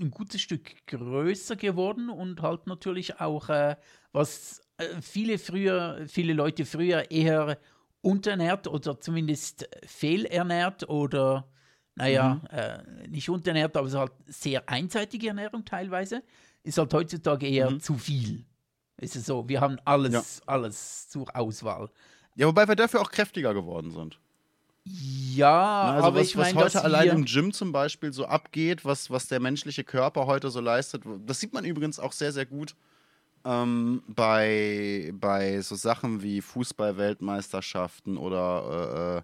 [0.00, 3.76] ein gutes Stück größer geworden und halt natürlich auch, äh,
[4.12, 7.58] was äh, viele früher, viele Leute früher eher
[8.00, 11.48] unterernährt oder zumindest fehlernährt oder,
[11.94, 16.22] naja, äh, nicht unterernährt, aber so halt sehr einseitige Ernährung teilweise,
[16.64, 18.44] ist halt heutzutage eher zu viel.
[18.96, 21.90] Ist es so, wir haben alles, alles zur Auswahl.
[22.34, 24.18] Ja, wobei wir dafür auch kräftiger geworden sind.
[24.84, 28.26] Ja, Na, also aber was, ich was meine, heute allein im Gym zum Beispiel so
[28.26, 32.32] abgeht, was, was der menschliche Körper heute so leistet, das sieht man übrigens auch sehr,
[32.32, 32.74] sehr gut
[33.44, 39.22] ähm, bei, bei so Sachen wie Fußball-Weltmeisterschaften oder äh, äh,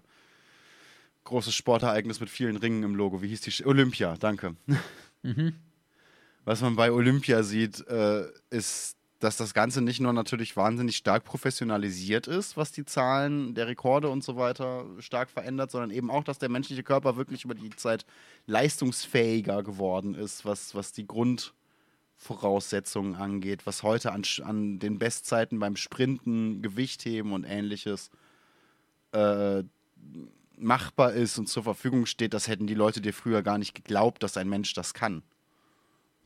[1.25, 3.21] großes Sportereignis mit vielen Ringen im Logo.
[3.21, 3.51] Wie hieß die?
[3.51, 4.55] Sch Olympia, danke.
[5.21, 5.53] Mhm.
[6.45, 11.25] Was man bei Olympia sieht, äh, ist, dass das Ganze nicht nur natürlich wahnsinnig stark
[11.25, 16.23] professionalisiert ist, was die Zahlen der Rekorde und so weiter stark verändert, sondern eben auch,
[16.23, 18.05] dass der menschliche Körper wirklich über die Zeit
[18.47, 25.75] leistungsfähiger geworden ist, was, was die Grundvoraussetzungen angeht, was heute an, an den Bestzeiten beim
[25.75, 28.11] Sprinten, Gewichtheben und ähnliches
[29.11, 29.63] äh,
[30.55, 34.23] machbar ist und zur Verfügung steht, das hätten die Leute dir früher gar nicht geglaubt,
[34.23, 35.23] dass ein Mensch das kann.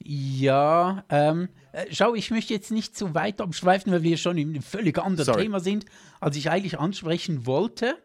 [0.06, 4.50] Ja, ähm, äh, schau, ich möchte jetzt nicht zu weit abschweifen, weil wir schon in
[4.50, 5.44] einem völlig anderen Sorry.
[5.44, 5.86] Thema sind,
[6.20, 7.96] als ich eigentlich ansprechen wollte.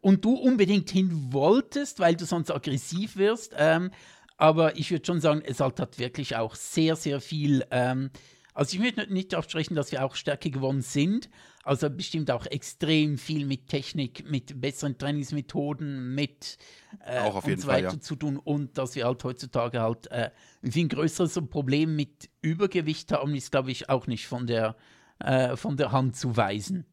[0.00, 3.54] Und du unbedingt hin wolltest, weil du sonst aggressiv wirst.
[3.58, 3.90] Ähm,
[4.36, 7.64] aber ich würde schon sagen, es halt hat wirklich auch sehr, sehr viel.
[7.70, 8.10] Ähm,
[8.54, 11.28] also ich möchte nicht absprechen, dass wir auch stärker geworden sind.
[11.64, 16.58] Also bestimmt auch extrem viel mit Technik, mit besseren Trainingsmethoden, mit
[17.04, 18.00] äh, Auch auf und jeden so Fall, weiter ja.
[18.00, 20.30] zu tun und dass wir halt heutzutage halt äh,
[20.62, 24.76] ein viel größeres Problem mit Übergewicht haben, ist glaube ich auch nicht von der,
[25.18, 26.86] äh, von der Hand zu weisen.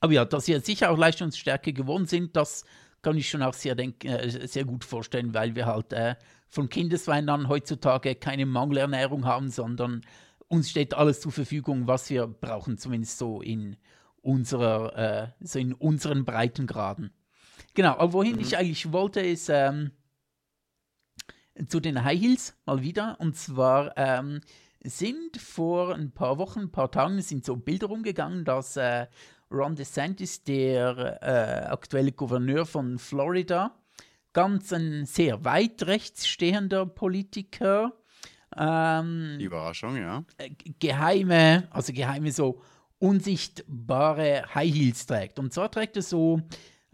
[0.00, 2.64] Aber ja, dass wir sicher auch leistungsstärker geworden sind, das
[3.08, 6.68] kann ich schon auch sehr, denk äh, sehr gut vorstellen, weil wir halt äh, von
[6.68, 10.02] Kindeswein an heutzutage keine Mangelernährung haben, sondern
[10.46, 13.78] uns steht alles zur Verfügung, was wir brauchen, zumindest so in
[14.20, 17.10] unserer, äh, so in unseren Breitengraden.
[17.72, 19.92] Genau, aber wohin ich eigentlich wollte, ist ähm,
[21.66, 23.16] zu den High Heels mal wieder.
[23.20, 24.42] Und zwar ähm,
[24.84, 29.06] sind vor ein paar Wochen, ein paar Tagen sind so Bilder rumgegangen, dass äh,
[29.50, 33.74] Ron DeSantis, der äh, aktuelle Gouverneur von Florida,
[34.32, 37.92] ganz ein sehr weit rechts stehender Politiker,
[38.56, 40.24] ähm, Überraschung, ja.
[40.38, 42.62] äh, geheime, also geheime so
[42.98, 45.38] unsichtbare High Heels trägt.
[45.38, 46.40] Und zwar trägt er so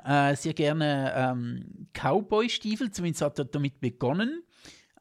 [0.04, 4.42] äh, sehr gerne ähm, Cowboy-Stiefel, zumindest hat er damit begonnen.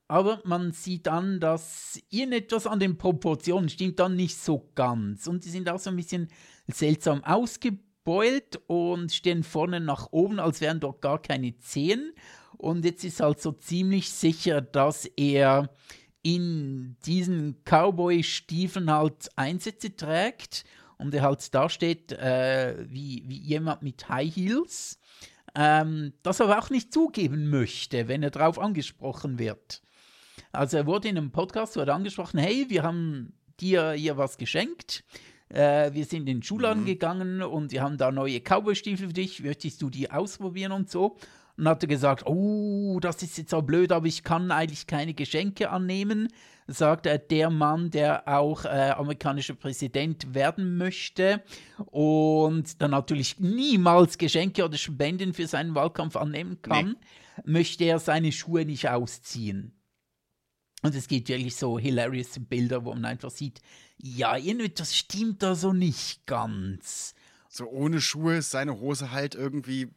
[0.08, 5.28] Aber man sieht an, dass irgendetwas an den Proportionen stimmt dann nicht so ganz.
[5.28, 6.28] Und die sind auch so ein bisschen
[6.68, 12.14] seltsam ausgebeult und stehen vorne nach oben, als wären dort gar keine Zehen.
[12.58, 15.70] Und jetzt ist halt so ziemlich sicher, dass er
[16.22, 20.64] in diesen Cowboy-Stiefeln halt Einsätze trägt
[20.98, 25.00] und er halt dasteht äh, wie, wie jemand mit High Heels,
[25.56, 29.82] ähm, das aber auch nicht zugeben möchte, wenn er darauf angesprochen wird.
[30.54, 35.04] Also er wurde in einem Podcast wurde angesprochen, hey, wir haben dir hier was geschenkt.
[35.54, 39.44] Äh, wir sind in den Schuhladen gegangen und wir haben da neue Cowboy-Stiefel für dich.
[39.44, 41.18] Möchtest du die ausprobieren und so?
[41.56, 45.14] Und hat er gesagt, oh, das ist jetzt so blöd, aber ich kann eigentlich keine
[45.14, 46.30] Geschenke annehmen,
[46.66, 51.44] sagt er, der Mann, der auch äh, amerikanischer Präsident werden möchte
[51.86, 56.96] und dann natürlich niemals Geschenke oder Spenden für seinen Wahlkampf annehmen kann.
[57.46, 59.74] möchte er seine Schuhe nicht ausziehen.
[60.84, 63.62] Und es gibt wirklich so hilarious Bilder, wo man einfach sieht,
[63.98, 64.38] ja,
[64.76, 67.16] das stimmt da so nicht ganz.
[67.50, 69.88] So ohne Schuhe ist seine Hose halt irgendwie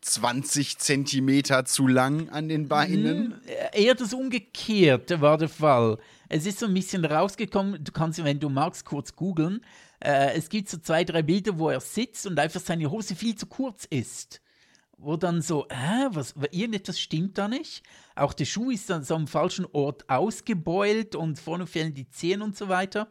[0.00, 3.34] 20 Zentimeter zu lang an den Beinen.
[3.34, 3.40] Hm,
[3.72, 5.98] eher das Umgekehrte war der Fall.
[6.28, 9.64] Es ist so ein bisschen rausgekommen, du kannst, wenn du magst, kurz googeln.
[10.00, 13.36] Äh, es gibt so zwei, drei Bilder, wo er sitzt und einfach seine Hose viel
[13.36, 14.41] zu kurz ist.
[15.04, 17.82] Wo dann so, hä, was, irgendetwas stimmt da nicht.
[18.14, 22.40] Auch der Schuh ist dann so am falschen Ort ausgebeult und vorne fehlen die Zehen
[22.40, 23.08] und so weiter.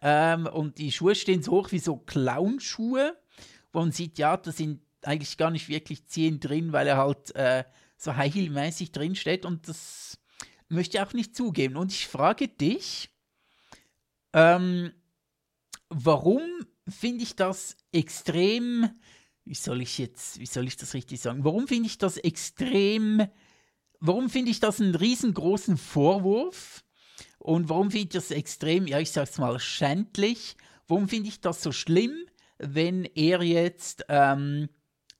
[0.00, 3.16] Ähm, und die Schuhe stehen so hoch wie so Clownschuhe,
[3.72, 7.34] wo man sieht, ja, da sind eigentlich gar nicht wirklich Zehen drin, weil er halt
[7.34, 7.64] äh,
[7.96, 10.18] so High Heel-mäßig drin steht und das
[10.68, 11.76] möchte ich auch nicht zugeben.
[11.76, 13.10] Und ich frage dich,
[14.32, 14.92] ähm,
[15.88, 16.42] warum
[16.88, 18.90] finde ich das extrem,
[19.44, 23.26] wie soll ich jetzt, wie soll ich das richtig sagen, warum finde ich das extrem,
[24.00, 26.84] warum finde ich das einen riesengroßen Vorwurf
[27.38, 30.56] und warum finde ich das extrem, ja ich sag's mal, schändlich,
[30.88, 32.14] warum finde ich das so schlimm,
[32.58, 34.68] wenn er jetzt, ähm,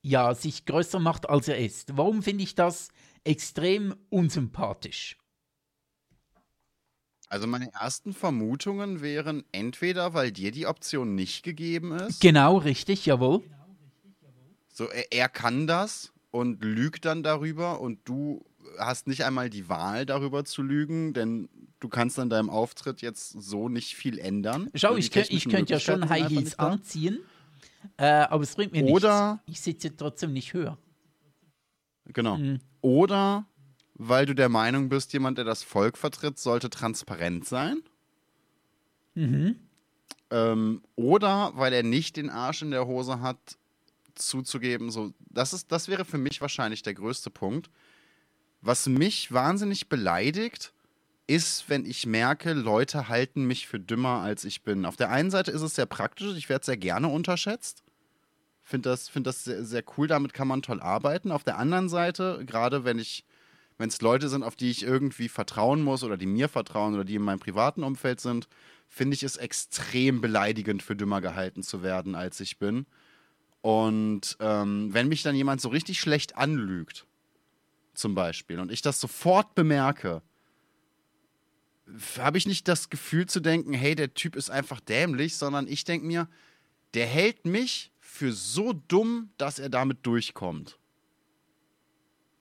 [0.00, 1.96] ja, sich größer macht, als er ist.
[1.96, 2.88] Warum finde ich das
[3.24, 5.16] extrem unsympathisch?
[7.28, 12.20] Also meine ersten Vermutungen wären entweder, weil dir die Option nicht gegeben ist.
[12.20, 13.42] Genau, richtig, jawohl.
[14.74, 18.44] So, er, er kann das und lügt dann darüber und du
[18.78, 21.48] hast nicht einmal die Wahl, darüber zu lügen, denn
[21.80, 24.68] du kannst an deinem Auftritt jetzt so nicht viel ändern.
[24.74, 27.20] Schau, ich, ich könnte ja schon High Heels anziehen
[27.96, 29.50] äh, aber es bringt mir Oder, nichts.
[29.58, 30.78] Ich sitze trotzdem nicht höher.
[32.06, 32.36] Genau.
[32.36, 32.60] Mhm.
[32.80, 33.46] Oder
[33.94, 37.82] weil du der Meinung bist, jemand, der das Volk vertritt, sollte transparent sein.
[39.14, 39.56] Mhm.
[40.30, 43.56] Ähm, oder weil er nicht den Arsch in der Hose hat,
[44.14, 47.70] zuzugeben, so, das, ist, das wäre für mich wahrscheinlich der größte Punkt.
[48.60, 50.72] Was mich wahnsinnig beleidigt,
[51.26, 54.84] ist, wenn ich merke, Leute halten mich für dümmer, als ich bin.
[54.84, 57.82] Auf der einen Seite ist es sehr praktisch, ich werde sehr gerne unterschätzt.
[58.62, 61.30] Finde das, find das sehr, sehr cool, damit kann man toll arbeiten.
[61.30, 63.24] Auf der anderen Seite, gerade wenn ich,
[63.76, 67.04] wenn es Leute sind, auf die ich irgendwie vertrauen muss oder die mir vertrauen oder
[67.04, 68.48] die in meinem privaten Umfeld sind,
[68.88, 72.86] finde ich es extrem beleidigend, für dümmer gehalten zu werden, als ich bin.
[73.64, 77.06] Und ähm, wenn mich dann jemand so richtig schlecht anlügt,
[77.94, 80.20] zum Beispiel, und ich das sofort bemerke,
[82.18, 85.84] habe ich nicht das Gefühl zu denken, hey, der Typ ist einfach dämlich, sondern ich
[85.84, 86.28] denke mir,
[86.92, 90.78] der hält mich für so dumm, dass er damit durchkommt.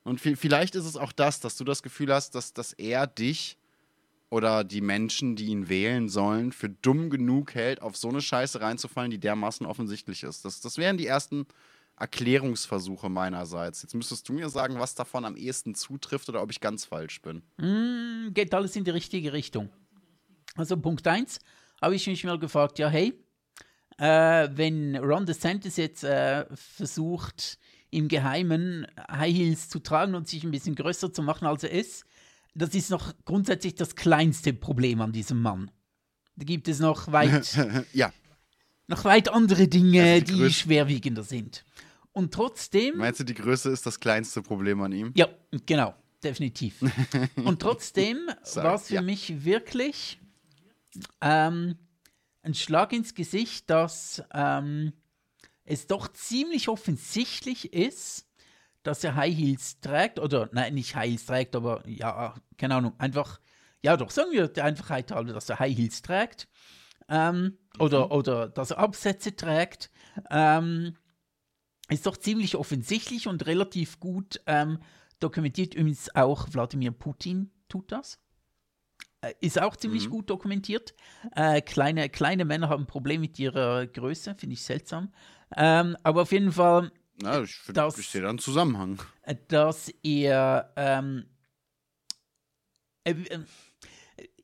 [0.04, 3.58] Und vielleicht ist es auch das, dass du das Gefühl hast, dass, dass er dich
[4.34, 8.62] oder die Menschen, die ihn wählen sollen, für dumm genug hält, auf so eine Scheiße
[8.62, 10.44] reinzufallen, die dermaßen offensichtlich ist.
[10.44, 11.46] Das, das wären die ersten
[12.00, 13.84] Erklärungsversuche meinerseits.
[13.84, 17.22] Jetzt müsstest du mir sagen, was davon am ehesten zutrifft oder ob ich ganz falsch
[17.22, 17.44] bin.
[17.58, 19.70] Mm, geht alles in die richtige Richtung.
[20.56, 21.40] Also Punkt 1
[21.80, 23.14] habe ich mich mal gefragt, ja hey,
[24.00, 27.60] äh, wenn Ron DeSantis jetzt äh, versucht,
[27.92, 31.70] im Geheimen High Heels zu tragen und sich ein bisschen größer zu machen, als er
[31.70, 32.06] ist,
[32.54, 35.72] das ist noch grundsätzlich das kleinste Problem an diesem Mann.
[36.36, 37.58] Da gibt es noch weit,
[37.94, 38.12] ja.
[38.88, 41.66] noch weit andere Dinge, die, die schwerwiegender sind.
[42.12, 42.98] Und trotzdem.
[42.98, 45.12] Meinst du, die Größe ist das kleinste Problem an ihm?
[45.16, 45.28] Ja,
[45.66, 46.76] genau, definitiv.
[47.36, 48.18] Und trotzdem
[48.56, 49.02] war es für ja.
[49.02, 50.20] mich wirklich
[51.22, 51.76] ähm,
[52.44, 54.94] ein Schlag ins Gesicht, dass ähm,
[55.66, 58.28] es doch ziemlich offensichtlich ist,
[58.84, 62.94] dass er High Heels trägt, oder nein, nicht High Heels trägt, aber ja, keine Ahnung,
[62.98, 63.40] einfach,
[63.82, 66.48] ja doch, sagen wir der Einfachheit halber, dass er High Heels trägt,
[67.10, 67.58] ähm, mhm.
[67.80, 69.90] oder, oder dass er Absätze trägt.
[70.30, 70.96] Ähm,
[71.90, 74.80] ist doch ziemlich offensichtlich und relativ gut ähm,
[75.20, 75.74] dokumentiert.
[75.74, 78.20] Übrigens auch Wladimir Putin tut das.
[79.22, 80.12] Äh, ist auch ziemlich mhm.
[80.12, 80.94] gut dokumentiert.
[81.36, 85.14] Äh, kleine, kleine Männer haben ein Problem mit ihrer Größe, finde ich seltsam.
[85.56, 86.92] Ähm, aber auf jeden Fall.
[87.22, 89.02] Ja, ich, ich sehe da einen Zusammenhang.
[89.22, 90.74] Äh, dass er.
[90.76, 91.26] Ähm,
[93.04, 93.40] äh, äh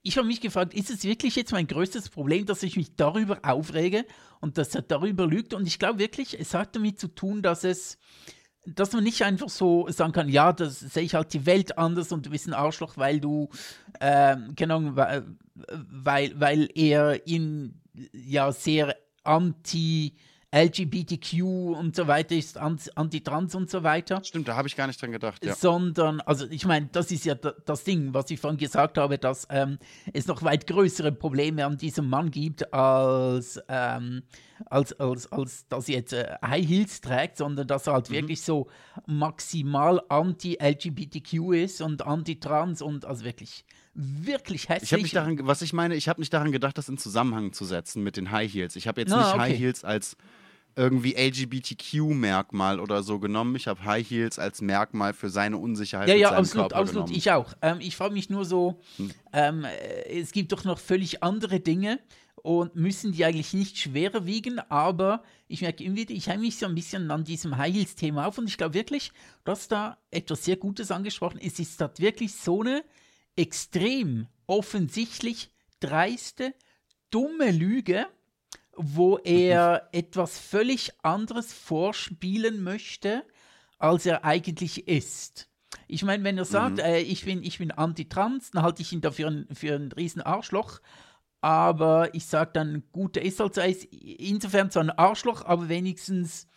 [0.01, 3.39] ich habe mich gefragt, ist es wirklich jetzt mein größtes Problem, dass ich mich darüber
[3.43, 4.05] aufrege
[4.39, 5.53] und dass er darüber lügt?
[5.53, 7.97] Und ich glaube wirklich, es hat damit zu tun, dass es,
[8.65, 12.13] dass man nicht einfach so sagen kann, ja, das sehe ich halt die Welt anders
[12.13, 13.49] und du bist ein Arschloch, weil du,
[13.99, 17.81] äh, genau, weil, weil er ihn
[18.13, 20.15] ja sehr anti
[20.51, 24.23] LGBTQ und so weiter ist, anti-trans und so weiter.
[24.23, 25.45] Stimmt, da habe ich gar nicht dran gedacht.
[25.45, 25.53] Ja.
[25.53, 29.47] Sondern, also ich meine, das ist ja das Ding, was ich vorhin gesagt habe, dass
[29.51, 29.77] ähm,
[30.11, 34.23] es noch weit größere Probleme an diesem Mann gibt, als, ähm,
[34.65, 38.15] als, als, als dass er jetzt äh, High Heels trägt, sondern dass er halt mhm.
[38.15, 38.67] wirklich so
[39.05, 44.83] maximal anti-LGBTQ ist und anti-trans und also wirklich wirklich hässlich.
[44.83, 47.53] Ich habe nicht daran, was ich meine, ich habe nicht daran gedacht, das in Zusammenhang
[47.53, 48.75] zu setzen mit den High Heels.
[48.75, 49.39] Ich habe jetzt no, nicht okay.
[49.39, 50.15] High Heels als
[50.79, 53.55] irgendwie LGBTQ-Merkmal oder so genommen.
[53.57, 56.07] Ich habe High Heels als Merkmal für seine Unsicherheit.
[56.07, 57.07] Ja, ja, absolut, Körper absolut.
[57.07, 57.17] Genommen.
[57.17, 57.53] Ich auch.
[57.61, 59.11] Ähm, ich frage mich nur so, hm.
[59.33, 61.99] ähm, äh, es gibt doch noch völlig andere Dinge
[62.35, 66.57] und müssen die eigentlich nicht schwerer wiegen, aber ich merke immer wieder, ich habe mich
[66.57, 69.11] so ein bisschen an diesem High Heels-Thema auf und ich glaube wirklich,
[69.43, 71.59] dass da etwas sehr Gutes angesprochen ist.
[71.59, 72.85] Es ist da wirklich so eine
[73.35, 75.49] extrem offensichtlich
[75.81, 76.53] dreiste,
[77.11, 78.07] dumme Lüge,
[78.81, 83.25] wo er etwas völlig anderes vorspielen möchte,
[83.77, 85.49] als er eigentlich ist.
[85.87, 86.83] Ich meine, wenn er sagt, mhm.
[86.83, 90.21] äh, ich bin, ich bin anti-trans, dann halte ich ihn dafür ein, für einen riesen
[90.21, 90.79] Arschloch.
[91.41, 95.43] Aber ich sage dann, gut, er ist halt so, er ist insofern so ein Arschloch,
[95.43, 96.47] aber wenigstens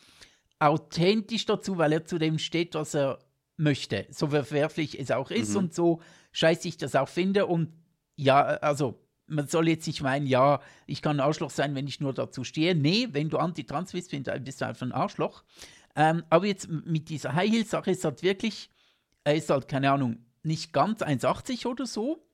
[0.61, 3.19] authentisch dazu, weil er zu dem steht, was er
[3.57, 4.07] möchte.
[4.11, 5.57] So verwerflich es auch ist mhm.
[5.57, 6.01] und so
[6.31, 7.47] scheiße ich das auch finde.
[7.47, 7.73] Und
[8.15, 9.02] ja, also
[9.33, 12.45] man soll jetzt nicht meinen, ja, ich kann ein Arschloch sein, wenn ich nur dazu
[12.45, 12.75] stehe.
[12.75, 15.43] Nee, wenn du anti-trans bist, bist du einfach ein Arschloch.
[15.97, 18.71] Ähm, aber jetzt mit dieser High Heel Sache ist halt wirklich,
[19.25, 22.27] er ist halt, keine Ahnung, nicht ganz 1,80 oder so.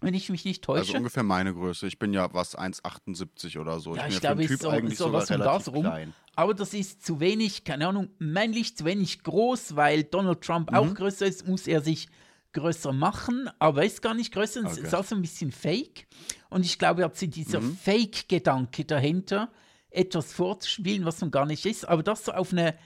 [0.00, 0.80] Wenn ich mich nicht täusche.
[0.80, 1.86] Also ungefähr meine Größe.
[1.86, 3.96] Ich bin ja was 1,78 oder so.
[3.96, 5.84] Ja, ich, ich glaube, ja typ so, eigentlich so was sogar das rum.
[5.84, 6.12] Klein.
[6.34, 10.76] Aber das ist zu wenig, keine Ahnung, männlich, zu wenig groß, weil Donald Trump mhm.
[10.76, 12.08] auch größer ist, muss er sich
[12.56, 14.70] größer machen, aber ist gar nicht größer, okay.
[14.72, 16.06] es ist also ein bisschen fake.
[16.50, 17.76] Und ich glaube, hat sie dieser mhm.
[17.76, 19.52] Fake-Gedanke dahinter,
[19.90, 22.76] etwas vorzuspielen, was man gar nicht ist, aber das so auf eine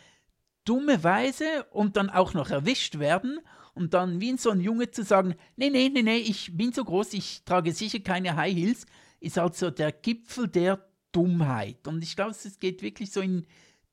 [0.65, 3.41] dumme Weise und dann auch noch erwischt werden
[3.75, 6.73] und dann wie in so ein Junge zu sagen, nee, nee, nee, nee, ich bin
[6.73, 8.87] so groß, ich trage sicher keine High Heels,
[9.21, 11.87] ist also der Gipfel der Dummheit.
[11.87, 13.47] Und ich glaube, es geht wirklich so in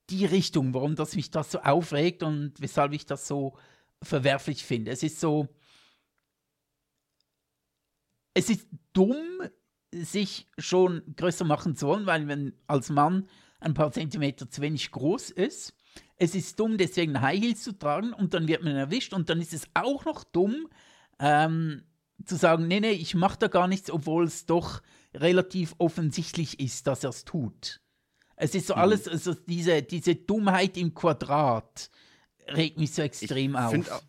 [0.09, 3.53] die Richtung, warum das mich das so aufregt und weshalb ich das so
[4.01, 4.91] verwerflich finde.
[4.91, 5.47] Es ist so,
[8.37, 9.41] es ist dumm,
[9.91, 13.27] sich schon größer machen zu wollen, weil man als Mann
[13.59, 15.73] ein paar Zentimeter zu wenig groß ist.
[16.17, 19.41] Es ist dumm, deswegen High Heels zu tragen und dann wird man erwischt und dann
[19.41, 20.67] ist es auch noch dumm,
[21.19, 21.83] ähm,
[22.25, 24.83] zu sagen, nee, nee, ich mache da gar nichts, obwohl es doch
[25.15, 27.81] relativ offensichtlich ist, dass er es tut.
[28.35, 28.81] Es ist so mhm.
[28.81, 31.89] alles, also diese, diese Dummheit im Quadrat
[32.49, 34.03] regt mich so extrem ich auf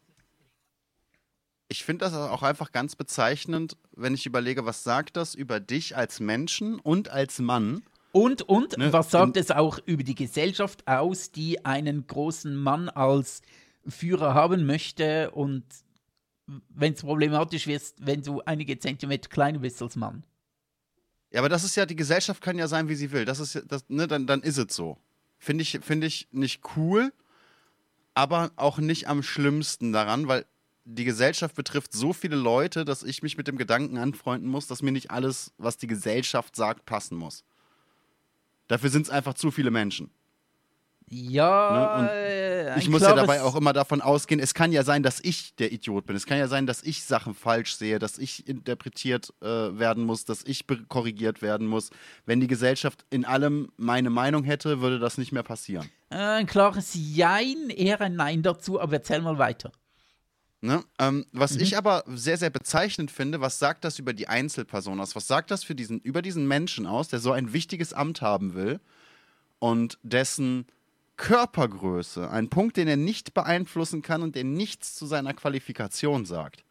[1.68, 5.96] ich finde das auch einfach ganz bezeichnend, wenn ich überlege, was sagt das über dich
[5.96, 7.82] als Menschen und als Mann?
[8.12, 8.92] Und, und, ne?
[8.92, 13.42] was sagt es auch über die Gesellschaft aus, die einen großen Mann als
[13.86, 15.64] Führer haben möchte und
[16.70, 20.24] wenn es problematisch wird, wenn du einige Zentimeter kleiner bist als Mann?
[21.30, 23.26] Ja, aber das ist ja, die Gesellschaft kann ja sein, wie sie will.
[23.26, 24.96] Das ist ja, das, ne, dann, dann ist es so.
[25.38, 27.12] Finde ich, find ich nicht cool,
[28.14, 30.46] aber auch nicht am schlimmsten daran, weil
[30.90, 34.80] die Gesellschaft betrifft so viele Leute, dass ich mich mit dem Gedanken anfreunden muss, dass
[34.80, 37.44] mir nicht alles, was die Gesellschaft sagt, passen muss.
[38.68, 40.10] Dafür sind es einfach zu viele Menschen.
[41.10, 42.74] Ja, ne?
[42.78, 45.72] ich muss ja dabei auch immer davon ausgehen, es kann ja sein, dass ich der
[45.72, 46.16] Idiot bin.
[46.16, 50.26] Es kann ja sein, dass ich Sachen falsch sehe, dass ich interpretiert äh, werden muss,
[50.26, 51.90] dass ich korrigiert werden muss.
[52.26, 55.88] Wenn die Gesellschaft in allem meine Meinung hätte, würde das nicht mehr passieren.
[56.10, 59.72] Äh, ein klares Jein, eher ein Nein dazu, aber erzähl mal weiter.
[60.60, 60.82] Ne?
[60.98, 61.60] Ähm, was mhm.
[61.60, 65.14] ich aber sehr, sehr bezeichnend finde, was sagt das über die Einzelperson aus?
[65.14, 68.54] Was sagt das für diesen, über diesen Menschen aus, der so ein wichtiges Amt haben
[68.54, 68.80] will
[69.60, 70.66] und dessen
[71.16, 76.64] Körpergröße, ein Punkt, den er nicht beeinflussen kann und der nichts zu seiner Qualifikation sagt,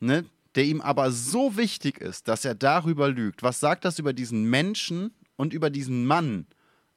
[0.00, 0.24] ne?
[0.54, 3.42] der ihm aber so wichtig ist, dass er darüber lügt.
[3.42, 6.46] Was sagt das über diesen Menschen und über diesen Mann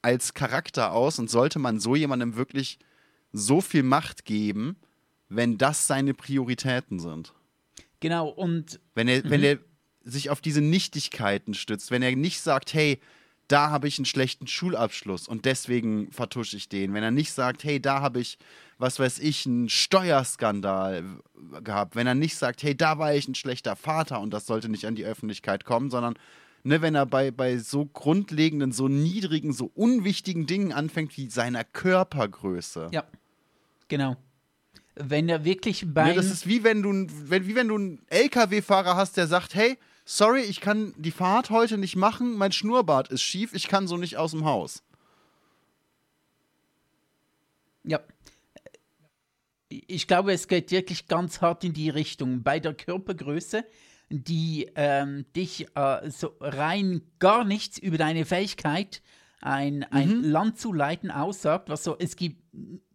[0.01, 2.79] als Charakter aus und sollte man so jemandem wirklich
[3.33, 4.77] so viel Macht geben?
[5.31, 7.33] Wenn das seine Prioritäten sind.
[7.99, 8.79] Genau, und.
[8.95, 9.29] Wenn er, mhm.
[9.29, 9.59] wenn er
[10.03, 12.99] sich auf diese Nichtigkeiten stützt, wenn er nicht sagt, hey,
[13.47, 16.93] da habe ich einen schlechten Schulabschluss und deswegen vertusche ich den.
[16.93, 18.37] Wenn er nicht sagt, hey, da habe ich,
[18.77, 21.03] was weiß ich, einen Steuerskandal
[21.61, 21.95] gehabt.
[21.95, 24.85] Wenn er nicht sagt, hey, da war ich ein schlechter Vater und das sollte nicht
[24.85, 26.15] an die Öffentlichkeit kommen, sondern
[26.63, 31.65] ne, wenn er bei, bei so grundlegenden, so niedrigen, so unwichtigen Dingen anfängt wie seiner
[31.65, 32.89] Körpergröße.
[32.93, 33.03] Ja,
[33.89, 34.15] genau
[35.09, 36.09] wenn er wirklich bei.
[36.09, 39.55] Ja, das ist wie wenn du, wenn, wie wenn du einen LKW-Fahrer hast, der sagt:
[39.55, 43.87] Hey, sorry, ich kann die Fahrt heute nicht machen, mein Schnurrbart ist schief, ich kann
[43.87, 44.83] so nicht aus dem Haus.
[47.83, 47.99] Ja.
[49.69, 52.43] Ich glaube, es geht wirklich ganz hart in die Richtung.
[52.43, 53.63] Bei der Körpergröße,
[54.09, 59.01] die ähm, dich äh, so rein gar nichts über deine Fähigkeit,
[59.39, 60.23] ein, ein mhm.
[60.25, 61.69] Land zu leiten, aussagt.
[61.69, 62.43] Was so, es gibt,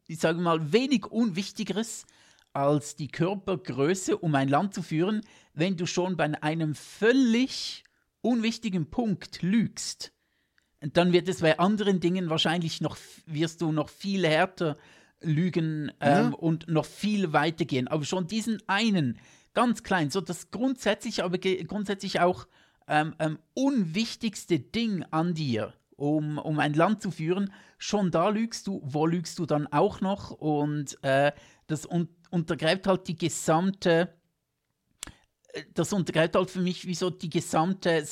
[0.07, 2.07] ich sage mal, wenig Unwichtigeres
[2.53, 5.21] als die Körpergröße, um ein Land zu führen,
[5.53, 7.85] wenn du schon bei einem völlig
[8.23, 10.13] unwichtigen Punkt lügst
[10.81, 12.97] dann wird es bei anderen Dingen wahrscheinlich noch,
[13.27, 14.77] wirst du noch viel härter
[15.21, 16.35] lügen ähm, ja.
[16.39, 17.89] und noch viel weiter gehen.
[17.89, 19.19] Aber schon diesen einen,
[19.55, 22.47] ganz klein, so das grundsätzlich, aber grundsätzlich auch
[22.89, 28.67] ähm, ähm, unwichtigste Ding an dir, um, um ein Land zu führen, schon da lügst
[28.67, 31.33] du, wo lügst du dann auch noch und äh,
[31.67, 34.13] das un untergräbt halt die gesamte
[35.75, 38.07] das untergräbt halt für mich wie so die gesamte,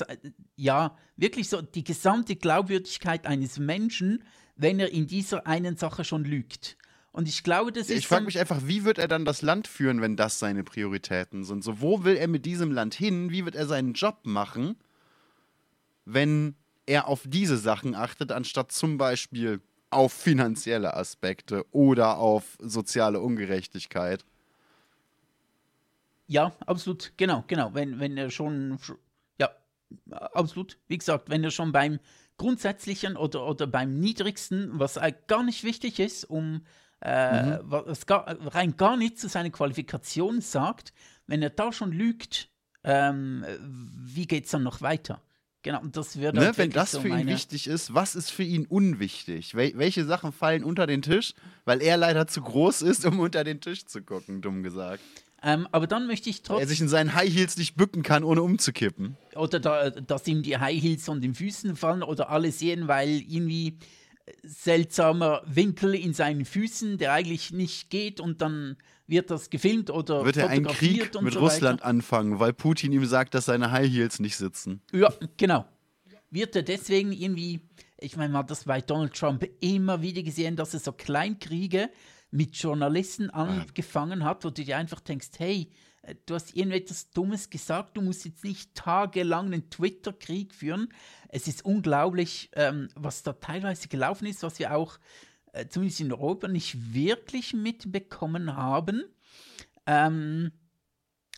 [0.57, 4.25] ja, wirklich so die gesamte Glaubwürdigkeit eines Menschen,
[4.57, 6.77] wenn er in dieser einen Sache schon lügt.
[7.13, 7.99] Und ich glaube, das ist.
[7.99, 11.45] Ich frage mich einfach, wie wird er dann das Land führen, wenn das seine Prioritäten
[11.45, 11.63] sind?
[11.63, 13.31] So, wo will er mit diesem Land hin?
[13.31, 14.77] Wie wird er seinen Job machen,
[16.05, 16.57] wenn
[16.87, 24.25] er auf diese Sachen achtet, anstatt zum Beispiel auf finanzielle Aspekte oder auf soziale Ungerechtigkeit?
[26.27, 27.75] Ja, absolut, genau, genau.
[27.75, 28.79] Wenn, wenn er schon,
[29.39, 29.51] ja,
[30.11, 32.01] absolut, wie gesagt, wenn er schon beim
[32.39, 36.63] grundsätzlichen oder, oder beim niedrigsten, was gar nicht wichtig ist, um
[37.01, 37.59] äh, mhm.
[37.65, 40.93] was gar, rein gar nicht zu seiner Qualifikation sagt,
[41.27, 42.49] wenn er da schon lügt,
[42.83, 45.23] ähm, wie geht es dann noch weiter?
[45.65, 48.43] Genau, und das wird ne, Wenn das so für ihn wichtig ist, was ist für
[48.43, 49.55] ihn unwichtig?
[49.55, 51.33] Wel welche Sachen fallen unter den Tisch,
[51.65, 55.01] weil er leider zu groß ist, um unter den Tisch zu gucken, dumm gesagt.
[55.43, 56.65] Ähm, aber dann möchte ich trotzdem.
[56.65, 59.17] Er sich in seinen High Heels nicht bücken kann, ohne umzukippen.
[59.37, 63.23] Oder da, dass ihm die High Heels von den Füßen fallen oder alle sehen, weil
[63.27, 63.79] irgendwie
[64.43, 68.77] seltsamer Winkel in seinen Füßen, der eigentlich nicht geht und dann
[69.07, 73.05] wird das gefilmt oder wird er einen Krieg mit so Russland anfangen, weil Putin ihm
[73.05, 74.81] sagt, dass seine High Heels nicht sitzen.
[74.93, 75.67] Ja, genau.
[76.31, 77.61] Wird er deswegen irgendwie,
[77.99, 81.91] ich meine, man hat das bei Donald Trump immer wieder gesehen, dass er so Kleinkriege
[82.31, 85.71] mit Journalisten angefangen hat, wo du dir einfach denkst, hey,
[86.27, 90.89] du hast irgendetwas Dummes gesagt, du musst jetzt nicht tagelang einen Twitter-Krieg führen.
[91.29, 94.99] Es ist unglaublich, ähm, was da teilweise gelaufen ist, was wir auch
[95.53, 99.05] äh, zumindest in Europa nicht wirklich mitbekommen haben.
[99.87, 100.53] Ähm,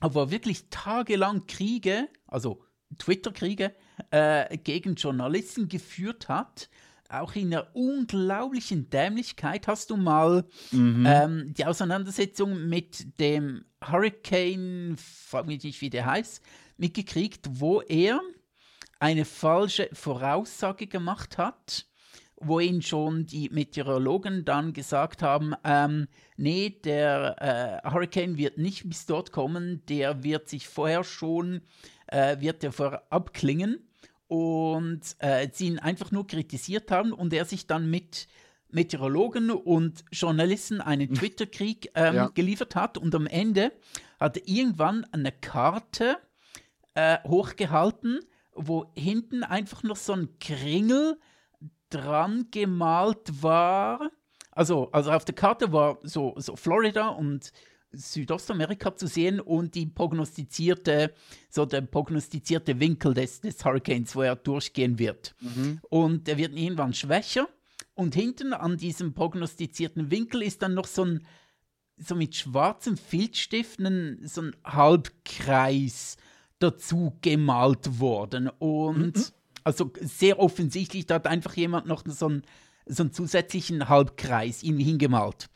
[0.01, 2.63] aber wirklich tagelang Kriege, also
[2.99, 3.75] Twitter-Kriege,
[4.11, 6.69] äh, gegen Journalisten geführt hat
[7.11, 9.69] auch in einer unglaublichen Dämlichkeit.
[9.69, 11.07] Hast du mal mhm.
[11.07, 16.43] ähm, die Auseinandersetzung mit dem Hurricane, frag mich nicht, wie der heißt,
[16.77, 18.21] mitgekriegt, wo er
[18.99, 21.87] eine falsche Voraussage gemacht hat,
[22.39, 26.07] wo ihn schon die Meteorologen dann gesagt haben, ähm,
[26.37, 31.63] nee, der äh, Hurricane wird nicht bis dort kommen, der wird sich vorher schon,
[32.09, 33.86] äh, wird er vorher abklingen
[34.29, 38.27] und äh, sie ihn einfach nur kritisiert haben und er sich dann mit
[38.69, 42.27] Meteorologen und Journalisten einen Twitter-Krieg ähm, ja.
[42.29, 43.73] geliefert hat und am Ende
[44.19, 46.17] hat er irgendwann eine Karte
[46.95, 48.21] äh, hochgehalten,
[48.55, 51.19] wo hinten einfach noch so ein Kringel
[51.91, 54.11] dran gemalt war.
[54.51, 57.53] Also, also auf der Karte war so, so Florida und
[57.97, 61.13] Südostamerika zu sehen und die prognostizierte,
[61.49, 65.35] so der prognostizierte Winkel des, des Hurricanes, wo er durchgehen wird.
[65.41, 65.81] Mhm.
[65.89, 67.49] Und der wird irgendwann schwächer.
[67.95, 71.27] Und hinten an diesem prognostizierten Winkel ist dann noch so ein,
[71.97, 76.19] so mit schwarzem Filzstift ein, so ein Halbkreis
[76.59, 78.51] dazu gemalt worden.
[78.59, 79.25] Und mhm.
[79.65, 82.43] also sehr offensichtlich, da hat einfach jemand noch so einen,
[82.87, 85.49] so einen zusätzlichen Halbkreis ihm hingemalt.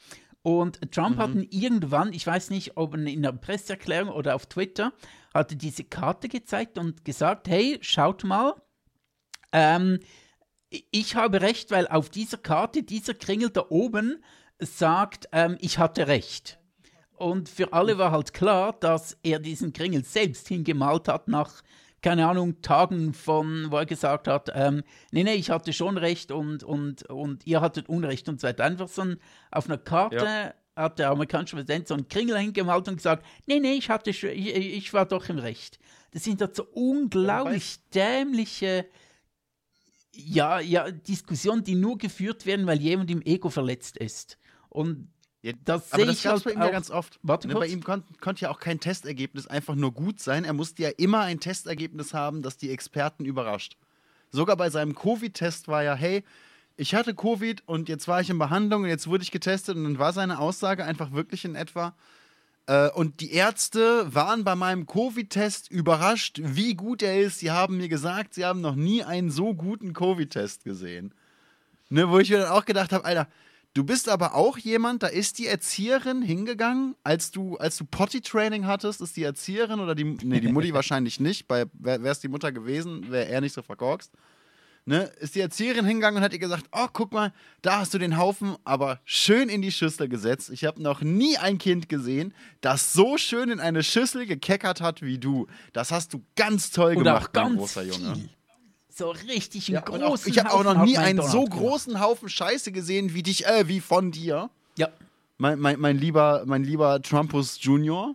[0.43, 1.21] Und Trump mhm.
[1.21, 4.93] hat irgendwann, ich weiß nicht, ob in der Presseerklärung oder auf Twitter,
[5.35, 8.55] hatte diese Karte gezeigt und gesagt, hey, schaut mal,
[9.53, 10.01] ähm,
[10.71, 14.23] ich habe recht, weil auf dieser Karte, dieser Kringel da oben
[14.59, 16.59] sagt, ähm, ich hatte recht.
[17.17, 21.63] Und für alle war halt klar, dass er diesen Kringel selbst hingemalt hat nach
[22.03, 26.31] keine Ahnung, Tagen von, wo er gesagt hat, ähm, nee, nee, ich hatte schon recht
[26.33, 28.65] und, und, und ihr hattet Unrecht und so weiter.
[28.65, 29.17] Einfach so ein,
[29.51, 30.55] auf einer Karte ja.
[30.77, 34.29] hat der amerikanische Präsident so einen Kringel hingemalt und gesagt, nee, nee, ich, hatte, ich,
[34.29, 35.79] ich war doch im Recht.
[36.13, 38.87] Das sind halt so unglaublich dämliche
[40.13, 44.39] ja, ja, Diskussionen, die nur geführt werden, weil jemand im Ego verletzt ist.
[44.69, 45.09] Und
[45.43, 47.19] ja, das sehe ich halt bei ihm ja ganz oft.
[47.23, 50.45] Warte ne, Bei ihm kon konnte ja auch kein Testergebnis einfach nur gut sein.
[50.45, 53.77] Er musste ja immer ein Testergebnis haben, das die Experten überrascht.
[54.31, 56.25] Sogar bei seinem Covid-Test war ja, hey,
[56.77, 59.85] ich hatte Covid und jetzt war ich in Behandlung und jetzt wurde ich getestet und
[59.85, 61.95] dann war seine Aussage einfach wirklich in etwa,
[62.71, 67.41] äh, und die Ärzte waren bei meinem Covid-Test überrascht, wie gut er ist.
[67.41, 71.13] Sie haben mir gesagt, sie haben noch nie einen so guten Covid-Test gesehen.
[71.89, 73.27] Ne, wo ich mir dann auch gedacht habe, Alter,
[73.75, 78.67] du bist aber auch jemand, da ist die Erzieherin hingegangen, als du, als du Potty-Training
[78.67, 82.53] hattest, ist die Erzieherin oder die, nee, die Mutti wahrscheinlich nicht, wäre es die Mutter
[82.53, 84.13] gewesen, wäre er nicht so verkorkst
[84.85, 87.33] ne, ist die Erzieherin hingegangen und hat ihr gesagt, oh, guck mal,
[87.63, 90.51] da hast du den Haufen aber schön in die Schüssel gesetzt.
[90.51, 95.03] Ich habe noch nie ein Kind gesehen, das so schön in eine Schüssel gekeckert hat
[95.03, 95.47] wie du.
[95.73, 98.15] Das hast du ganz toll Oder gemacht, mein großer Junge.
[98.15, 98.29] Viel.
[99.01, 102.29] So richtig einen ja, großen auch, Ich habe auch noch nie einen so großen Haufen
[102.29, 104.51] Scheiße gesehen wie dich, äh, wie von dir.
[104.77, 104.91] Ja.
[105.39, 108.15] Mein, mein, mein lieber, mein lieber Trumpus Junior.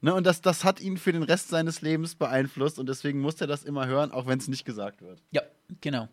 [0.00, 3.40] Ne, und das, das hat ihn für den Rest seines Lebens beeinflusst und deswegen muss
[3.40, 5.20] er das immer hören, auch wenn es nicht gesagt wird.
[5.32, 5.42] Ja,
[5.80, 6.08] genau.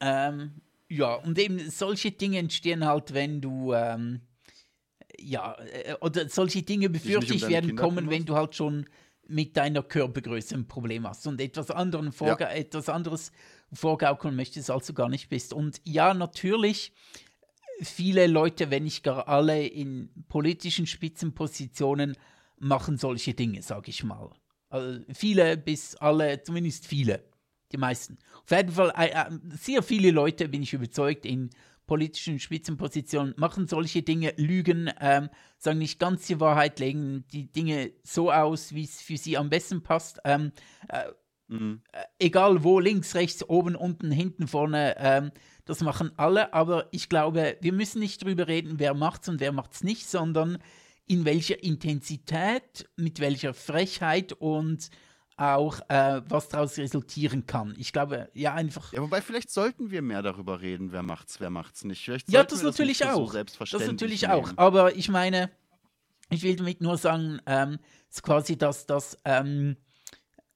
[0.00, 0.54] Ähm,
[0.88, 4.22] ja, und eben solche Dinge entstehen halt, wenn du, ähm,
[5.16, 8.86] ja, äh, oder solche Dinge befürchte ich, um werden kommen, wenn du halt schon
[9.28, 12.56] mit deiner Körpergröße ein Problem hast und etwas, anderen vorga ja.
[12.56, 13.32] etwas anderes
[13.72, 15.52] vorgaukeln möchtest, als du gar nicht bist.
[15.52, 16.92] Und ja, natürlich,
[17.80, 22.16] viele Leute, wenn nicht gar alle in politischen Spitzenpositionen,
[22.58, 24.30] machen solche Dinge, sage ich mal.
[24.68, 27.24] Also viele bis alle, zumindest viele,
[27.72, 28.18] die meisten.
[28.44, 31.50] Auf jeden Fall, äh, äh, sehr viele Leute, bin ich überzeugt, in
[31.92, 35.28] politischen Spitzenpositionen machen solche Dinge, lügen, ähm,
[35.58, 39.50] sagen nicht ganz die Wahrheit, legen die Dinge so aus, wie es für sie am
[39.50, 40.18] besten passt.
[40.24, 40.52] Ähm,
[40.88, 41.04] äh,
[41.48, 41.82] mhm.
[41.92, 45.32] Äh, egal wo, links, rechts, oben, unten, hinten, vorne, ähm,
[45.66, 49.52] das machen alle, aber ich glaube, wir müssen nicht darüber reden, wer macht's und wer
[49.52, 50.56] macht's nicht, sondern
[51.06, 54.88] in welcher Intensität, mit welcher Frechheit und
[55.42, 57.74] auch äh, was daraus resultieren kann.
[57.78, 58.92] Ich glaube, ja, einfach.
[58.92, 62.04] Ja, wobei vielleicht sollten wir mehr darüber reden, wer macht's, wer macht's nicht.
[62.04, 63.32] Vielleicht ja, das natürlich das auch.
[63.32, 64.34] So das natürlich nehmen.
[64.34, 64.52] auch.
[64.56, 65.50] Aber ich meine,
[66.30, 67.78] ich will damit nur sagen, ähm,
[68.22, 69.18] quasi, dass das.
[69.24, 69.76] Ähm,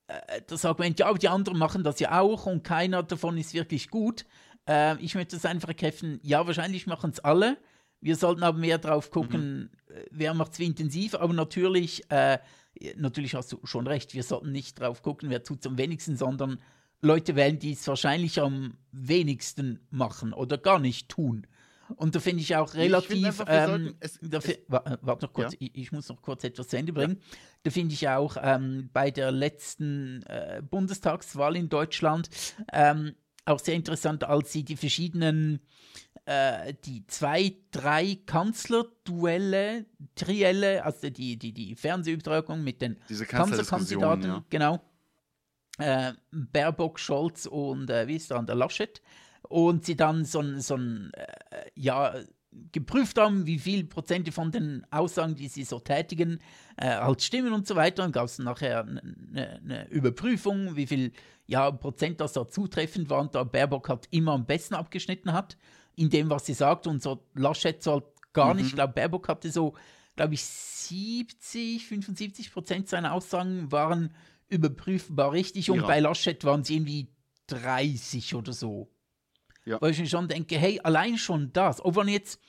[0.07, 3.55] äh, das Argument, ja, aber die anderen machen das ja auch und keiner davon ist
[3.55, 4.25] wirklich gut.
[4.69, 7.59] Äh, ich möchte das einfach erkämpfen, ja, wahrscheinlich machen es alle.
[8.01, 9.71] Wir sollten aber mehr drauf gucken, mhm
[10.11, 12.39] wer macht es wie intensiv, aber natürlich, äh,
[12.97, 16.17] natürlich hast du schon recht, wir sollten nicht drauf gucken, wer tut es am wenigsten,
[16.17, 16.59] sondern
[17.03, 21.47] Leute wählen, die es wahrscheinlich am wenigsten machen oder gar nicht tun.
[21.95, 23.17] Und da finde ich auch relativ.
[23.17, 25.59] Ich einfach, ähm, es, dafür, es, warte noch kurz, ja.
[25.61, 27.19] ich, ich, muss noch kurz etwas zu Ende bringen.
[27.21, 27.39] Ja.
[27.63, 32.29] Da finde ich auch ähm, bei der letzten äh, Bundestagswahl in Deutschland
[32.73, 35.61] ähm, auch sehr interessant, als sie die verschiedenen
[36.27, 39.87] äh, die zwei, drei Kanzlerduelle,
[40.17, 42.97] Trielle, also die, die, die Fernsehübertragung mit den
[43.29, 44.45] Kanzlerkandidaten, ja.
[44.51, 44.81] genau.
[45.79, 49.01] Äh, Baerbock, Scholz und äh, wie ist da, der Laschet.
[49.43, 51.27] Und sie dann so ein, so ein äh,
[51.77, 52.15] ja,
[52.73, 56.41] geprüft haben, wie viel Prozente von den Aussagen, die sie so tätigen,
[56.77, 58.03] äh, halt stimmen und so weiter.
[58.03, 61.13] Dann gab es nachher eine ne, ne Überprüfung, wie viel
[61.47, 63.31] ja, Prozent das da zutreffend waren.
[63.31, 65.57] Da Baerbock hat immer am besten abgeschnitten hat
[65.97, 66.87] in dem, was sie sagt.
[66.87, 68.65] Und so Laschet soll gar nicht.
[68.65, 68.69] Mhm.
[68.69, 69.75] Ich glaube, Baerbock hatte so,
[70.15, 74.15] glaube ich, 70, 75 Prozent seiner Aussagen waren
[74.49, 75.71] überprüfbar richtig.
[75.71, 75.87] Und ja.
[75.87, 77.09] bei Laschet waren es irgendwie
[77.49, 78.89] 30 oder so.
[79.65, 79.81] Ja.
[79.81, 82.41] Weil ich mir schon denke, hey, allein schon das, ob man jetzt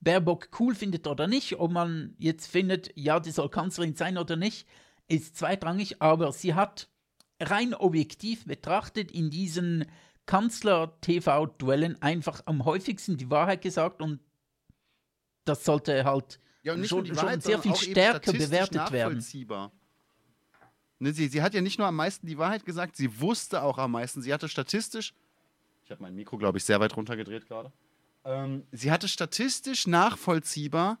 [0.00, 4.36] Baerbock cool findet oder nicht, ob man jetzt findet, ja, die soll Kanzlerin sein oder
[4.36, 4.66] nicht,
[5.06, 6.88] ist zweitrangig, aber sie hat
[7.40, 9.84] rein objektiv betrachtet in diesen
[10.26, 14.20] Kanzler-TV-Duellen einfach am häufigsten die Wahrheit gesagt und
[15.44, 19.24] das sollte halt ja, schon, Wahrheit, schon, sehr viel stärker bewertet werden.
[20.98, 23.78] Ne, sie, sie hat ja nicht nur am meisten die Wahrheit gesagt, sie wusste auch
[23.78, 24.22] am meisten.
[24.22, 25.14] Sie hatte statistisch,
[25.84, 27.72] ich habe mein Mikro, glaube ich, sehr weit runtergedreht gerade.
[28.24, 30.98] Ähm, sie hatte statistisch nachvollziehbar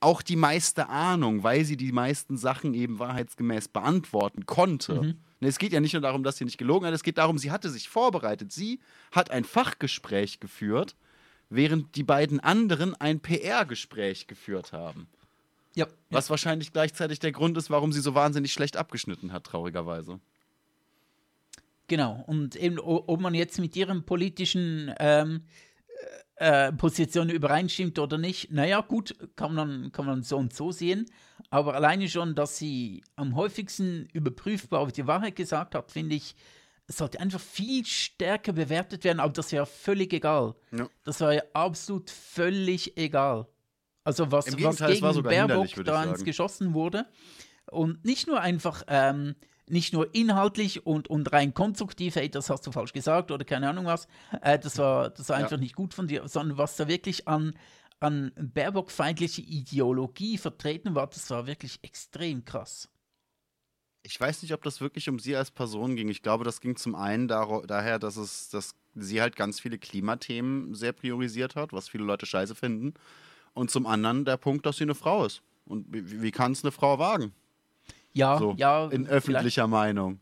[0.00, 5.02] auch die meiste Ahnung, weil sie die meisten Sachen eben wahrheitsgemäß beantworten konnte.
[5.02, 5.20] Mhm.
[5.40, 7.50] Es geht ja nicht nur darum, dass sie nicht gelogen hat, es geht darum, sie
[7.50, 8.52] hatte sich vorbereitet.
[8.52, 8.80] Sie
[9.12, 10.96] hat ein Fachgespräch geführt,
[11.48, 15.08] während die beiden anderen ein PR-Gespräch geführt haben.
[15.74, 16.30] Ja, Was ja.
[16.30, 20.18] wahrscheinlich gleichzeitig der Grund ist, warum sie so wahnsinnig schlecht abgeschnitten hat, traurigerweise.
[21.86, 25.44] Genau, und eben, ob man jetzt mit ihrem politischen ähm,
[26.36, 31.06] äh, Position übereinstimmt oder nicht, naja, gut, kann man, kann man so und so sehen.
[31.50, 36.34] Aber alleine schon, dass sie am häufigsten überprüfbar auf die Wahrheit gesagt hat, finde ich,
[36.86, 39.20] sollte einfach viel stärker bewertet werden.
[39.20, 40.54] Aber das wäre völlig egal.
[40.72, 40.88] Ja.
[41.04, 43.46] Das war ja absolut völlig egal.
[44.04, 47.06] Also was, was gegen Baerbock da ins geschossen wurde.
[47.70, 49.34] Und nicht nur einfach, ähm,
[49.68, 53.68] nicht nur inhaltlich und, und rein konstruktiv, hey, das hast du falsch gesagt oder keine
[53.68, 54.08] Ahnung was,
[54.40, 55.44] äh, das war, das war Ja.
[55.44, 57.52] einfach nicht gut von dir, sondern was da wirklich an,
[58.00, 62.88] an Baerbock-feindliche Ideologie vertreten war, das war wirklich extrem krass.
[64.02, 66.08] Ich weiß nicht, ob das wirklich um sie als Person ging.
[66.08, 70.74] Ich glaube, das ging zum einen daher, dass es, dass sie halt ganz viele Klimathemen
[70.74, 72.94] sehr priorisiert hat, was viele Leute scheiße finden.
[73.54, 75.42] Und zum anderen der Punkt, dass sie eine Frau ist.
[75.66, 77.32] Und wie, wie kann es eine Frau wagen?
[78.12, 78.84] Ja, So, ja.
[78.84, 80.20] in vielleicht- öffentlicher Meinung.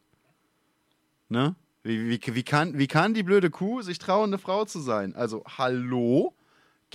[1.29, 1.55] Ne?
[1.83, 5.15] Wie, wie, wie, kann, wie kann die blöde Kuh sich trauen, eine Frau zu sein?
[5.15, 6.35] Also, hallo?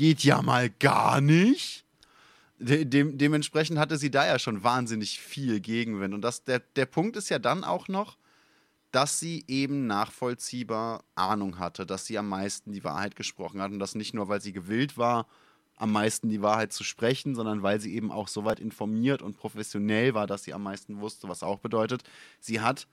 [0.02, 1.86] Geht ja mal gar nicht.
[2.58, 6.16] De dem, dementsprechend hatte sie da ja schon wahnsinnig viel Gegenwind.
[6.16, 8.18] Und das, der, der Punkt ist ja dann auch noch,
[8.90, 13.78] dass sie eben nachvollziehbar Ahnung hatte, dass sie am meisten die Wahrheit gesprochen hat und
[13.78, 15.28] das nicht nur, weil sie gewillt war,
[15.76, 19.38] am meisten die Wahrheit zu sprechen, sondern weil sie eben auch so weit informiert und
[19.38, 22.02] professionell war, dass sie am meisten wusste, was auch bedeutet,
[22.40, 22.88] sie hat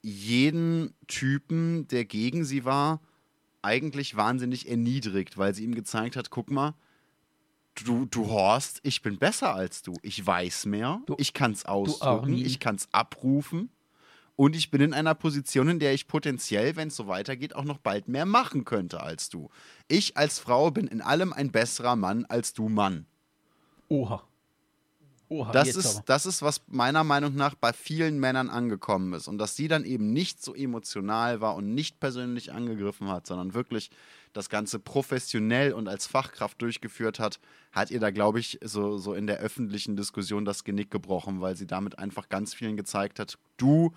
[0.00, 3.02] jeden Typen, der gegen sie war,
[3.66, 6.72] eigentlich wahnsinnig erniedrigt, weil sie ihm gezeigt hat, guck mal,
[7.84, 9.92] du, du Horst, ich bin besser als du.
[10.02, 12.46] Ich weiß mehr, Du- ich kann es ausdrücken, Armin.
[12.46, 13.68] ich kann es abrufen.
[14.36, 17.64] Und ich bin in einer Position, in der ich potenziell, wenn es so weitergeht, auch
[17.64, 19.48] noch bald mehr machen könnte als du.
[19.88, 23.06] Ich als Frau bin in allem ein besserer Mann als du Mann.
[23.88, 24.22] Oha.
[25.28, 29.26] Oha, Das ist, das ist, was meiner Meinung nach bei vielen Männern angekommen ist.
[29.26, 33.54] Und dass sie dann eben nicht so emotional war und nicht persönlich angegriffen hat, sondern
[33.54, 33.90] wirklich
[34.32, 37.40] das Ganze professionell und als Fachkraft durchgeführt hat,
[37.72, 41.56] hat ihr da, glaube ich, so, so in der öffentlichen Diskussion das Genick gebrochen, weil
[41.56, 43.92] sie damit einfach ganz vielen gezeigt hat, du,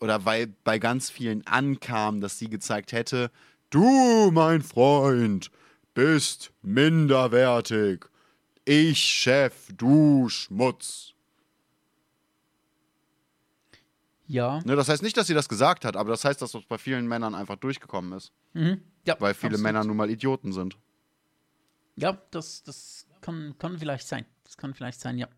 [0.00, 3.30] oder weil bei ganz vielen ankam, dass sie gezeigt hätte,
[3.70, 5.50] du, mein Freund,
[5.94, 8.06] bist minderwertig.
[8.68, 11.14] Ich Chef, du Schmutz.
[14.26, 14.60] Ja.
[14.64, 16.76] Ne, das heißt nicht, dass sie das gesagt hat, aber das heißt, dass das bei
[16.76, 18.32] vielen Männern einfach durchgekommen ist.
[18.54, 18.82] Mhm.
[19.04, 19.62] ja Weil viele absolut.
[19.62, 20.76] Männer nun mal Idioten sind.
[21.94, 24.26] Ja, das, das kann, kann vielleicht sein.
[24.42, 25.28] Das kann vielleicht sein, ja.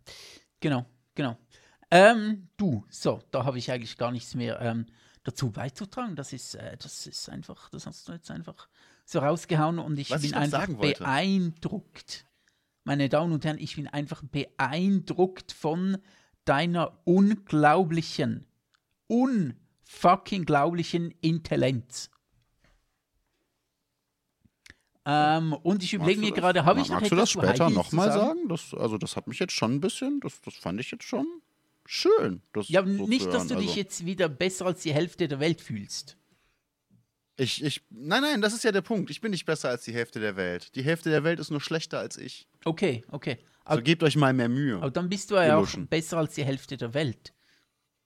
[0.61, 1.37] Genau, genau.
[1.91, 4.87] Ähm, du, so, da habe ich eigentlich gar nichts mehr ähm,
[5.23, 6.17] dazu beizutragen.
[6.17, 8.69] Das ist, äh, das ist einfach, das hast du jetzt einfach
[9.05, 12.25] so rausgehauen und ich Was bin ich einfach beeindruckt.
[12.85, 15.99] Meine Damen und Herren, ich bin einfach beeindruckt von
[16.45, 18.47] deiner unglaublichen,
[19.07, 22.11] unfucking glaublichen Intelligenz.
[25.05, 28.49] Ähm, und ich überlege mir gerade, habe ich noch Magst du das später nochmal sagen?
[28.49, 31.27] Das, also, das hat mich jetzt schon ein bisschen, das, das fand ich jetzt schon
[31.87, 32.43] schön.
[32.67, 35.63] Ja, so nicht, dass du dich also, jetzt wieder besser als die Hälfte der Welt
[35.63, 36.19] fühlst.
[37.41, 39.11] Ich, ich, nein, nein, das ist ja der Punkt.
[39.11, 40.75] Ich bin nicht besser als die Hälfte der Welt.
[40.75, 42.49] Die Hälfte der Welt ist nur schlechter als ich.
[42.65, 43.39] Okay, okay.
[43.41, 44.77] So Aber, gebt euch mal mehr Mühe.
[44.77, 47.33] aber dann bist du ja ihr auch besser als die Hälfte der Welt.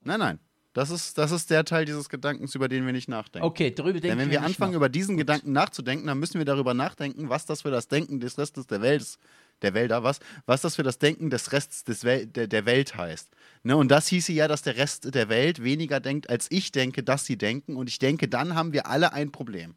[0.02, 0.38] Nein, nein.
[0.74, 3.46] Das ist, das ist der Teil dieses Gedankens, über den wir nicht nachdenken.
[3.46, 6.44] Okay, darüber denken Denn wenn wir nicht anfangen, über diesen Gedanken nachzudenken, dann müssen wir
[6.46, 9.18] darüber nachdenken, was das für das Denken des Restes der Welt ist.
[9.62, 10.18] Der Wälder, was?
[10.46, 13.30] Was das für das Denken des Rests des Wel der, der Welt heißt.
[13.62, 13.76] Ne?
[13.76, 17.24] Und das hieße ja, dass der Rest der Welt weniger denkt, als ich denke, dass
[17.24, 17.76] sie denken.
[17.76, 19.74] Und ich denke, dann haben wir alle ein Problem.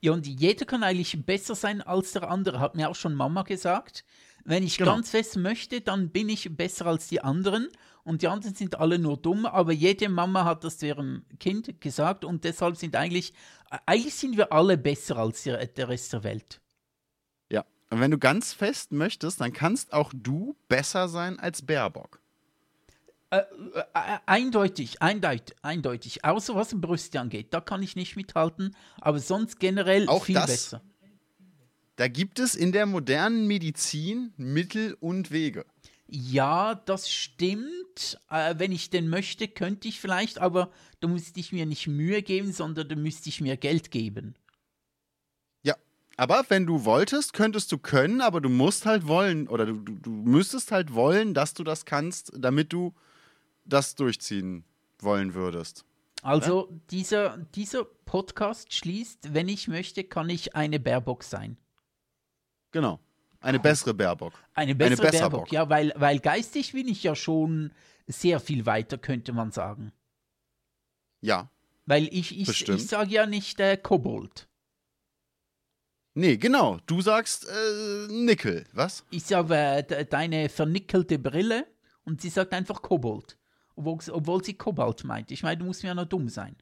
[0.00, 3.42] Ja, und jeder kann eigentlich besser sein als der andere, hat mir auch schon Mama
[3.42, 4.04] gesagt.
[4.44, 4.92] Wenn ich Genau.
[4.96, 7.68] ganz fest möchte, dann bin ich besser als die anderen.
[8.02, 11.80] Und die anderen sind alle nur dumm, aber jede Mama hat das zu ihrem Kind
[11.80, 13.32] gesagt und deshalb sind eigentlich,
[13.86, 16.60] eigentlich sind wir alle besser als der, der Rest der Welt.
[17.94, 22.20] Und wenn du ganz fest möchtest, dann kannst auch du besser sein als Baerbock.
[23.30, 23.42] Äh,
[24.26, 26.24] eindeutig, eindeutig, eindeutig.
[26.24, 27.54] Außer was Brüste angeht.
[27.54, 28.74] Da kann ich nicht mithalten.
[29.00, 30.82] Aber sonst generell Auch viel das besser.
[31.94, 35.64] Da gibt es in der modernen Medizin Mittel und Wege.
[36.08, 38.18] Ja, das stimmt.
[38.28, 42.22] Äh, wenn ich denn möchte, könnte ich vielleicht, aber da müsste ich mir nicht Mühe
[42.22, 44.34] geben, sondern da müsste ich mir Geld geben.
[46.16, 49.74] Ja, aber wenn du wolltest, könntest du können, aber du musst halt wollen oder du,
[49.74, 52.94] du, du müsstest halt wollen, dass du das kannst, damit du
[53.64, 54.64] das durchziehen
[55.00, 55.84] wollen würdest.
[56.22, 61.58] Also dieser, dieser Podcast schließt, wenn ich möchte, kann ich eine Baerbock sein.
[62.70, 62.98] Genau.
[63.40, 64.32] Eine bessere Baerbock.
[64.54, 65.50] Eine bessere Besserbock.
[65.50, 67.72] Baerbock, ja, weil, weil geistig bin ich ja schon
[68.06, 69.92] sehr viel weiter, könnte man sagen.
[71.20, 71.50] Ja.
[71.84, 72.80] Weil ich, ich, Bestimmt.
[72.80, 74.48] ich sage ja nicht äh, Kobold.
[76.14, 76.78] Nee, genau.
[76.86, 79.04] Du sagst äh, Nickel, was?
[79.10, 81.66] Ich sage äh, de- deine vernickelte Brille
[82.04, 83.36] und sie sagt einfach Kobold.
[83.74, 85.32] Obwohl, obwohl sie Kobalt meint.
[85.32, 86.56] Ich meine, du musst mir ja noch dumm sein.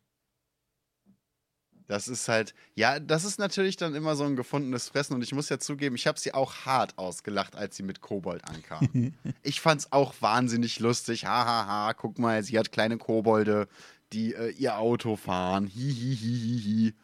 [1.86, 5.34] Das ist halt, ja, das ist natürlich dann immer so ein gefundenes Fressen und ich
[5.34, 9.12] muss ja zugeben, ich habe sie auch hart ausgelacht, als sie mit Kobold ankam.
[9.42, 11.26] ich fand's auch wahnsinnig lustig.
[11.26, 13.68] Hahaha, ha, ha, guck mal, sie hat kleine Kobolde,
[14.14, 15.66] die äh, ihr Auto fahren.
[15.66, 16.94] Hihihihihi.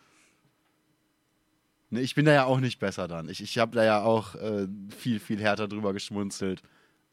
[1.90, 3.28] Ne, ich bin da ja auch nicht besser dann.
[3.28, 6.62] Ich, ich habe da ja auch äh, viel, viel härter drüber geschmunzelt,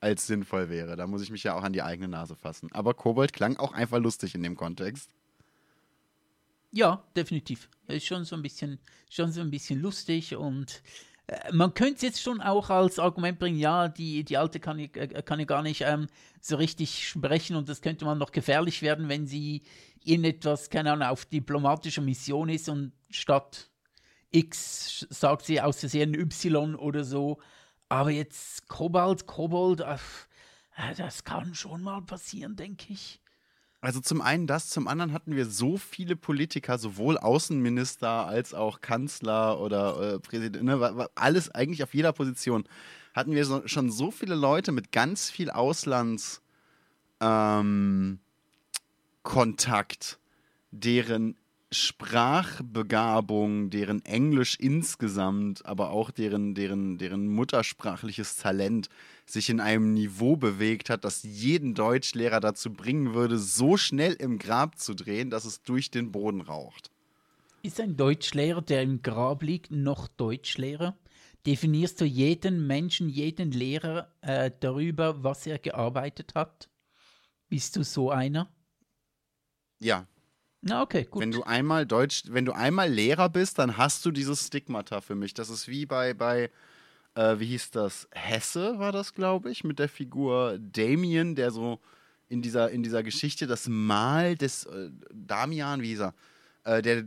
[0.02, 0.95] als sinnvoll wäre.
[0.95, 2.69] Da muss ich mich ja auch an die eigene Nase fassen.
[2.73, 5.10] Aber Kobold klang auch einfach lustig in dem Kontext.
[6.72, 7.69] Ja, definitiv.
[7.88, 8.80] Ist schon so ein bisschen,
[9.10, 10.84] schon so ein bisschen lustig und
[11.27, 14.80] äh, man könnte es jetzt schon auch als Argument bringen, ja, die, die Alte kann,
[14.80, 14.89] äh,
[15.23, 16.07] kann ja gar nicht ähm,
[16.41, 19.64] so richtig sprechen und das könnte man noch gefährlich werden, wenn sie
[20.03, 23.69] in etwas, keine Ahnung, auf diplomatischer Mission ist und statt
[24.36, 27.40] X sagt sie aus Versehen Y oder so.
[27.88, 29.98] Aber jetzt Kobalt, Kobold, äh,
[30.98, 33.22] das kann schon mal passieren, denke ich.
[33.80, 38.82] Also zum einen das, zum anderen hatten wir so viele Politiker, sowohl Außenminister als auch
[38.82, 42.64] Kanzler oder äh, Präsident, ne, alles eigentlich auf jeder Position,
[43.14, 46.40] hatten wir so, schon so viele Leute mit ganz viel Auslandskontakt,
[47.22, 48.20] ähm,
[50.72, 51.38] deren
[51.76, 58.89] Sprachbegabung, deren Englisch insgesamt, aber auch deren, deren, deren muttersprachliches Talent
[59.26, 64.39] sich in einem Niveau bewegt hat, das jeden Deutschlehrer dazu bringen würde, so schnell im
[64.39, 66.91] Grab zu drehen, dass es durch den Boden raucht.
[67.61, 70.95] Ist ein Deutschlehrer, der im Grab liegt, noch Deutschlehrer?
[71.45, 76.69] Definierst du jeden Menschen, jeden Lehrer äh, darüber, was er gearbeitet hat?
[77.49, 78.49] Bist du so einer?
[79.80, 80.07] Ja,
[80.68, 81.22] na, okay, gut.
[81.22, 85.14] Wenn du einmal Deutsch, wenn du einmal Lehrer bist, dann hast du dieses Stigmata für
[85.14, 85.36] mich.
[85.36, 86.50] Das ist wie bei, bei
[87.14, 88.08] äh, wie hieß das?
[88.12, 91.80] Hesse war das, glaube ich, mit der Figur Damien, der so
[92.30, 96.14] in dieser, in dieser Geschichte das Mal des äh, Damian, wie hieß er?
[96.64, 97.06] Äh, der,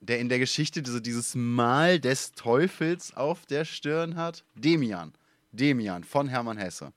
[0.00, 4.44] der in der Geschichte diese, dieses Mal des Teufels auf der Stirn hat.
[4.54, 5.12] Demian.
[5.50, 6.92] Demian von Hermann Hesse.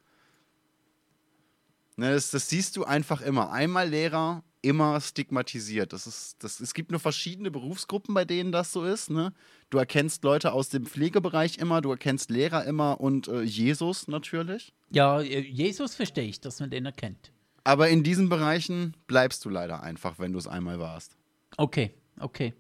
[1.97, 3.51] Ne, das, das siehst du einfach immer.
[3.51, 5.93] Einmal Lehrer, immer stigmatisiert.
[5.93, 9.11] Das ist, das, es gibt nur verschiedene Berufsgruppen, bei denen das so ist.
[9.11, 9.31] Ne?
[9.69, 14.73] Du erkennst Leute aus dem Pflegebereich immer, du erkennst Lehrer immer und äh, Jesus natürlich.
[14.89, 17.31] Ja, äh, Jesus verstehe ich, dass man den erkennt.
[17.63, 21.15] Aber in diesen Bereichen bleibst du leider einfach, wenn du es einmal warst.
[21.57, 22.53] Okay, okay.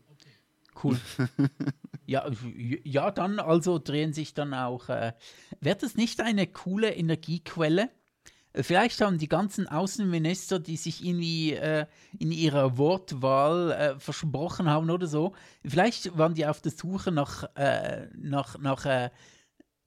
[0.83, 0.99] Cool.
[2.05, 2.29] ja,
[2.83, 4.89] ja, dann also drehen sich dann auch.
[4.89, 5.13] Äh,
[5.59, 7.89] Wäre das nicht eine coole Energiequelle?
[8.61, 11.85] Vielleicht haben die ganzen Außenminister, die sich irgendwie äh,
[12.17, 15.33] in ihrer Wortwahl äh, versprochen haben oder so,
[15.65, 19.09] vielleicht waren die auf der Suche nach, äh, nach, nach, äh,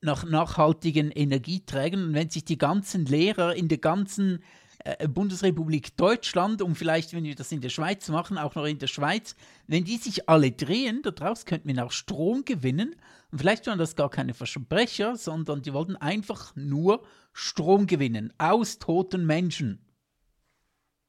[0.00, 2.08] nach nachhaltigen Energieträgern.
[2.08, 4.42] Und wenn sich die ganzen Lehrer in der ganzen
[4.84, 8.78] äh, Bundesrepublik Deutschland und vielleicht, wenn wir das in der Schweiz machen, auch noch in
[8.78, 9.34] der Schweiz,
[9.66, 12.94] wenn die sich alle drehen, daraus könnten wir auch Strom gewinnen.
[13.30, 18.78] Und vielleicht waren das gar keine Versprecher, sondern die wollten einfach nur Strom gewinnen aus
[18.78, 19.84] toten Menschen.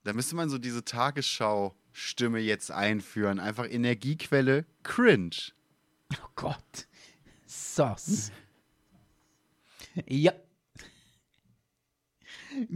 [0.04, 3.40] Da müsste man so diese Tagesschau-Stimme jetzt einführen.
[3.40, 5.52] Einfach Energiequelle cringe.
[6.14, 6.88] Oh Gott.
[7.46, 8.32] Sass.
[10.08, 10.34] ja,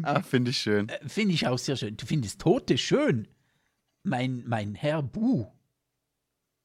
[0.03, 0.89] Ah, finde ich schön.
[0.89, 1.97] Äh, finde ich auch sehr schön.
[1.97, 3.27] Du findest Tote schön.
[4.03, 5.47] Mein, mein Herr Bu.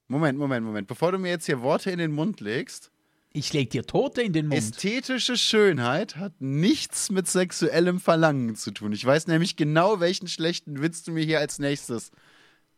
[0.08, 0.88] Moment, Moment, Moment.
[0.88, 2.90] Bevor du mir jetzt hier Worte in den Mund legst.
[3.32, 4.58] Ich leg dir Tote in den Mund.
[4.58, 8.92] Ästhetische Schönheit hat nichts mit sexuellem Verlangen zu tun.
[8.92, 12.10] Ich weiß nämlich genau, welchen schlechten Witz du mir hier als nächstes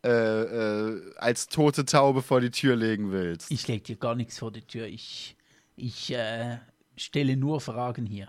[0.03, 3.51] äh, äh, als tote Taube vor die Tür legen willst.
[3.51, 4.87] Ich leg dir gar nichts vor die Tür.
[4.87, 5.37] Ich,
[5.77, 6.59] ich äh,
[6.97, 8.29] stelle nur Fragen hier.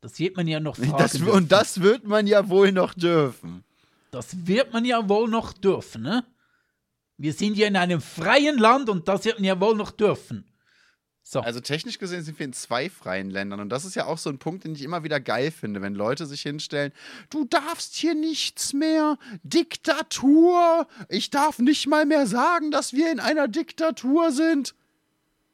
[0.00, 3.62] Das wird man ja noch fragen das, Und das wird man ja wohl noch dürfen.
[4.10, 6.24] Das wird man ja wohl noch dürfen, ne?
[7.16, 10.44] Wir sind ja in einem freien Land und das man ja wohl noch dürfen.
[11.26, 11.40] So.
[11.40, 14.28] Also technisch gesehen sind wir in zwei freien Ländern und das ist ja auch so
[14.28, 16.92] ein Punkt, den ich immer wieder geil finde, wenn Leute sich hinstellen,
[17.30, 23.20] du darfst hier nichts mehr, Diktatur, ich darf nicht mal mehr sagen, dass wir in
[23.20, 24.74] einer Diktatur sind.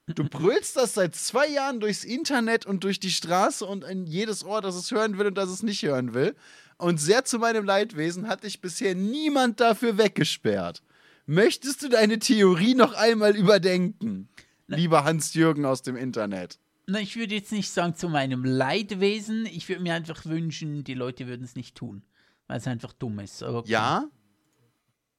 [0.06, 4.44] Du brüllst das seit zwei Jahren durchs Internet und durch die Straße und in jedes
[4.44, 6.34] Ohr, das es hören will und das es nicht hören will.
[6.78, 10.82] Und sehr zu meinem Leidwesen hat dich bisher niemand dafür weggesperrt.
[11.30, 14.28] Möchtest du deine Theorie noch einmal überdenken,
[14.66, 16.58] Na, lieber Hans-Jürgen aus dem Internet?
[16.88, 19.46] Na, ich würde jetzt nicht sagen zu meinem Leidwesen.
[19.46, 22.02] Ich würde mir einfach wünschen, die Leute würden es nicht tun,
[22.48, 23.44] weil es einfach dumm ist.
[23.44, 23.70] Okay.
[23.70, 24.08] Ja,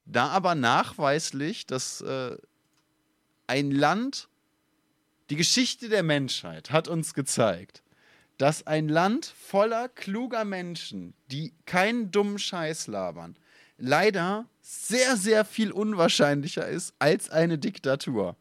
[0.04, 2.36] da aber nachweislich, dass äh,
[3.46, 4.28] ein Land
[5.30, 7.82] die Geschichte der Menschheit hat uns gezeigt,
[8.36, 13.34] dass ein Land voller kluger Menschen, die keinen dummen Scheiß labern,
[13.78, 18.36] leider sehr, sehr viel unwahrscheinlicher ist als eine Diktatur.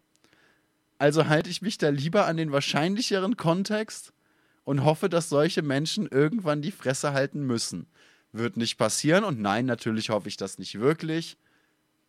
[1.00, 4.14] Also halte ich mich da lieber an den wahrscheinlicheren Kontext
[4.64, 7.88] und hoffe, dass solche Menschen irgendwann die Fresse halten müssen.
[8.32, 11.38] Wird nicht passieren und nein, natürlich hoffe ich das nicht wirklich.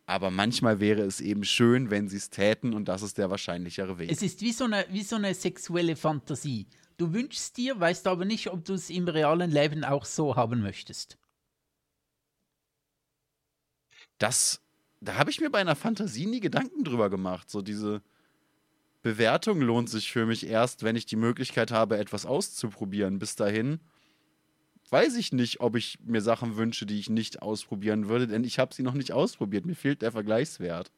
[0.05, 3.97] Aber manchmal wäre es eben schön, wenn sie es täten und das ist der wahrscheinlichere
[3.97, 4.11] Weg.
[4.11, 6.67] Es ist wie so eine, wie so eine sexuelle Fantasie.
[6.97, 10.61] Du wünschst dir, weißt aber nicht, ob du es im realen Leben auch so haben
[10.61, 11.17] möchtest.
[14.23, 14.61] Das,
[15.01, 17.49] da habe ich mir bei einer Fantasie nie Gedanken drüber gemacht.
[17.49, 18.01] So diese
[19.01, 23.19] Bewertung lohnt sich für mich erst, wenn ich die Möglichkeit habe, etwas auszuprobieren.
[23.19, 23.81] Bis dahin
[24.91, 28.59] weiß ich nicht, ob ich mir Sachen wünsche, die ich nicht ausprobieren würde, denn ich
[28.59, 29.65] habe sie noch nicht ausprobiert.
[29.65, 30.89] Mir fehlt der Vergleichswert.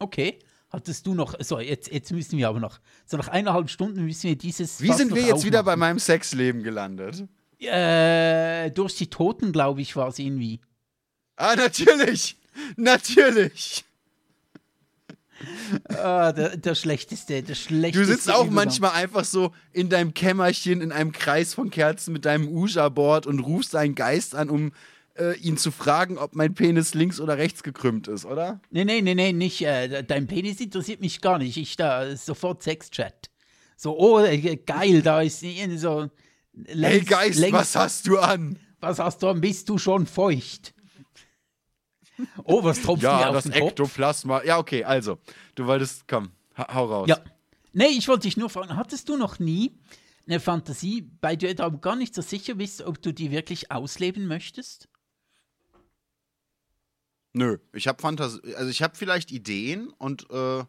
[0.00, 0.40] Okay.
[0.68, 4.24] Hattest du noch, so, jetzt, jetzt müssen wir aber noch, so nach eineinhalb Stunden müssen
[4.24, 4.82] wir dieses.
[4.82, 7.24] Wie sind wir jetzt wieder bei meinem Sexleben gelandet?
[7.60, 10.60] Äh, durch die Toten, glaube ich, war es irgendwie.
[11.36, 12.37] Ah, natürlich!
[12.76, 13.84] Natürlich!
[15.90, 18.06] ah, der, der, schlechteste, der schlechteste.
[18.06, 18.54] Du sitzt auch Übergang.
[18.54, 23.40] manchmal einfach so in deinem Kämmerchen in einem Kreis von Kerzen mit deinem Uja-Board und
[23.40, 24.72] rufst deinen Geist an, um
[25.18, 28.60] äh, ihn zu fragen, ob mein Penis links oder rechts gekrümmt ist, oder?
[28.70, 29.62] Nee, nee, nee, nee, nicht.
[29.62, 31.56] Äh, dein Penis interessiert mich gar nicht.
[31.56, 33.30] Ich da sofort Sexchat.
[33.76, 35.44] So, oh, äh, geil, da ist
[35.76, 36.10] so.
[36.66, 38.58] Längs, hey Geist, längs, was hast du an?
[38.80, 39.40] Was hast du an?
[39.40, 40.74] Bist du schon feucht?
[42.44, 44.42] Oh, was tropft ja, mir auf das Ektoplasma.
[44.44, 45.18] Ja, okay, also,
[45.54, 47.08] du wolltest, komm, hau raus.
[47.08, 47.18] Ja.
[47.72, 49.72] Nee, ich wollte dich nur fragen, hattest du noch nie
[50.26, 53.70] eine Fantasie, bei der du aber gar nicht so sicher bist, ob du die wirklich
[53.70, 54.88] ausleben möchtest?
[57.32, 60.64] Nö, ich habe Fantasie, also ich habe vielleicht Ideen und äh,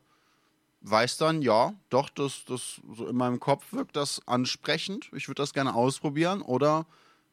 [0.82, 5.10] weiß dann, ja, doch, das, das so in meinem Kopf wirkt das ansprechend.
[5.14, 6.86] Ich würde das gerne ausprobieren oder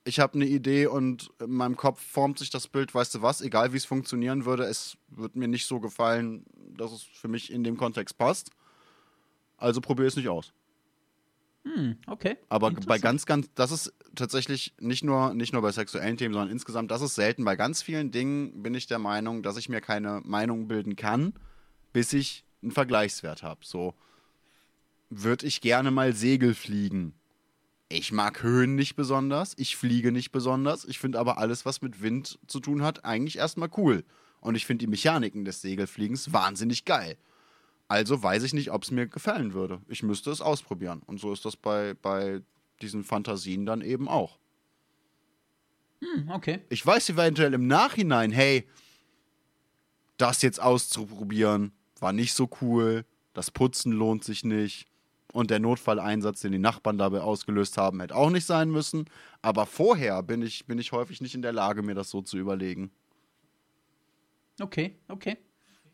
[0.06, 3.40] ich habe eine Idee und in meinem Kopf formt sich das Bild, weißt du was,
[3.40, 6.44] egal wie es funktionieren würde, es wird mir nicht so gefallen,
[6.76, 8.50] dass es für mich in dem Kontext passt.
[9.56, 10.52] Also probiere es nicht aus.
[11.64, 12.36] Hm, okay.
[12.48, 16.52] Aber bei ganz, ganz, das ist tatsächlich nicht nur, nicht nur bei sexuellen Themen, sondern
[16.52, 17.44] insgesamt, das ist selten.
[17.44, 21.32] Bei ganz vielen Dingen bin ich der Meinung, dass ich mir keine Meinung bilden kann,
[21.92, 23.60] bis ich einen Vergleichswert habe.
[23.64, 23.94] So,
[25.10, 27.14] würde ich gerne mal Segel fliegen
[27.88, 32.02] ich mag Höhen nicht besonders, ich fliege nicht besonders, ich finde aber alles, was mit
[32.02, 34.04] Wind zu tun hat, eigentlich erstmal cool.
[34.40, 37.16] Und ich finde die Mechaniken des Segelfliegens wahnsinnig geil.
[37.88, 39.80] Also weiß ich nicht, ob es mir gefallen würde.
[39.88, 41.02] Ich müsste es ausprobieren.
[41.06, 42.42] Und so ist das bei, bei
[42.82, 44.38] diesen Fantasien dann eben auch.
[46.00, 46.60] Hm, okay.
[46.68, 48.68] Ich weiß eventuell im Nachhinein, hey,
[50.16, 54.88] das jetzt auszuprobieren, war nicht so cool, das Putzen lohnt sich nicht
[55.36, 59.04] und der Notfalleinsatz, den die Nachbarn dabei ausgelöst haben, hätte auch nicht sein müssen.
[59.42, 62.38] Aber vorher bin ich, bin ich häufig nicht in der Lage, mir das so zu
[62.38, 62.90] überlegen.
[64.58, 65.36] Okay, okay.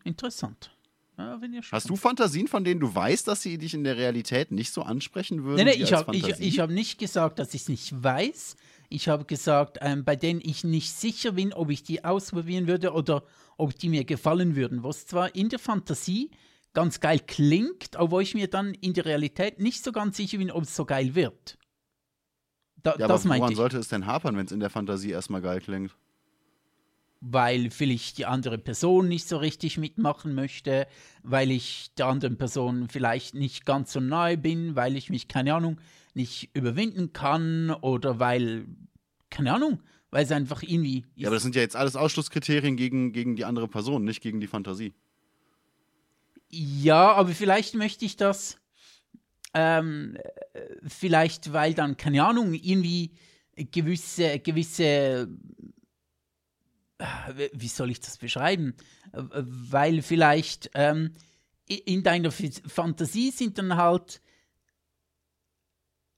[0.05, 0.70] Interessant.
[1.19, 1.39] Ja,
[1.73, 4.82] Hast du Fantasien, von denen du weißt, dass sie dich in der Realität nicht so
[4.82, 5.64] ansprechen würden?
[5.64, 8.56] Nee, nee, ich habe hab nicht gesagt, dass ich es nicht weiß.
[8.89, 12.93] Ich habe gesagt, ähm, bei denen ich nicht sicher bin, ob ich die ausprobieren würde
[12.93, 13.24] oder
[13.56, 14.85] ob die mir gefallen würden.
[14.85, 16.31] Was zwar in der Fantasie
[16.72, 20.38] ganz geil klingt, aber wo ich mir dann in der Realität nicht so ganz sicher
[20.38, 21.58] bin, ob es so geil wird.
[22.82, 25.40] Da, ja, das aber woran sollte es denn hapern, wenn es in der Fantasie erstmal
[25.40, 25.94] geil klingt?
[27.20, 30.88] Weil vielleicht die andere Person nicht so richtig mitmachen möchte,
[31.22, 35.54] weil ich der anderen Person vielleicht nicht ganz so nahe bin, weil ich mich, keine
[35.54, 35.80] Ahnung,
[36.14, 38.66] nicht überwinden kann oder weil,
[39.30, 39.80] keine Ahnung,
[40.10, 41.04] weil es einfach irgendwie.
[41.14, 44.40] Ja, aber das sind ja jetzt alles Ausschlusskriterien gegen, gegen die andere Person, nicht gegen
[44.40, 44.92] die Fantasie.
[46.54, 48.58] Ja, aber vielleicht möchte ich das,
[49.54, 50.18] ähm,
[50.86, 53.12] vielleicht, weil dann, keine Ahnung, irgendwie
[53.56, 55.28] gewisse, gewisse,
[56.98, 58.74] äh, wie soll ich das beschreiben?
[59.12, 61.14] Weil vielleicht ähm,
[61.66, 64.20] in deiner Fantasie sind dann halt,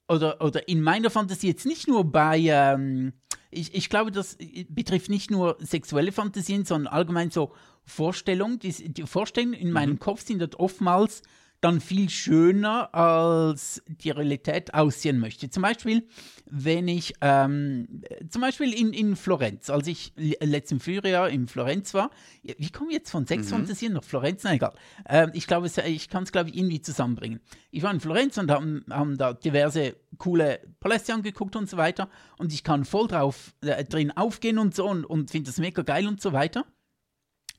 [0.09, 3.13] oder, oder in meiner Fantasie jetzt nicht nur bei, ähm,
[3.53, 4.37] ich, ich glaube, das
[4.69, 7.55] betrifft nicht nur sexuelle Fantasien, sondern allgemein so
[7.85, 9.99] Vorstellungen, die, die Vorstellungen in meinem mhm.
[9.99, 11.23] Kopf sind dort oftmals
[11.65, 15.49] dann viel schöner, als die Realität aussehen möchte.
[15.49, 16.07] Zum Beispiel,
[16.45, 22.11] wenn ich, ähm, zum Beispiel in, in Florenz, als ich letzten Frühjahr in Florenz war,
[22.43, 23.51] wie komme ich jetzt von Sex mhm.
[23.51, 24.43] Fantasien nach Florenz?
[24.45, 24.75] Na egal.
[25.09, 27.41] Ähm, ich glaube, ich kann es, glaube ich, irgendwie zusammenbringen.
[27.71, 32.11] Ich war in Florenz und haben, haben da diverse coole Paläste angeguckt und so weiter
[32.37, 35.81] und ich kann voll drauf äh, drin aufgehen und so und, und finde das mega
[35.81, 36.67] geil und so weiter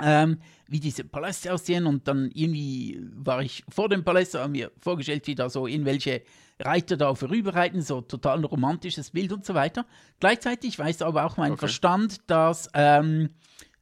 [0.02, 4.72] ähm, wie diese Paläste aussehen und dann irgendwie war ich vor dem Palast, habe mir
[4.80, 6.24] vorgestellt, wie da so irgendwelche
[6.60, 9.86] Reiter da vorüberreiten, so total romantisches Bild und so weiter.
[10.20, 11.60] Gleichzeitig weiß aber auch mein okay.
[11.60, 13.30] Verstand, dass ähm,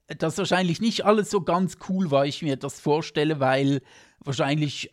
[0.07, 3.81] dass wahrscheinlich nicht alles so ganz cool war, ich mir das vorstelle, weil
[4.19, 4.91] wahrscheinlich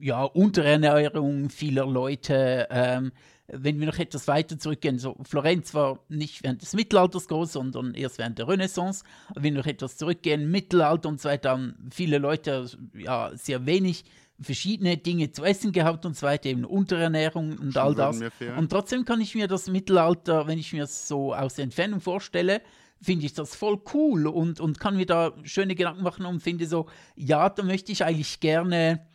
[0.00, 3.12] ja Unterernährung vieler Leute, ähm,
[3.48, 7.94] wenn wir noch etwas weiter zurückgehen, so Florenz war nicht während des Mittelalters groß, sondern
[7.94, 9.04] erst während der Renaissance.
[9.34, 14.04] Wenn wir noch etwas zurückgehen, Mittelalter und so weiter, haben viele Leute ja sehr wenig
[14.40, 18.20] verschiedene Dinge zu essen gehabt und so weiter, eben Unterernährung und all das.
[18.56, 22.00] Und trotzdem kann ich mir das Mittelalter, wenn ich mir es so aus der Entfernung
[22.00, 22.60] vorstelle,
[23.00, 26.66] finde ich das voll cool und, und kann mir da schöne Gedanken machen und finde
[26.66, 29.07] so, ja, da möchte ich eigentlich gerne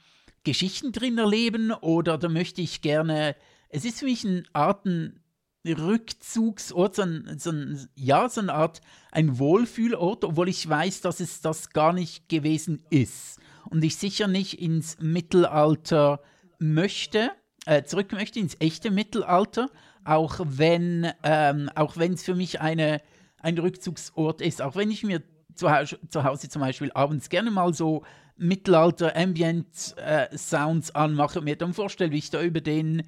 [0.44, 3.36] Geschichten drin erleben oder da möchte ich gerne,
[3.70, 5.20] es ist für mich eine Art ein
[5.66, 11.20] Rückzugsort, so ein, so ein, ja, so eine Art ein Wohlfühlort, obwohl ich weiß, dass
[11.20, 13.40] es das gar nicht gewesen ist.
[13.70, 16.22] Und ich sicher nicht ins Mittelalter
[16.60, 17.32] möchte,
[17.66, 19.70] äh, zurück möchte, ins echte Mittelalter,
[20.04, 23.02] auch wenn ähm, auch wenn es für mich eine
[23.38, 24.62] ein Rückzugsort ist.
[24.62, 25.22] Auch wenn ich mir
[25.56, 25.68] zu,
[26.10, 28.04] zu Hause zum Beispiel abends gerne mal so
[28.38, 33.04] Mittelalter-Ambient-Sounds äh, anmache und mir dann vorstelle, wie ich da über den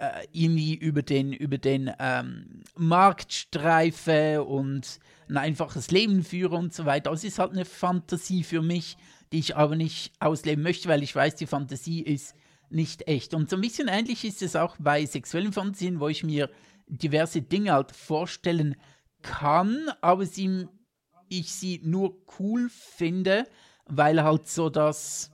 [0.00, 4.98] äh, irgendwie über den, über den ähm, Markt streife und
[5.28, 7.10] ein einfaches Leben führe und so weiter.
[7.10, 8.96] Das ist halt eine Fantasie für mich,
[9.32, 12.34] die ich aber nicht ausleben möchte, weil ich weiß, die Fantasie ist
[12.70, 13.34] nicht echt.
[13.34, 16.48] Und so ein bisschen ähnlich ist es auch bei sexuellen Fantasien, wo ich mir
[16.86, 18.76] diverse Dinge halt vorstellen
[19.22, 20.66] kann, aber sie,
[21.28, 23.46] ich sie nur cool finde,
[23.90, 25.30] weil halt so das,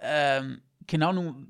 [0.00, 1.46] ähm, keine Ahnung,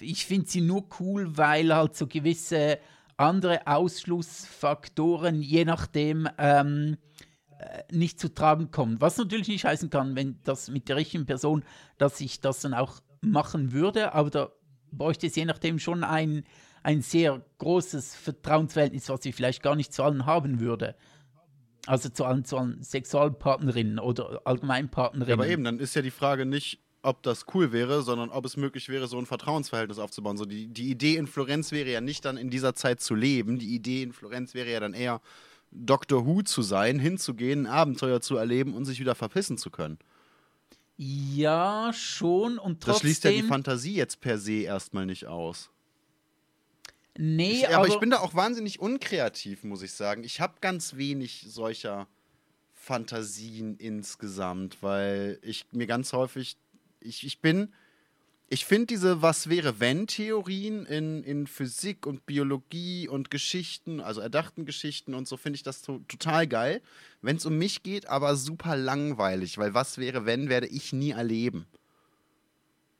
[0.00, 2.78] ich finde sie nur cool, weil halt so gewisse
[3.16, 6.96] andere Ausschlussfaktoren, je nachdem, ähm,
[7.58, 9.00] äh, nicht zu tragen kommen.
[9.00, 11.64] Was natürlich nicht heißen kann, wenn das mit der richtigen Person,
[11.98, 14.52] dass ich das dann auch machen würde, aber da
[14.92, 16.44] bräuchte es je nachdem schon ein
[16.82, 20.94] ein sehr großes Vertrauensverhältnis, was ich vielleicht gar nicht zu allen haben würde.
[21.88, 25.28] Also zu allen, zu allen Sexualpartnerinnen oder Allgemeinpartnerinnen.
[25.28, 28.44] Ja, aber eben, dann ist ja die Frage nicht, ob das cool wäre, sondern ob
[28.44, 30.36] es möglich wäre, so ein Vertrauensverhältnis aufzubauen.
[30.36, 33.58] So die, die Idee in Florenz wäre ja nicht dann in dieser Zeit zu leben.
[33.58, 35.22] Die Idee in Florenz wäre ja dann eher,
[35.70, 39.98] Doctor Who zu sein, hinzugehen, ein Abenteuer zu erleben und sich wieder verpissen zu können.
[40.98, 42.58] Ja, schon.
[42.58, 42.92] Und trotzdem.
[42.92, 45.70] Das schließt ja die Fantasie jetzt per se erstmal nicht aus.
[47.20, 50.22] Nee, ich, aber, aber ich bin da auch wahnsinnig unkreativ, muss ich sagen.
[50.22, 52.06] Ich habe ganz wenig solcher
[52.74, 56.56] Fantasien insgesamt, weil ich mir ganz häufig,
[57.00, 57.72] ich, ich bin,
[58.48, 64.20] ich finde diese Was wäre wenn Theorien in, in Physik und Biologie und Geschichten, also
[64.20, 66.80] erdachten Geschichten und so, finde ich das to total geil.
[67.20, 71.10] Wenn es um mich geht, aber super langweilig, weil Was wäre wenn werde ich nie
[71.10, 71.66] erleben.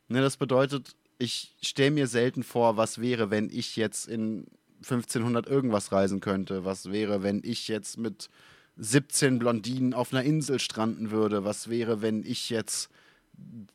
[0.08, 4.46] Ne, das bedeutet, ich stelle mir selten vor, was wäre, wenn ich jetzt in
[4.82, 6.64] 1500 irgendwas reisen könnte.
[6.64, 8.30] Was wäre, wenn ich jetzt mit
[8.76, 11.44] 17 Blondinen auf einer Insel stranden würde?
[11.44, 12.88] Was wäre, wenn ich jetzt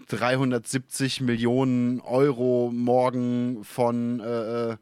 [0.07, 4.77] 370 Millionen Euro morgen von, äh, äh,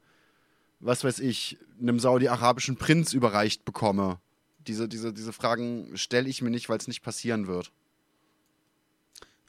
[0.80, 4.20] was weiß ich, einem saudi-arabischen Prinz überreicht bekomme?
[4.68, 7.72] Diese, diese, diese Fragen stelle ich mir nicht, weil es nicht passieren wird.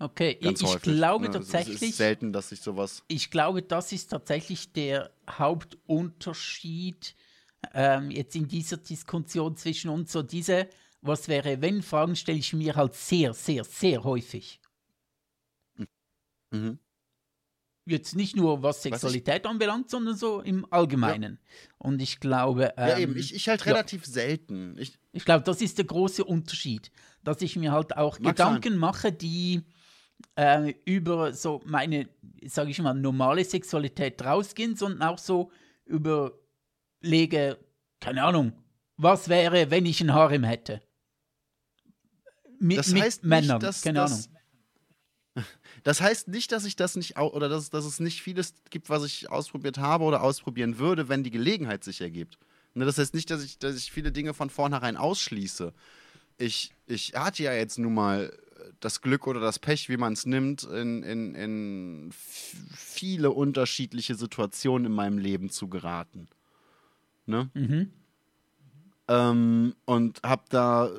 [0.03, 1.31] Okay, Ganz ich, ich glaube ne?
[1.31, 1.77] tatsächlich.
[1.77, 3.05] Es ist selten, dass ich sowas.
[3.07, 7.15] Ich glaube, das ist tatsächlich der Hauptunterschied
[7.73, 10.11] ähm, jetzt in dieser Diskussion zwischen uns.
[10.11, 10.69] So diese,
[11.03, 14.61] was wäre, wenn Fragen stelle ich mir halt sehr, sehr, sehr häufig.
[16.51, 16.81] Mhm.
[17.85, 21.39] Jetzt nicht nur was Sexualität was anbelangt, sondern so im Allgemeinen.
[21.41, 21.75] Ja.
[21.79, 22.75] Und ich glaube.
[22.77, 24.13] Ähm, ja, eben, ich, ich halt relativ ja.
[24.13, 24.77] selten.
[24.79, 26.91] Ich, ich glaube, das ist der große Unterschied,
[27.23, 28.79] dass ich mir halt auch Gedanken sein.
[28.79, 29.63] mache, die
[30.37, 32.09] äh, über so meine,
[32.47, 35.51] sage ich mal, normale Sexualität rausgehen, sondern auch so
[35.85, 37.59] überlege,
[38.01, 38.53] keine Ahnung,
[38.97, 40.83] was wäre, wenn ich ein Harem hätte?
[42.59, 44.39] Mit, das heißt mit Männern, nicht, dass, keine das, Ahnung.
[45.85, 49.03] Das heißt nicht, dass ich das nicht oder dass, dass es nicht vieles gibt, was
[49.03, 52.39] ich ausprobiert habe oder ausprobieren würde, wenn die Gelegenheit sich ergibt.
[52.75, 55.73] Ne, das heißt nicht, dass ich, dass ich viele Dinge von vornherein ausschließe.
[56.39, 58.33] Ich, ich hatte ja jetzt nun mal
[58.81, 62.11] das Glück oder das Pech, wie man es nimmt, in, in, in
[62.75, 66.29] viele unterschiedliche Situationen in meinem Leben zu geraten.
[67.27, 67.51] Ne?
[67.55, 67.91] Mhm.
[69.09, 70.91] Ähm, und habe da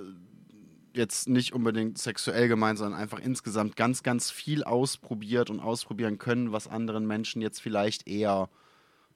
[0.95, 6.51] jetzt nicht unbedingt sexuell gemeint, sondern einfach insgesamt ganz, ganz viel ausprobiert und ausprobieren können,
[6.51, 8.49] was anderen Menschen jetzt vielleicht eher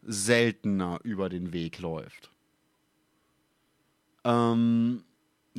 [0.01, 2.31] seltener über den Weg läuft.
[4.23, 5.03] Ähm,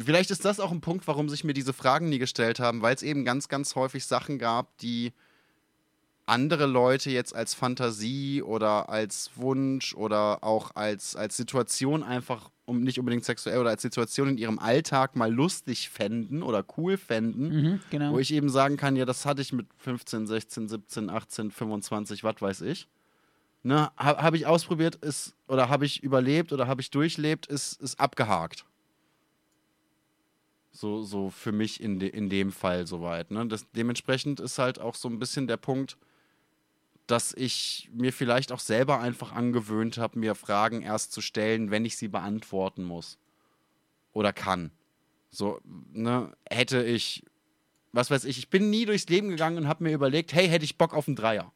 [0.04, 2.94] Vielleicht ist das auch ein Punkt, warum sich mir diese Fragen nie gestellt haben, weil
[2.94, 5.12] es eben ganz, ganz häufig Sachen gab, die
[6.26, 12.82] andere Leute jetzt als Fantasie oder als Wunsch oder auch als, als Situation einfach um
[12.82, 17.48] nicht unbedingt sexuell oder als Situation in ihrem Alltag mal lustig fänden oder cool fänden,
[17.48, 18.12] Mhm, genau.
[18.12, 22.24] wo ich eben sagen kann, ja, das hatte ich mit 15, 16, 17, 18, 25,
[22.24, 22.86] was weiß ich.
[23.62, 27.80] Ne, habe hab ich ausprobiert, ist, oder habe ich überlebt oder habe ich durchlebt, ist,
[27.80, 28.66] ist abgehakt.
[30.80, 33.32] So, so für mich in, de, in dem Fall soweit.
[33.32, 33.44] Ne?
[33.48, 35.96] Das, dementsprechend ist halt auch so ein bisschen der Punkt,
[37.08, 41.84] dass ich mir vielleicht auch selber einfach angewöhnt habe, mir Fragen erst zu stellen, wenn
[41.84, 43.18] ich sie beantworten muss.
[44.12, 44.70] Oder kann.
[45.30, 45.60] So,
[45.92, 47.24] ne, hätte ich,
[47.90, 50.64] was weiß ich, ich bin nie durchs Leben gegangen und habe mir überlegt, hey, hätte
[50.64, 51.52] ich Bock auf einen Dreier?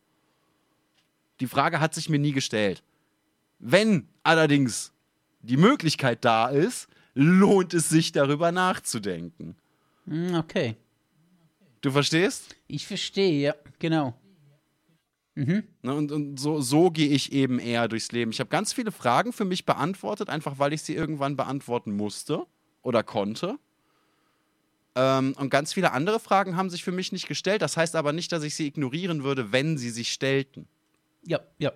[1.38, 2.82] Die Frage hat sich mir nie gestellt.
[3.60, 4.92] Wenn allerdings
[5.42, 9.56] die Möglichkeit da ist, lohnt es sich darüber nachzudenken.
[10.06, 10.76] Hm, okay.
[11.80, 12.56] Du verstehst?
[12.68, 14.14] Ich verstehe, ja, genau.
[15.82, 18.32] Ne, und und so, so gehe ich eben eher durchs Leben.
[18.32, 22.46] Ich habe ganz viele Fragen für mich beantwortet, einfach weil ich sie irgendwann beantworten musste
[22.82, 23.58] oder konnte.
[24.94, 27.62] Ähm, und ganz viele andere Fragen haben sich für mich nicht gestellt.
[27.62, 30.68] Das heißt aber nicht, dass ich sie ignorieren würde, wenn sie sich stellten.
[31.26, 31.72] Ja, ja.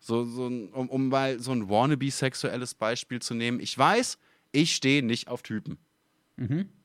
[0.00, 3.60] So, so, ein- um, um mal so ein wannabe-sexuelles Beispiel zu nehmen.
[3.60, 4.18] Ich weiß,
[4.52, 5.78] ich stehe nicht auf Typen.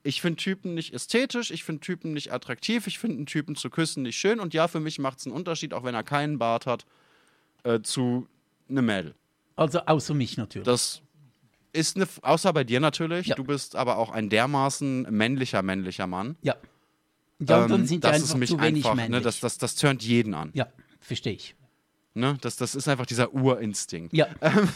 [0.04, 3.70] Ich finde Typen nicht ästhetisch, ich finde Typen nicht attraktiv, ich finde einen Typen zu
[3.70, 4.42] küssen nicht schön.
[4.42, 6.86] Und ja, für mich macht es einen Unterschied, auch wenn er keinen Bart hat,
[7.64, 8.28] äh, zu
[8.68, 9.16] einem Mädel.
[9.56, 10.66] Also außer mich natürlich.
[10.66, 11.02] Das
[11.72, 13.36] ist eine, außer bei dir natürlich, Ja.
[13.36, 16.36] du bist aber auch ein dermaßen männlicher, männlicher Mann.
[16.42, 16.56] ja.
[17.40, 19.20] Die anderen Ähm, sind das einfach ist mich zu wenig einfach, männlich.
[19.20, 20.52] ne, das, das, das turnt jeden an.
[20.54, 20.68] ja,
[21.00, 21.56] verstehe ich.
[22.16, 22.38] Ne?
[22.42, 24.14] Das, das ist einfach dieser Urinstinkt.
[24.14, 24.28] Ja,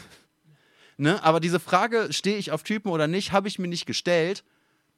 [0.97, 1.23] Ne?
[1.23, 4.43] Aber diese Frage, stehe ich auf Typen oder nicht, habe ich mir nicht gestellt,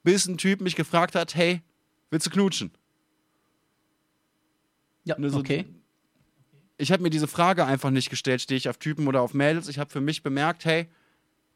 [0.02, 1.62] bis ein Typ mich gefragt hat, hey,
[2.10, 2.72] willst du knutschen?
[5.04, 5.64] ja, Ne, so- okay.
[6.78, 9.68] Ich habe mir diese Frage einfach nicht gestellt, stehe ich auf Typen oder auf Mädels.
[9.68, 10.88] Ich habe für mich bemerkt, hey,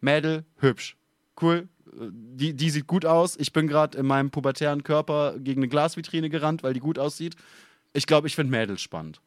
[0.01, 0.97] Mädel, hübsch,
[1.43, 3.37] cool, die, die sieht gut aus.
[3.37, 7.35] Ich bin gerade in meinem pubertären Körper gegen eine Glasvitrine gerannt, weil die gut aussieht.
[7.95, 9.21] Ich glaube, ich finde Mädels spannend.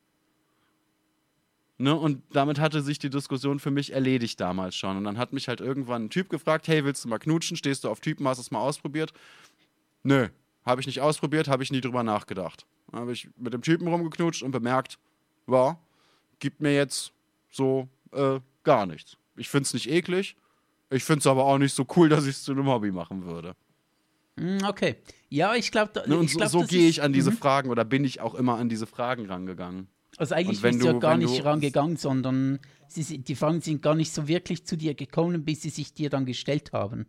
[1.81, 1.95] Ne?
[1.95, 4.97] Und damit hatte sich die Diskussion für mich erledigt damals schon.
[4.97, 7.55] Und dann hat mich halt irgendwann ein Typ gefragt, hey, willst du mal knutschen?
[7.55, 8.27] Stehst du auf Typen?
[8.27, 9.13] Hast du es mal ausprobiert?
[10.03, 10.27] Nö,
[10.65, 12.65] habe ich nicht ausprobiert, habe ich nie drüber nachgedacht.
[12.91, 14.99] Dann habe ich mit dem Typen rumgeknutscht und bemerkt,
[15.47, 15.79] ja,
[16.39, 17.13] gibt mir jetzt
[17.49, 19.15] so äh, gar nichts.
[19.37, 20.35] Ich finde es nicht eklig.
[20.89, 23.25] Ich finde es aber auch nicht so cool, dass ich es zu einem Hobby machen
[23.25, 23.55] würde.
[24.37, 24.97] Hm, Okay.
[25.29, 27.69] Ja, ich glaube, Ne, und ich so, glaub, so das gehe ich an diese Fragen
[27.69, 29.87] oder bin ich auch immer an diese Fragen rangegangen.
[30.17, 34.13] Also eigentlich bist du ja gar nicht rangegangen, sondern sie, die Fragen sind gar nicht
[34.13, 37.07] so wirklich zu dir gekommen, bis sie sich dir dann gestellt haben,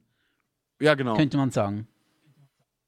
[0.80, 1.16] Ja, genau.
[1.16, 1.88] könnte man sagen.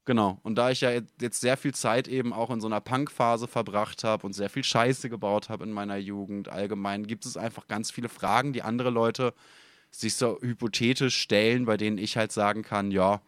[0.05, 0.39] Genau.
[0.43, 0.91] Und da ich ja
[1.21, 4.63] jetzt sehr viel Zeit eben auch in so einer Punk-Phase verbracht habe und sehr viel
[4.63, 8.89] Scheiße gebaut habe in meiner Jugend, allgemein gibt es einfach ganz viele Fragen, die andere
[8.89, 9.33] Leute
[9.91, 13.21] sich so hypothetisch stellen, bei denen ich halt sagen kann, ja,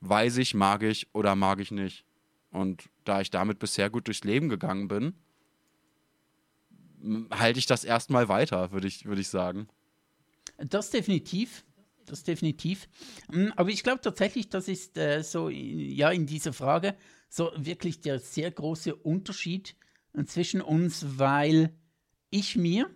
[0.00, 2.04] weiß ich, mag ich oder mag ich nicht.
[2.50, 5.14] Und da ich damit bisher gut durchs Leben gegangen bin,
[7.30, 9.68] halte ich das erstmal weiter, würde ich, würde ich sagen.
[10.58, 11.64] Das definitiv.
[12.06, 12.88] Das definitiv.
[13.30, 16.96] Mm, Aber ich glaube tatsächlich, das ist äh, so, ja, in dieser Frage
[17.28, 19.76] so wirklich der sehr große Unterschied
[20.14, 21.74] äh, zwischen uns, weil
[22.30, 22.90] ich mir,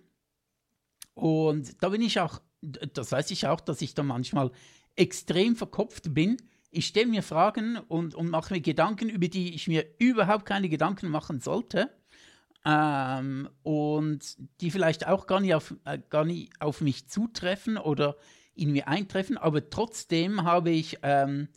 [1.14, 4.50] und da bin ich auch, das weiß ich auch, dass ich da manchmal
[4.96, 6.36] extrem verkopft bin.
[6.70, 10.68] Ich stelle mir Fragen und, und mache mir Gedanken, über die ich mir überhaupt keine
[10.68, 11.90] Gedanken machen sollte.
[12.64, 18.16] Ähm, und die vielleicht auch gar nicht, auf, äh, gar nicht auf mich zutreffen oder
[18.54, 21.48] in mir eintreffen, aber trotzdem habe ich ähm,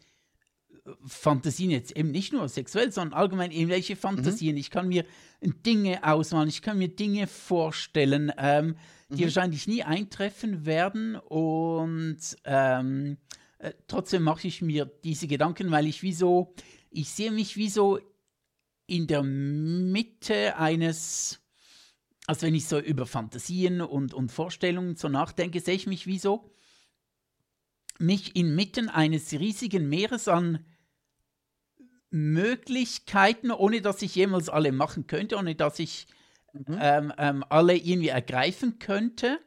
[1.05, 4.55] Fantasien jetzt eben nicht nur sexuell, sondern allgemein irgendwelche Fantasien.
[4.55, 5.05] Ich kann mir
[5.41, 8.75] Dinge ausmalen, ich kann mir Dinge vorstellen, ähm,
[9.09, 11.15] die wahrscheinlich nie eintreffen werden.
[11.15, 13.17] Und ähm,
[13.59, 16.53] äh, trotzdem mache ich mir diese Gedanken, weil ich wie so,
[16.91, 17.99] ich sehe mich wie so
[18.87, 21.41] in der Mitte eines,
[22.27, 26.19] also wenn ich so über Fantasien und, und Vorstellungen so nachdenke, sehe ich mich wie
[26.19, 26.51] so,
[27.97, 30.65] mich inmitten eines riesigen Meeres an
[32.09, 36.07] Möglichkeiten, ohne dass ich jemals alle machen könnte, ohne dass ich
[36.79, 39.39] ähm, ähm, alle irgendwie ergreifen könnte.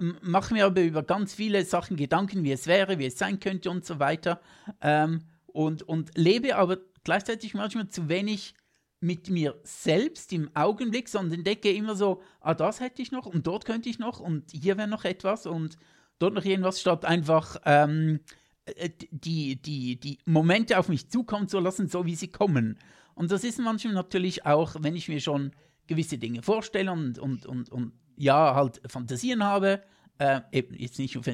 [0.00, 3.40] Ähm, Mache mir aber über ganz viele Sachen Gedanken, wie es wäre, wie es sein
[3.40, 4.40] könnte und so weiter.
[4.80, 8.54] Ähm, und, und lebe aber gleichzeitig manchmal zu wenig
[9.04, 13.46] mit mir selbst im Augenblick, sondern denke immer so, ah, das hätte ich noch und
[13.46, 15.76] dort könnte ich noch und hier wäre noch etwas und
[16.18, 18.20] dort noch irgendwas, statt einfach ähm,
[18.64, 22.78] äh, die, die, die Momente auf mich zukommen zu lassen, so wie sie kommen.
[23.14, 25.52] Und das ist manchmal natürlich auch, wenn ich mir schon
[25.86, 29.82] gewisse Dinge vorstelle und, und, und, und ja, halt Fantasien habe,
[30.18, 31.24] äh, eben jetzt nicht nur,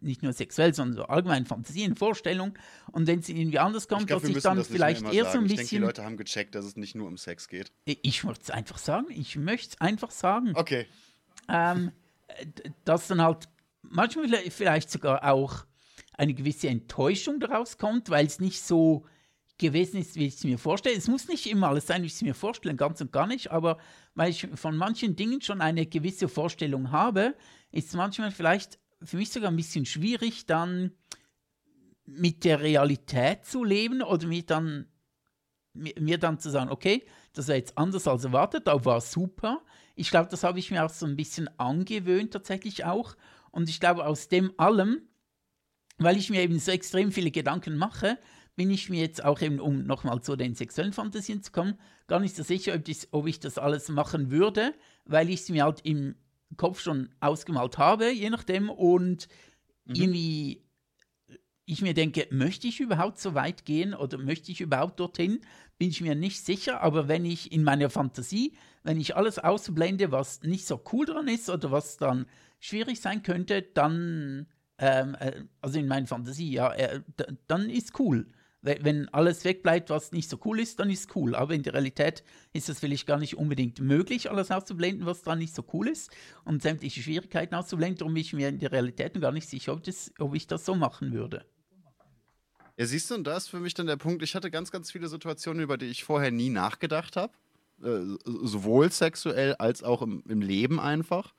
[0.00, 2.54] nicht nur sexuell, sondern so allgemein Fantasien, Vorstellungen.
[2.92, 5.46] Und wenn es irgendwie anders kommt, glaub, dass ich dann das vielleicht eher so ein
[5.46, 5.56] ich bisschen.
[5.56, 7.72] Denke, die Leute haben gecheckt, dass es nicht nur um Sex geht.
[7.84, 9.06] Ich möchte es einfach sagen.
[9.10, 10.52] Ich möchte es einfach sagen.
[10.54, 10.86] Okay.
[11.48, 11.92] Ähm,
[12.84, 13.48] dass dann halt
[13.82, 15.64] manchmal vielleicht sogar auch
[16.16, 19.06] eine gewisse Enttäuschung daraus kommt, weil es nicht so
[19.60, 20.96] gewesen ist, wie ich es mir vorstelle.
[20.96, 23.52] Es muss nicht immer alles sein, wie ich es mir vorstelle, ganz und gar nicht,
[23.52, 23.78] aber
[24.14, 27.36] weil ich von manchen Dingen schon eine gewisse Vorstellung habe,
[27.70, 30.92] ist es manchmal vielleicht für mich sogar ein bisschen schwierig, dann
[32.06, 34.86] mit der Realität zu leben oder mir dann,
[35.74, 37.04] mir dann zu sagen, okay,
[37.34, 39.62] das war jetzt anders als erwartet, aber war super.
[39.94, 43.14] Ich glaube, das habe ich mir auch so ein bisschen angewöhnt tatsächlich auch.
[43.52, 45.02] Und ich glaube, aus dem allem,
[45.98, 48.18] weil ich mir eben so extrem viele Gedanken mache,
[48.56, 52.20] bin ich mir jetzt auch eben, um nochmal zu den sexuellen Fantasien zu kommen, gar
[52.20, 54.74] nicht so sicher, ob, das, ob ich das alles machen würde,
[55.04, 56.16] weil ich es mir halt im
[56.56, 58.68] Kopf schon ausgemalt habe, je nachdem.
[58.68, 59.28] Und
[59.84, 59.94] mhm.
[59.94, 60.64] irgendwie
[61.64, 65.40] ich mir denke, möchte ich überhaupt so weit gehen oder möchte ich überhaupt dorthin,
[65.78, 66.82] bin ich mir nicht sicher.
[66.82, 71.28] Aber wenn ich in meiner Fantasie, wenn ich alles ausblende, was nicht so cool dran
[71.28, 72.26] ist oder was dann
[72.58, 74.48] schwierig sein könnte, dann,
[74.78, 77.02] ähm, äh, also in meiner Fantasie, ja, äh,
[77.46, 78.26] dann ist cool
[78.62, 81.34] wenn alles wegbleibt, was nicht so cool ist, dann ist es cool.
[81.34, 82.22] Aber in der Realität
[82.52, 86.10] ist es vielleicht gar nicht unbedingt möglich, alles auszublenden, was dran nicht so cool ist
[86.44, 87.98] und sämtliche Schwierigkeiten auszublenden.
[87.98, 90.64] Darum bin ich mir in der Realität gar nicht sicher, ob, das, ob ich das
[90.64, 91.44] so machen würde.
[92.76, 94.90] Ja, siehst du, und da ist für mich dann der Punkt, ich hatte ganz, ganz
[94.90, 97.32] viele Situationen, über die ich vorher nie nachgedacht habe.
[97.82, 101.34] Äh, sowohl sexuell als auch im, im Leben einfach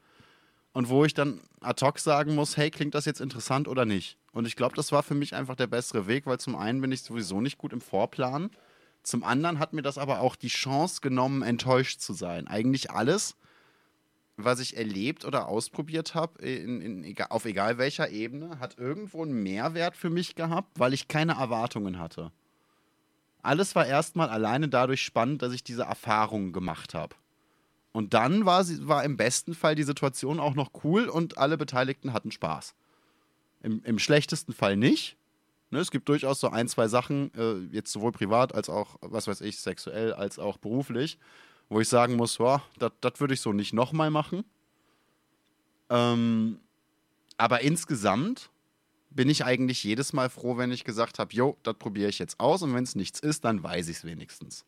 [0.73, 4.17] und wo ich dann ad hoc sagen muss, hey, klingt das jetzt interessant oder nicht?
[4.31, 6.91] Und ich glaube, das war für mich einfach der bessere Weg, weil zum einen bin
[6.91, 8.51] ich sowieso nicht gut im Vorplanen,
[9.03, 12.47] zum anderen hat mir das aber auch die Chance genommen, enttäuscht zu sein.
[12.47, 13.35] Eigentlich alles,
[14.37, 16.39] was ich erlebt oder ausprobiert habe,
[17.29, 21.97] auf egal welcher Ebene, hat irgendwo einen Mehrwert für mich gehabt, weil ich keine Erwartungen
[21.97, 22.31] hatte.
[23.41, 27.15] Alles war erstmal alleine dadurch spannend, dass ich diese Erfahrungen gemacht habe.
[27.91, 31.57] Und dann war, sie, war im besten Fall die Situation auch noch cool und alle
[31.57, 32.73] Beteiligten hatten Spaß.
[33.61, 35.17] Im, im schlechtesten Fall nicht.
[35.71, 39.27] Ne, es gibt durchaus so ein, zwei Sachen, äh, jetzt sowohl privat als auch, was
[39.27, 41.17] weiß ich, sexuell als auch beruflich,
[41.69, 42.37] wo ich sagen muss,
[42.77, 44.43] das würde ich so nicht nochmal machen.
[45.89, 46.59] Ähm,
[47.37, 48.49] aber insgesamt
[49.09, 52.39] bin ich eigentlich jedes Mal froh, wenn ich gesagt habe, jo, das probiere ich jetzt
[52.39, 54.65] aus und wenn es nichts ist, dann weiß ich es wenigstens.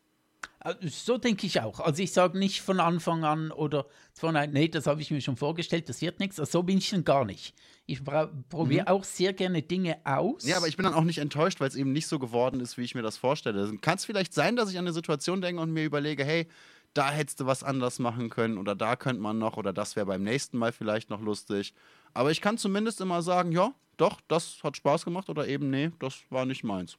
[0.64, 1.80] Äh, so denke ich auch.
[1.80, 5.20] Also ich sage nicht von Anfang an oder von einem, nee, das habe ich mir
[5.20, 6.40] schon vorgestellt, das wird nichts.
[6.40, 7.54] Also so bin ich dann gar nicht.
[7.86, 8.88] Ich probiere mhm.
[8.88, 10.46] auch sehr gerne Dinge aus.
[10.46, 12.78] Ja, aber ich bin dann auch nicht enttäuscht, weil es eben nicht so geworden ist,
[12.78, 13.76] wie ich mir das vorstelle.
[13.78, 16.48] Kann es vielleicht sein, dass ich an eine Situation denke und mir überlege, hey,
[16.94, 20.06] da hättest du was anders machen können oder da könnte man noch oder das wäre
[20.06, 21.74] beim nächsten Mal vielleicht noch lustig.
[22.14, 25.90] Aber ich kann zumindest immer sagen, ja, doch, das hat Spaß gemacht oder eben, nee,
[25.98, 26.96] das war nicht meins.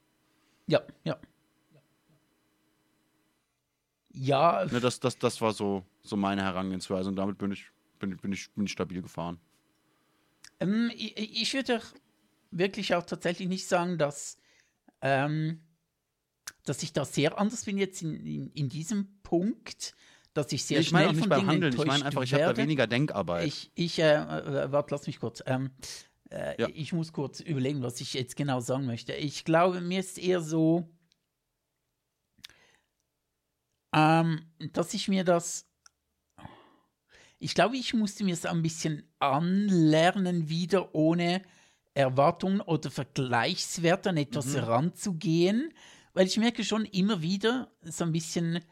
[0.67, 1.17] Ja, ja.
[4.15, 4.65] Ja.
[4.71, 7.65] Ne, das, das, das war so, so meine Herangehensweise und damit bin ich,
[7.99, 9.39] bin, bin ich, bin ich stabil gefahren.
[10.59, 11.81] Ähm, ich, ich würde
[12.51, 14.37] wirklich auch tatsächlich nicht sagen, dass,
[15.01, 15.61] ähm,
[16.63, 19.95] dass ich da sehr anders bin jetzt in, in, in diesem Punkt,
[20.33, 22.23] dass ich sehr ich schnell meine auch nicht von beim Dingen Handeln, ich meine einfach,
[22.23, 23.47] ich habe da weniger Denkarbeit.
[23.47, 25.43] Ich, ich äh, äh, warte, lass mich kurz.
[25.45, 25.71] Ähm,
[26.29, 26.67] äh, ja.
[26.73, 29.13] Ich muss kurz überlegen, was ich jetzt genau sagen möchte.
[29.13, 30.89] Ich glaube, mir ist eher so,
[33.95, 34.41] ähm,
[34.73, 35.67] dass ich mir das.
[37.39, 41.41] Ich glaube, ich musste mir es ein bisschen anlernen, wieder ohne
[41.93, 44.55] Erwartungen oder Vergleichswerte an etwas mhm.
[44.55, 45.73] heranzugehen,
[46.13, 48.63] weil ich merke schon immer wieder so ein bisschen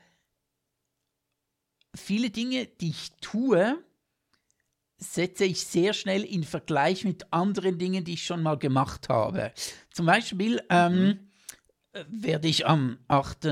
[1.96, 3.78] viele Dinge, die ich tue,
[4.98, 9.54] setze ich sehr schnell in Vergleich mit anderen Dingen, die ich schon mal gemacht habe.
[9.92, 11.20] Zum Beispiel ähm, mhm.
[12.08, 13.48] werde ich am 8.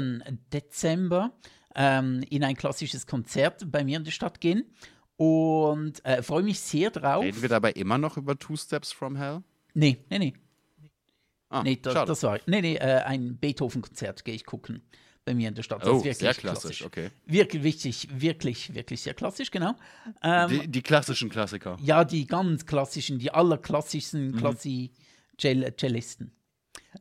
[0.53, 1.37] Dezember
[1.75, 4.65] ähm, in ein klassisches Konzert bei mir in der Stadt gehen
[5.17, 7.23] und äh, freue mich sehr drauf.
[7.23, 9.43] Reden wir dabei immer noch über Two Steps from Hell?
[9.73, 10.33] Nee, nee, nee.
[11.49, 12.39] Ah, nee, das, das war.
[12.45, 14.81] Nee, nee, äh, ein Beethoven-Konzert gehe ich gucken
[15.25, 15.81] bei mir in der Stadt.
[15.81, 17.11] Das oh, sehr klassisch, klassisch, okay.
[17.25, 19.75] Wirklich wichtig, wirklich, wirklich sehr klassisch, genau.
[20.23, 21.77] Ähm, die, die, klassischen Klassiker.
[21.81, 24.37] Ja, die ganz klassischen, die allerklassischsten mhm.
[24.37, 26.31] Klassi-Cellisten.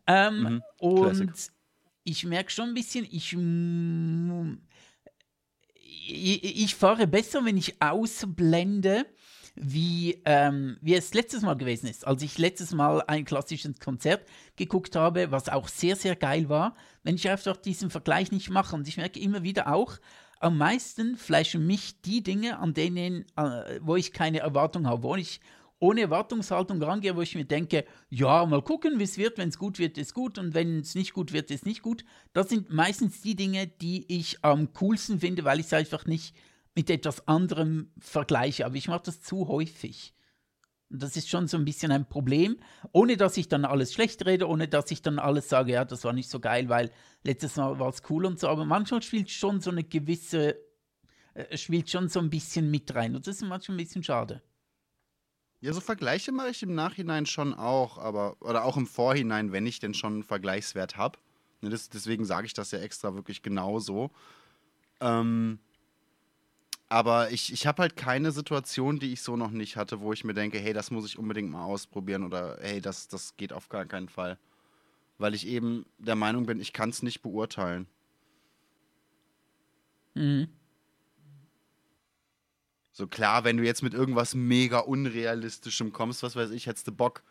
[0.07, 0.63] Ähm, mhm.
[0.79, 1.33] Und
[2.05, 3.37] ich merke schon ein bisschen, ich,
[6.07, 9.07] ich, ich fahre besser, wenn ich ausblende,
[9.55, 12.07] wie, ähm, wie es letztes Mal gewesen ist.
[12.07, 16.77] Als ich letztes Mal ein klassisches Konzert geguckt habe, was auch sehr, sehr geil war,
[17.03, 18.77] wenn ich einfach diesen Vergleich nicht mache.
[18.77, 19.99] Und ich merke immer wieder auch,
[20.39, 25.17] am meisten flashen mich die Dinge, an denen, äh, wo ich keine Erwartung habe, wo
[25.17, 25.41] ich
[25.81, 29.39] ohne Erwartungshaltung rangehe, wo ich mir denke, ja, mal gucken, wie es wird.
[29.39, 30.39] Wenn es gut wird, ist gut.
[30.39, 32.05] Und wenn es nicht gut wird, ist nicht gut.
[32.33, 36.37] Das sind meistens die Dinge, die ich am coolsten finde, weil ich es einfach nicht
[36.75, 38.67] mit etwas anderem vergleiche.
[38.67, 40.15] Aber ich mache das zu häufig.
[40.91, 42.59] Und das ist schon so ein bisschen ein Problem,
[42.93, 46.05] ohne dass ich dann alles schlecht rede, ohne dass ich dann alles sage, ja, das
[46.05, 46.91] war nicht so geil, weil
[47.23, 48.49] letztes Mal war es cool und so.
[48.49, 50.57] Aber manchmal spielt schon so eine gewisse,
[51.33, 53.17] äh, spielt schon so ein bisschen mit rein.
[53.17, 54.43] Und das ist manchmal ein bisschen schade.
[55.61, 59.67] Ja, so Vergleiche mache ich im Nachhinein schon auch, aber oder auch im Vorhinein, wenn
[59.67, 61.19] ich denn schon einen Vergleichswert habe.
[61.61, 64.11] Ne, deswegen sage ich das ja extra wirklich genauso.
[65.01, 65.59] Ähm,
[66.89, 70.25] aber ich, ich habe halt keine Situation, die ich so noch nicht hatte, wo ich
[70.25, 73.69] mir denke, hey, das muss ich unbedingt mal ausprobieren oder hey, das, das geht auf
[73.69, 74.39] gar keinen Fall.
[75.19, 77.87] Weil ich eben der Meinung bin, ich kann es nicht beurteilen.
[80.15, 80.49] Mhm.
[83.01, 86.93] So klar, wenn du jetzt mit irgendwas mega unrealistischem kommst, was weiß ich, hättest du
[86.93, 87.23] Bock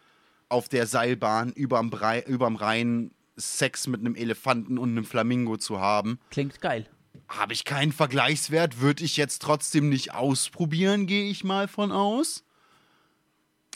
[0.49, 5.79] auf der Seilbahn überm, Brei, überm Rhein Sex mit einem Elefanten und einem Flamingo zu
[5.79, 6.19] haben.
[6.31, 6.89] Klingt geil.
[7.27, 12.43] Habe ich keinen Vergleichswert, würde ich jetzt trotzdem nicht ausprobieren, gehe ich mal von aus.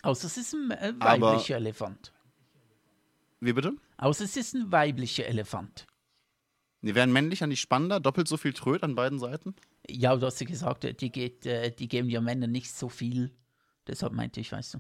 [0.02, 2.12] Außer es ist ein äh, weiblicher Aber- Elefant.
[3.40, 3.74] Wie bitte?
[3.98, 5.86] Außer es ist ein weiblicher Elefant.
[6.82, 9.54] Die wären männlich an die spannender, doppelt so viel Tröd an beiden Seiten.
[9.90, 12.90] Ja, du hast ja gesagt, äh, die, geht, äh, die geben ja Männern nicht so
[12.90, 13.36] viel.
[13.88, 14.78] Deshalb meinte ich, weißt du.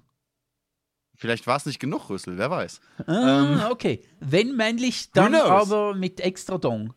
[1.15, 2.79] Vielleicht war es nicht genug Rüssel, wer weiß.
[3.05, 4.03] Ah, okay.
[4.19, 6.93] Wenn männlich, dann aber mit extra Dong.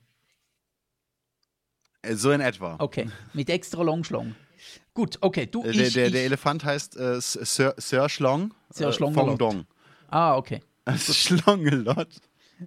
[2.03, 2.77] Äh, So in etwa.
[2.79, 4.35] Okay, mit extra Longschlong.
[4.95, 6.13] Gut, okay, du, Äh, ich, der, der, ich.
[6.13, 8.55] der Elefant heißt äh, Sir, Sir Schlong.
[8.71, 9.29] Sir äh, Schlongelot.
[9.29, 9.67] Fong Dong.
[10.09, 10.63] ah, okay.
[10.97, 12.09] Schlongelot.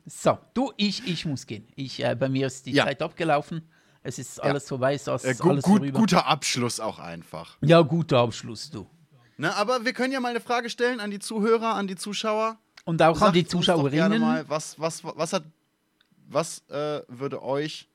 [0.05, 1.67] So, du, ich, ich muss gehen.
[1.75, 2.85] Ich, äh, bei mir ist die Ja.
[2.85, 3.67] Zeit abgelaufen.
[4.01, 5.99] Es ist alles vorbei, es ist Äh, gu alles gut, vorüber.
[5.99, 7.57] guter Abschluss auch einfach.
[7.61, 8.87] Ja, guter Abschluss, du.
[9.37, 12.57] Ne, aber wir können ja mal eine Frage stellen an die Zuhörer, an die Zuschauer.
[12.85, 14.21] Und auch an Sagt die doch gerne Zuschauerinnen.
[14.21, 15.43] Mal, was, was, was, hat,
[16.27, 17.87] was äh, würde euch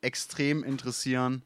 [0.00, 1.42] extrem interessieren?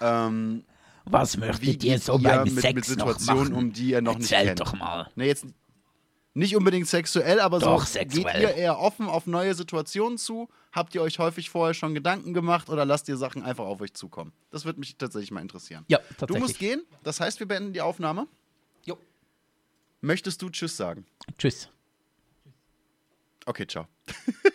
[0.00, 0.64] Ähm,
[1.04, 4.56] Was möchtet ihr so beim mit, Sex mit Situationen um, die ihr noch Erzählt nicht
[4.56, 4.60] kennt?
[4.60, 5.10] doch mal.
[5.16, 5.46] Ne, jetzt
[6.34, 8.24] nicht unbedingt sexuell, aber Doch, so sexuell.
[8.24, 10.48] geht ihr eher offen auf neue Situationen zu?
[10.76, 13.94] Habt ihr euch häufig vorher schon Gedanken gemacht oder lasst ihr Sachen einfach auf euch
[13.94, 14.32] zukommen?
[14.50, 15.86] Das würde mich tatsächlich mal interessieren.
[15.88, 16.42] Ja, Du tatsächlich.
[16.42, 18.28] musst gehen, das heißt, wir beenden die Aufnahme.
[18.84, 18.98] Jo.
[20.02, 21.06] Möchtest du Tschüss sagen?
[21.38, 21.70] Tschüss.
[23.46, 23.86] Okay, ciao.